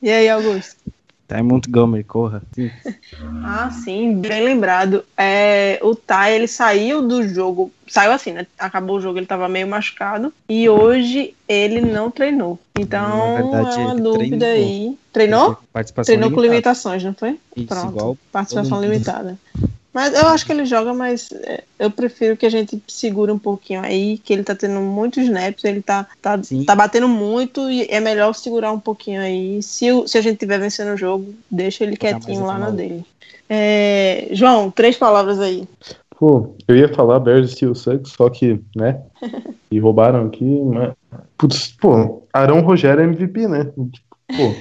E 0.00 0.10
aí, 0.10 0.28
Augusto? 0.28 0.76
Ty 1.26 1.42
Montgomery, 1.42 2.04
corra. 2.04 2.42
Ah, 3.44 3.70
sim, 3.70 4.20
bem 4.20 4.44
lembrado. 4.44 5.04
É, 5.16 5.78
o 5.82 5.94
Ty, 5.94 6.30
ele 6.34 6.48
saiu 6.48 7.06
do 7.06 7.26
jogo, 7.28 7.70
saiu 7.86 8.12
assim, 8.12 8.32
né? 8.32 8.46
Acabou 8.58 8.96
o 8.96 9.00
jogo, 9.00 9.18
ele 9.18 9.26
tava 9.26 9.48
meio 9.48 9.66
machucado. 9.66 10.32
E 10.48 10.68
hoje 10.68 11.34
ele 11.48 11.80
não 11.80 12.10
treinou. 12.10 12.58
Então, 12.78 13.34
verdade, 13.34 13.80
é 13.80 13.84
uma 13.84 13.94
dúvida 13.96 14.46
treinou. 14.46 14.68
aí. 14.68 14.98
Treinou? 15.12 15.58
Participação 15.72 16.06
Treinou 16.06 16.30
com 16.30 16.36
limitada. 16.40 16.54
limitações, 16.54 17.04
não 17.04 17.14
foi? 17.14 17.38
Isso, 17.56 17.66
Pronto. 17.66 17.88
igual 17.88 18.18
Participação 18.32 18.80
limitada. 18.80 19.38
Mas 19.98 20.14
eu 20.14 20.28
acho 20.28 20.46
que 20.46 20.52
ele 20.52 20.64
joga, 20.64 20.94
mas 20.94 21.28
é, 21.32 21.64
eu 21.76 21.90
prefiro 21.90 22.36
que 22.36 22.46
a 22.46 22.48
gente 22.50 22.80
segure 22.86 23.32
um 23.32 23.38
pouquinho 23.38 23.80
aí, 23.82 24.16
que 24.18 24.32
ele 24.32 24.44
tá 24.44 24.54
tendo 24.54 24.78
muitos 24.80 25.24
snaps, 25.24 25.64
ele 25.64 25.82
tá, 25.82 26.06
tá, 26.22 26.38
tá 26.64 26.76
batendo 26.76 27.08
muito 27.08 27.68
e 27.68 27.82
é 27.90 27.98
melhor 27.98 28.32
segurar 28.32 28.70
um 28.70 28.78
pouquinho 28.78 29.20
aí. 29.20 29.60
Se, 29.60 29.90
o- 29.90 30.06
se 30.06 30.16
a 30.16 30.20
gente 30.20 30.38
tiver 30.38 30.60
vencendo 30.60 30.94
o 30.94 30.96
jogo, 30.96 31.34
deixa 31.50 31.82
ele 31.82 31.96
quietinho 31.96 32.46
lá 32.46 32.56
na 32.58 32.70
dele. 32.70 33.04
É, 33.50 34.28
João, 34.30 34.70
três 34.70 34.96
palavras 34.96 35.40
aí. 35.40 35.66
Pô, 36.16 36.54
eu 36.68 36.76
ia 36.76 36.94
falar 36.94 37.18
Bears 37.18 37.50
Steel 37.52 37.74
Sucks, 37.74 38.12
só 38.12 38.30
que, 38.30 38.60
né? 38.76 39.00
E 39.70 39.78
roubaram 39.78 40.26
aqui, 40.26 40.44
mas. 40.44 40.94
Putz, 41.36 41.74
pô, 41.78 42.22
Arão 42.32 42.60
Rogério 42.60 43.02
é 43.02 43.04
MVP, 43.04 43.46
né? 43.48 43.70
Pô. 44.36 44.52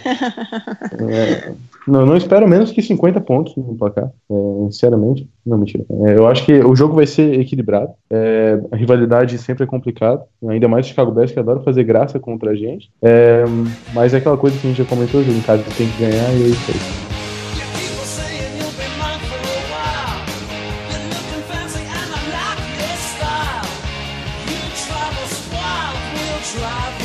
é, 1.09 1.51
não, 1.87 2.05
não 2.05 2.15
espero 2.15 2.47
menos 2.47 2.71
que 2.71 2.81
50 2.81 3.19
pontos 3.21 3.55
no 3.55 3.75
placar, 3.75 4.05
é, 4.29 4.71
sinceramente. 4.71 5.29
Não, 5.45 5.57
mentira. 5.57 5.85
É, 6.05 6.17
eu 6.17 6.27
acho 6.27 6.45
que 6.45 6.53
o 6.53 6.75
jogo 6.75 6.95
vai 6.95 7.05
ser 7.05 7.39
equilibrado. 7.39 7.91
É, 8.09 8.59
a 8.71 8.75
rivalidade 8.75 9.37
sempre 9.37 9.63
é 9.63 9.67
complicada, 9.67 10.23
ainda 10.47 10.67
mais 10.67 10.85
o 10.85 10.89
Chicago 10.89 11.11
Bears 11.11 11.31
que 11.31 11.39
adora 11.39 11.59
fazer 11.61 11.83
graça 11.83 12.19
contra 12.19 12.51
a 12.51 12.55
gente. 12.55 12.89
É, 13.01 13.43
mas 13.93 14.13
é 14.13 14.17
aquela 14.17 14.37
coisa 14.37 14.57
que 14.57 14.65
a 14.65 14.69
gente 14.69 14.77
já 14.77 14.85
comentou, 14.85 15.23
jogo 15.23 15.37
em 15.37 15.41
casa 15.41 15.63
tem 15.77 15.89
que 15.89 15.99
ganhar 15.99 16.31
e 16.33 16.43
é 16.43 16.47
isso 16.47 16.71
aí. 16.71 17.07
Drive 26.57 26.96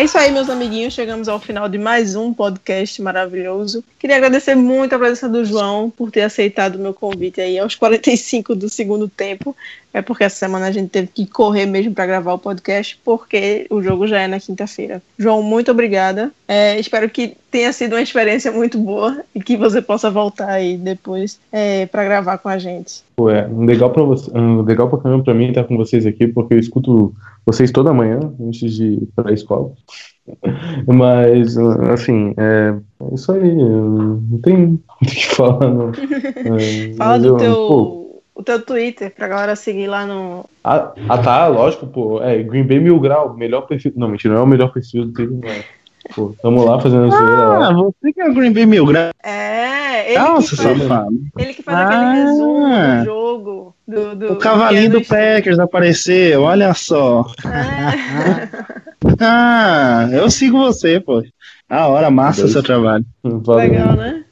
É 0.00 0.04
isso 0.04 0.16
aí, 0.16 0.32
meus 0.32 0.48
amiguinhos. 0.48 0.94
Chegamos 0.94 1.28
ao 1.28 1.38
final 1.38 1.68
de 1.68 1.76
mais 1.76 2.16
um 2.16 2.32
podcast 2.32 3.02
maravilhoso. 3.02 3.84
Queria 3.98 4.16
agradecer 4.16 4.54
muito 4.54 4.94
a 4.94 4.98
presença 4.98 5.28
do 5.28 5.44
João 5.44 5.90
por 5.90 6.10
ter 6.10 6.22
aceitado 6.22 6.76
o 6.76 6.78
meu 6.78 6.94
convite 6.94 7.38
aí 7.38 7.58
aos 7.58 7.74
45 7.74 8.54
do 8.54 8.70
segundo 8.70 9.10
tempo. 9.10 9.54
É 9.92 10.00
porque 10.00 10.24
essa 10.24 10.36
semana 10.36 10.66
a 10.66 10.70
gente 10.70 10.88
teve 10.88 11.08
que 11.08 11.26
correr 11.26 11.66
mesmo 11.66 11.92
para 11.92 12.06
gravar 12.06 12.32
o 12.34 12.38
podcast, 12.38 12.98
porque 13.04 13.66
o 13.70 13.82
jogo 13.82 14.06
já 14.06 14.20
é 14.20 14.28
na 14.28 14.38
quinta-feira. 14.38 15.02
João, 15.18 15.42
muito 15.42 15.70
obrigada. 15.70 16.30
É, 16.46 16.78
espero 16.78 17.08
que 17.10 17.36
tenha 17.50 17.72
sido 17.72 17.94
uma 17.94 18.02
experiência 18.02 18.52
muito 18.52 18.78
boa 18.78 19.20
e 19.34 19.40
que 19.40 19.56
você 19.56 19.82
possa 19.82 20.08
voltar 20.10 20.48
aí 20.50 20.76
depois 20.76 21.40
é, 21.50 21.86
para 21.86 22.04
gravar 22.04 22.38
com 22.38 22.48
a 22.48 22.56
gente. 22.58 23.02
É 23.18 23.48
legal 23.66 23.90
pra 23.90 24.02
você, 24.04 24.30
um, 24.36 24.62
legal 24.62 24.88
caramba 24.98 25.24
pra 25.24 25.34
mim 25.34 25.48
estar 25.48 25.64
com 25.64 25.76
vocês 25.76 26.06
aqui, 26.06 26.26
porque 26.28 26.54
eu 26.54 26.58
escuto 26.58 27.12
vocês 27.44 27.70
toda 27.72 27.92
manhã 27.92 28.20
antes 28.40 28.72
de 28.72 28.84
ir 28.84 29.08
pra 29.16 29.32
escola. 29.32 29.72
Mas, 30.86 31.56
assim, 31.92 32.32
é, 32.36 32.74
é 33.10 33.14
isso 33.14 33.32
aí. 33.32 33.54
Não 33.54 34.38
tem 34.42 34.56
muito 34.56 34.82
o 35.02 35.04
que 35.06 35.26
falar, 35.26 35.68
não. 35.70 35.90
É, 35.90 36.94
Fala 36.94 37.18
do 37.18 37.26
eu- 37.28 37.36
teu, 37.36 37.54
pô, 37.54 37.99
o 38.40 38.44
teu 38.44 38.60
Twitter 38.62 39.12
pra 39.14 39.28
galera 39.28 39.54
seguir 39.54 39.86
lá 39.86 40.06
no. 40.06 40.44
ah, 40.64 40.92
ah, 41.08 41.18
tá, 41.18 41.46
lógico, 41.46 41.86
pô. 41.86 42.22
É, 42.22 42.42
Green 42.42 42.64
Bay 42.64 42.80
Mil 42.80 42.98
Grau, 42.98 43.34
melhor 43.34 43.62
perfil. 43.62 43.92
Não, 43.96 44.08
mentira, 44.08 44.34
não 44.34 44.40
é 44.40 44.44
o 44.44 44.48
melhor 44.48 44.72
perfil 44.72 45.06
do 45.06 45.12
Twitter, 45.12 45.36
não. 45.36 45.80
Pô, 46.14 46.34
tamo 46.42 46.64
lá 46.64 46.80
fazendo 46.80 47.06
a 47.06 47.10
zoeira 47.10 47.44
lá. 47.44 47.68
Ah, 47.68 47.72
você 47.74 48.12
que 48.12 48.20
é 48.20 48.28
o 48.28 48.34
Green 48.34 48.52
Bay 48.52 48.66
Mil 48.66 48.86
Grau. 48.86 49.10
É, 49.22 50.10
ele, 50.12 50.18
Nossa, 50.18 50.56
que, 50.56 50.62
faz, 50.62 50.78
safado. 50.78 51.12
ele 51.38 51.54
que 51.54 51.62
faz 51.62 51.78
Ah. 51.78 51.86
aquele 51.86 52.24
resumo 52.24 52.68
do 52.98 53.04
jogo. 53.04 53.74
Do, 53.86 54.14
do, 54.16 54.32
O 54.32 54.36
cavalinho 54.36 54.90
do 54.90 55.00
que 55.00 55.12
é 55.14 55.34
Packers 55.34 55.58
apareceu, 55.58 56.42
olha 56.42 56.72
só. 56.74 57.26
É. 57.44 58.70
Ah, 59.18 60.08
eu 60.12 60.30
sigo 60.30 60.58
você, 60.58 61.00
pô. 61.00 61.22
Da 61.68 61.86
hora, 61.88 62.10
massa 62.10 62.44
o 62.44 62.48
seu 62.48 62.62
trabalho. 62.62 63.04
Legal, 63.24 63.92
né? 63.94 64.24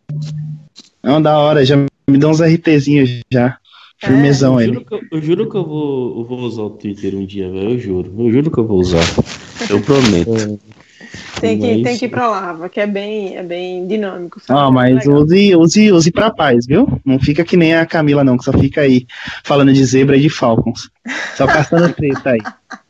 Não, 1.03 1.21
da 1.23 1.39
hora, 1.39 1.65
já 1.65 1.77
me 1.77 2.19
dá 2.19 2.29
uns 2.29 2.41
RTzinhos 2.41 3.21
já. 3.31 3.57
Firmezão 3.99 4.61
Eu 4.61 4.61
ele. 4.61 4.73
juro, 4.75 4.85
que 4.87 4.95
eu, 4.95 5.01
eu 5.13 5.23
juro 5.23 5.51
que 5.51 5.57
eu 5.57 5.65
vou, 5.67 6.19
eu 6.21 6.25
vou 6.25 6.39
usar 6.41 6.63
o 6.63 6.71
Twitter 6.71 7.15
um 7.15 7.27
dia, 7.27 7.51
velho. 7.51 7.71
Eu 7.73 7.79
juro. 7.79 8.15
Eu 8.19 8.33
juro 8.33 8.51
que 8.51 8.59
eu 8.59 8.67
vou 8.67 8.79
usar. 8.79 9.01
Eu 9.69 9.81
prometo. 9.83 10.59
Tem 11.41 11.59
que, 11.59 11.67
Mas- 11.75 11.83
tem 11.83 11.99
que 11.99 12.05
ir 12.05 12.09
pra 12.09 12.29
lá, 12.29 12.69
que 12.69 12.81
é 12.81 12.87
bem, 12.87 13.37
é 13.37 13.43
bem 13.43 13.87
dinâmico. 13.87 14.41
sabe? 14.41 14.59
Ó, 14.61 14.71
mas 14.71 15.05
Legal. 15.05 15.23
use, 15.23 15.57
use, 15.57 15.93
use 15.93 16.11
pra 16.13 16.31
paz, 16.31 16.65
viu? 16.67 16.89
Não 17.05 17.19
fica 17.19 17.45
que 17.45 17.57
nem 17.57 17.75
a 17.75 17.85
Camila, 17.87 18.23
não, 18.25 18.37
que 18.39 18.45
só 18.45 18.53
fica 18.53 18.81
aí 18.83 19.07
falando 19.45 19.73
de 19.73 19.85
zebra 19.85 20.17
e 20.17 20.21
de 20.21 20.29
Falcons. 20.31 20.91
Só 21.37 21.47
caçando 21.47 21.93
treta 21.93 22.31
aí. 22.31 22.41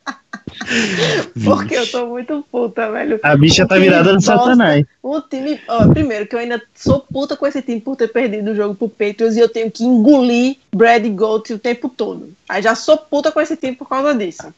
Porque 1.43 1.75
eu 1.75 1.87
tô 1.87 2.07
muito 2.07 2.45
puta, 2.51 2.91
velho. 2.91 3.19
A 3.23 3.35
bicha 3.35 3.67
tá 3.67 3.77
virada 3.77 4.13
no 4.13 4.21
satanás. 4.21 4.85
O 5.01 5.21
time, 5.21 5.59
ó, 5.67 5.87
primeiro 5.87 6.27
que 6.27 6.35
eu 6.35 6.39
ainda 6.39 6.61
sou 6.75 6.99
puta 6.99 7.35
com 7.35 7.47
esse 7.47 7.61
time 7.61 7.79
por 7.79 7.95
ter 7.95 8.09
perdido 8.09 8.51
o 8.51 8.55
jogo 8.55 8.75
pro 8.75 8.89
Patriots 8.89 9.35
e 9.35 9.39
eu 9.39 9.49
tenho 9.49 9.71
que 9.71 9.83
engolir 9.83 10.57
Brad 10.73 11.05
Gold 11.07 11.53
o 11.53 11.59
tempo 11.59 11.89
todo. 11.89 12.29
Aí 12.47 12.61
já 12.61 12.75
sou 12.75 12.97
puta 12.97 13.31
com 13.31 13.39
esse 13.39 13.55
time 13.55 13.75
por 13.75 13.87
causa 13.87 14.13
disso. 14.13 14.53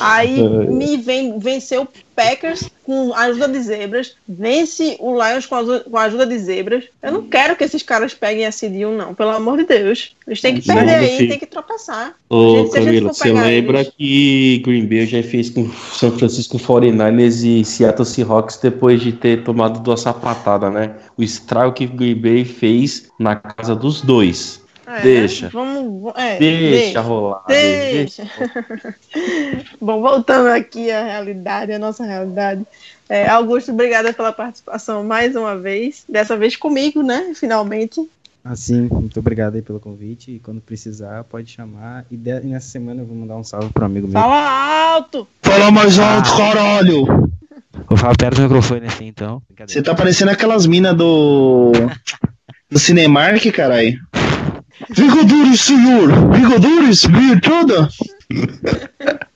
Aí 0.00 0.40
me 0.68 0.96
vem 0.96 1.38
vencer 1.38 1.80
o 1.80 1.88
Packers 2.14 2.68
com 2.84 3.12
a 3.14 3.20
ajuda 3.22 3.48
de 3.48 3.60
zebras, 3.60 4.14
vence 4.28 4.96
o 4.98 5.12
Lions 5.14 5.46
com 5.46 5.54
a, 5.54 5.58
ajuda- 5.58 5.80
com 5.88 5.96
a 5.96 6.02
ajuda 6.02 6.26
de 6.26 6.38
zebras. 6.38 6.84
Eu 7.02 7.12
não 7.12 7.22
quero 7.22 7.54
que 7.56 7.62
esses 7.64 7.82
caras 7.82 8.12
peguem 8.12 8.44
a 8.44 8.50
CD1, 8.50 8.96
não, 8.96 9.14
pelo 9.14 9.30
amor 9.30 9.56
de 9.58 9.64
Deus. 9.64 10.14
Eles 10.26 10.40
têm 10.40 10.54
que 10.56 10.66
perder 10.66 10.94
aí, 10.96 11.16
filho. 11.16 11.28
tem 11.30 11.38
que 11.38 11.46
tropeçar. 11.46 12.14
Ô, 12.28 12.56
Gente, 12.64 12.72
Camila, 12.72 13.12
você 13.12 13.32
lembra 13.32 13.80
eles- 13.80 13.92
que 13.96 14.62
Green 14.64 14.86
Bay 14.86 15.06
já 15.06 15.22
fez 15.22 15.50
com 15.50 15.70
São 15.92 16.10
Francisco 16.18 16.58
49ers 16.58 17.42
e 17.44 17.64
Seattle 17.64 18.04
Seahawks 18.06 18.56
depois 18.58 19.00
de 19.00 19.12
ter 19.12 19.44
tomado 19.44 19.80
duas 19.80 20.00
sapatadas, 20.00 20.72
né? 20.72 20.96
O 21.16 21.22
estrago 21.22 21.72
que 21.72 21.86
Green 21.86 22.14
Bay 22.20 22.44
fez 22.44 23.10
na 23.18 23.36
casa 23.36 23.74
dos 23.76 24.00
dois. 24.02 24.61
É, 24.98 25.00
Deixa. 25.02 25.48
Vamos, 25.48 26.12
é, 26.16 26.38
Deixa 26.38 27.00
rolar. 27.00 27.44
Deixa. 27.48 28.24
Bom, 29.80 30.00
voltando 30.00 30.48
aqui 30.48 30.90
à 30.90 31.02
realidade, 31.04 31.72
à 31.72 31.78
nossa 31.78 32.04
realidade. 32.04 32.64
É, 33.08 33.28
Augusto, 33.28 33.72
obrigada 33.72 34.12
pela 34.12 34.32
participação 34.32 35.04
mais 35.04 35.36
uma 35.36 35.56
vez. 35.56 36.04
Dessa 36.08 36.36
vez 36.36 36.56
comigo, 36.56 37.02
né? 37.02 37.32
Finalmente. 37.34 38.08
Assim, 38.44 38.88
muito 38.90 39.20
obrigado 39.20 39.54
aí 39.54 39.62
pelo 39.62 39.78
convite. 39.78 40.32
E 40.32 40.38
quando 40.38 40.60
precisar, 40.60 41.22
pode 41.24 41.50
chamar. 41.50 42.04
E, 42.10 42.16
de- 42.16 42.40
e 42.40 42.46
nessa 42.46 42.68
semana 42.70 43.02
eu 43.02 43.06
vou 43.06 43.16
mandar 43.16 43.36
um 43.36 43.44
salve 43.44 43.70
pro 43.72 43.84
amigo 43.84 44.06
meu. 44.08 44.20
Fala 44.20 44.94
alto! 44.94 45.28
Fala 45.42 45.70
mais 45.70 45.98
alto, 45.98 46.36
caralho! 46.36 47.06
Vou 47.88 47.96
falar 47.96 48.16
perto 48.16 48.36
do 48.36 48.42
microfone 48.42 48.86
assim, 48.86 49.06
então. 49.06 49.42
Você 49.66 49.82
tá 49.82 49.94
parecendo 49.94 50.30
aquelas 50.30 50.66
minas 50.66 50.96
do. 50.96 51.72
do 52.70 52.78
Cinemark, 52.78 53.44
caralho. 53.52 53.98
Vigodures, 54.90 55.60
senhor! 55.60 56.10
Vigodures, 56.32 57.04
vir 57.04 57.40
toda! 57.40 57.88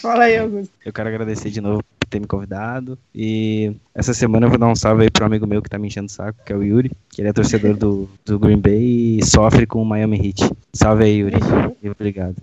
Fala 0.00 0.24
aí, 0.24 0.38
Augusto. 0.38 0.72
Eu 0.84 0.92
quero 0.92 1.08
agradecer 1.08 1.50
de 1.50 1.60
novo 1.60 1.82
por 1.98 2.08
ter 2.08 2.20
me 2.20 2.26
convidado. 2.26 2.98
E 3.14 3.72
essa 3.94 4.12
semana 4.12 4.46
eu 4.46 4.50
vou 4.50 4.58
dar 4.58 4.66
um 4.66 4.74
salve 4.74 5.04
aí 5.04 5.10
pro 5.10 5.24
amigo 5.24 5.46
meu 5.46 5.62
que 5.62 5.68
tá 5.68 5.78
me 5.78 5.88
enchendo 5.88 6.06
o 6.06 6.10
saco, 6.10 6.38
que 6.44 6.52
é 6.52 6.56
o 6.56 6.62
Yuri, 6.62 6.90
que 7.10 7.20
ele 7.20 7.28
é 7.28 7.32
torcedor 7.32 7.74
do, 7.74 8.08
do 8.24 8.38
Green 8.38 8.58
Bay 8.58 9.18
e 9.18 9.24
sofre 9.24 9.66
com 9.66 9.82
o 9.82 9.84
Miami 9.84 10.16
Heat. 10.16 10.50
Salve 10.72 11.04
aí, 11.04 11.18
Yuri. 11.18 11.36
E 11.82 11.88
Obrigado. 11.88 12.36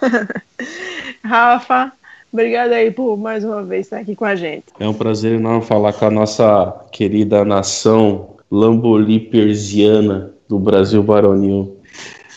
Rafa, 1.22 1.92
obrigada 2.32 2.76
aí 2.76 2.90
por 2.90 3.16
mais 3.16 3.44
uma 3.44 3.62
vez 3.62 3.86
estar 3.86 3.98
aqui 3.98 4.14
com 4.14 4.24
a 4.24 4.36
gente. 4.36 4.64
É 4.78 4.88
um 4.88 4.94
prazer 4.94 5.32
enorme 5.34 5.64
falar 5.64 5.92
com 5.92 6.06
a 6.06 6.10
nossa 6.10 6.84
querida 6.92 7.44
nação 7.44 8.36
lambolipersiana 8.50 10.35
do 10.48 10.58
Brasil 10.58 11.02
Baronil, 11.02 11.76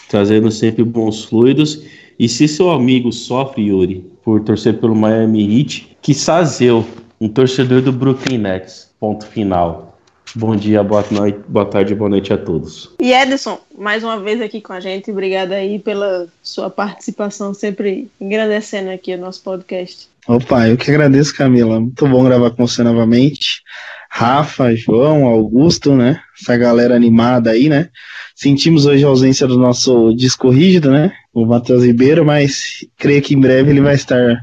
trazendo 0.10 0.52
sempre 0.52 0.84
bons 0.84 1.26
fluidos. 1.26 1.84
E 2.18 2.28
se 2.28 2.48
seu 2.48 2.70
amigo 2.70 3.12
sofre, 3.12 3.64
Yuri, 3.64 4.06
por 4.24 4.42
torcer 4.42 4.78
pelo 4.80 4.96
Miami 4.96 5.60
Heat, 5.60 5.98
que 6.02 6.14
eu, 6.62 6.86
um 7.20 7.30
torcedor 7.30 7.82
do 7.82 7.92
Brooklyn 7.92 8.38
Nets. 8.38 8.90
Ponto 9.00 9.26
final. 9.26 9.98
Bom 10.36 10.56
dia, 10.56 10.84
boa 10.84 11.04
noite, 11.10 11.40
boa 11.48 11.66
tarde, 11.66 11.96
boa 11.96 12.10
noite 12.10 12.32
a 12.32 12.38
todos. 12.38 12.94
E 13.00 13.12
Edson, 13.14 13.60
mais 13.76 14.04
uma 14.04 14.20
vez 14.20 14.40
aqui 14.42 14.62
com 14.62 14.74
a 14.74 14.80
gente. 14.80 15.10
Obrigada 15.10 15.56
aí 15.56 15.80
pela 15.80 16.28
sua 16.44 16.70
participação, 16.70 17.54
sempre 17.54 18.10
engrandecendo 18.22 18.92
aqui 18.92 19.16
o 19.16 19.18
nosso 19.18 19.42
podcast. 19.42 20.08
Opa, 20.28 20.68
eu 20.68 20.78
que 20.78 20.92
agradeço, 20.92 21.36
Camila. 21.36 21.80
Muito 21.80 22.08
bom 22.08 22.24
gravar 22.24 22.52
com 22.52 22.68
você 22.68 22.84
novamente. 22.84 23.64
Rafa, 24.10 24.76
João, 24.76 25.26
Augusto, 25.26 25.96
né? 25.96 26.20
Essa 26.42 26.58
galera 26.58 26.96
animada 26.96 27.52
aí, 27.52 27.70
né? 27.70 27.90
Sentimos 28.36 28.86
hoje 28.86 29.06
a 29.06 29.08
ausência 29.08 29.46
do 29.46 29.58
nosso 29.58 30.14
disco 30.14 30.50
rígido, 30.50 30.92
né? 30.92 31.12
O 31.32 31.46
Matheus 31.46 31.84
Ribeiro, 31.84 32.26
mas 32.26 32.86
creio 32.98 33.22
que 33.22 33.36
em 33.36 33.40
breve 33.40 33.70
ele 33.70 33.82
vai 33.82 33.94
estar 33.94 34.42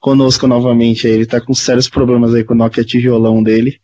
conosco 0.00 0.46
novamente. 0.46 1.08
Ele 1.08 1.24
tá 1.24 1.40
com 1.40 1.54
sérios 1.54 1.88
problemas 1.88 2.34
aí 2.34 2.44
com 2.44 2.52
o 2.52 2.56
Nokia 2.56 2.84
tijolão 2.84 3.42
dele, 3.42 3.80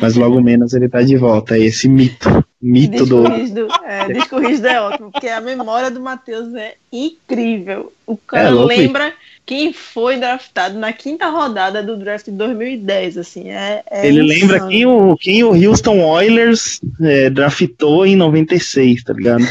mas 0.00 0.14
logo 0.14 0.40
menos 0.40 0.72
ele 0.72 0.88
tá 0.88 1.02
de 1.02 1.16
volta. 1.16 1.54
Aí 1.54 1.64
esse 1.64 1.88
mito, 1.88 2.44
mito 2.62 3.04
do. 3.04 3.22
Disco 3.22 3.36
rígido, 3.36 3.68
é, 3.84 4.12
disco 4.12 4.38
rígido 4.38 4.66
é 4.68 4.80
ótimo, 4.80 5.10
porque 5.10 5.28
a 5.28 5.40
memória 5.40 5.90
do 5.90 6.00
Matheus 6.00 6.54
é 6.54 6.74
incrível. 6.92 7.92
O 8.06 8.16
cara 8.16 8.48
É 8.48 8.50
louco, 8.50 8.68
lembra 8.68 9.12
quem 9.48 9.72
foi 9.72 10.18
draftado 10.18 10.78
na 10.78 10.92
quinta 10.92 11.26
rodada 11.30 11.82
do 11.82 11.96
draft 11.96 12.26
de 12.26 12.32
2010, 12.32 13.16
assim, 13.16 13.48
é, 13.48 13.82
é 13.90 14.06
Ele 14.06 14.22
insano. 14.22 14.28
lembra 14.52 14.68
quem 14.68 14.84
o, 14.84 15.16
quem 15.16 15.42
o 15.42 15.52
Houston 15.70 16.00
Oilers 16.04 16.78
é, 17.00 17.30
draftou 17.30 18.04
em 18.04 18.14
96, 18.14 19.02
tá 19.04 19.14
ligado? 19.14 19.42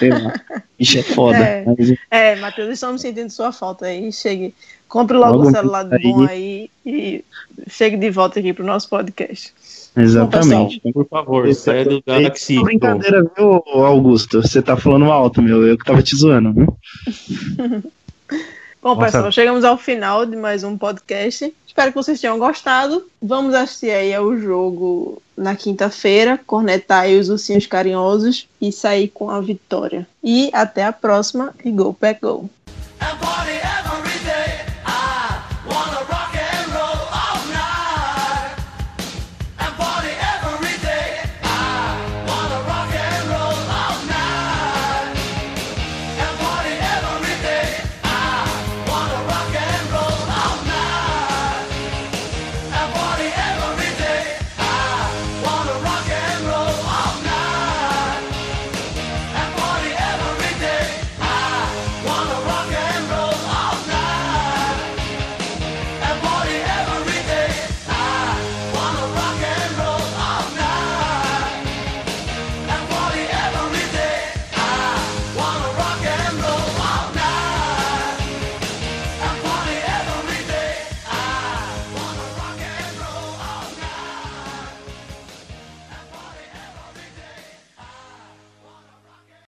Sei 0.00 0.10
lá. 0.10 0.34
Ixi, 0.76 0.98
é 0.98 1.02
foda. 1.04 1.38
É. 1.38 1.64
Mas, 1.64 1.94
É, 2.10 2.34
Matheus, 2.34 2.70
estamos 2.74 3.00
sentindo 3.00 3.30
sua 3.30 3.52
falta 3.52 3.86
aí, 3.86 4.12
chegue, 4.12 4.52
compre 4.88 5.16
logo 5.16 5.36
Logo 5.36 5.48
o 5.48 5.52
celular 5.52 5.86
aí. 5.92 6.02
bom 6.02 6.26
aí 6.26 6.68
e 6.84 7.24
chegue 7.68 7.96
de 7.96 8.10
volta 8.10 8.40
aqui 8.40 8.52
pro 8.52 8.64
nosso 8.66 8.88
podcast. 8.88 9.54
exatamente. 9.96 10.80
Por 10.92 11.06
favor, 11.06 11.46
Esse 11.46 11.60
sai 11.60 11.84
do 11.84 11.98
é 11.98 12.02
Galaxy. 12.04 12.56
uma 12.56 12.64
brincadeira, 12.64 13.22
viu, 13.36 13.62
Augusto? 13.84 14.42
Você 14.42 14.60
tá 14.60 14.76
falando 14.76 15.04
alto, 15.12 15.40
meu. 15.40 15.64
Eu 15.64 15.78
que 15.78 15.84
tava 15.84 16.02
te 16.02 16.16
zoando, 16.16 16.52
viu? 16.52 16.76
Bom, 18.84 18.96
Nossa. 18.96 19.12
pessoal, 19.12 19.32
chegamos 19.32 19.64
ao 19.64 19.78
final 19.78 20.26
de 20.26 20.36
mais 20.36 20.62
um 20.62 20.76
podcast. 20.76 21.54
Espero 21.66 21.90
que 21.90 21.96
vocês 21.96 22.20
tenham 22.20 22.38
gostado. 22.38 23.08
Vamos 23.22 23.54
assistir 23.54 23.88
aí 23.88 24.12
ao 24.12 24.36
jogo 24.36 25.22
na 25.34 25.56
quinta-feira, 25.56 26.38
cornetar 26.46 27.04
aí 27.04 27.18
os 27.18 27.30
ursinhos 27.30 27.66
carinhosos 27.66 28.46
e 28.60 28.70
sair 28.70 29.08
com 29.08 29.30
a 29.30 29.40
vitória. 29.40 30.06
E 30.22 30.50
até 30.52 30.84
a 30.84 30.92
próxima 30.92 31.54
e 31.64 31.70
Go 31.70 31.94
Pack 31.94 32.20
Go! 32.20 32.50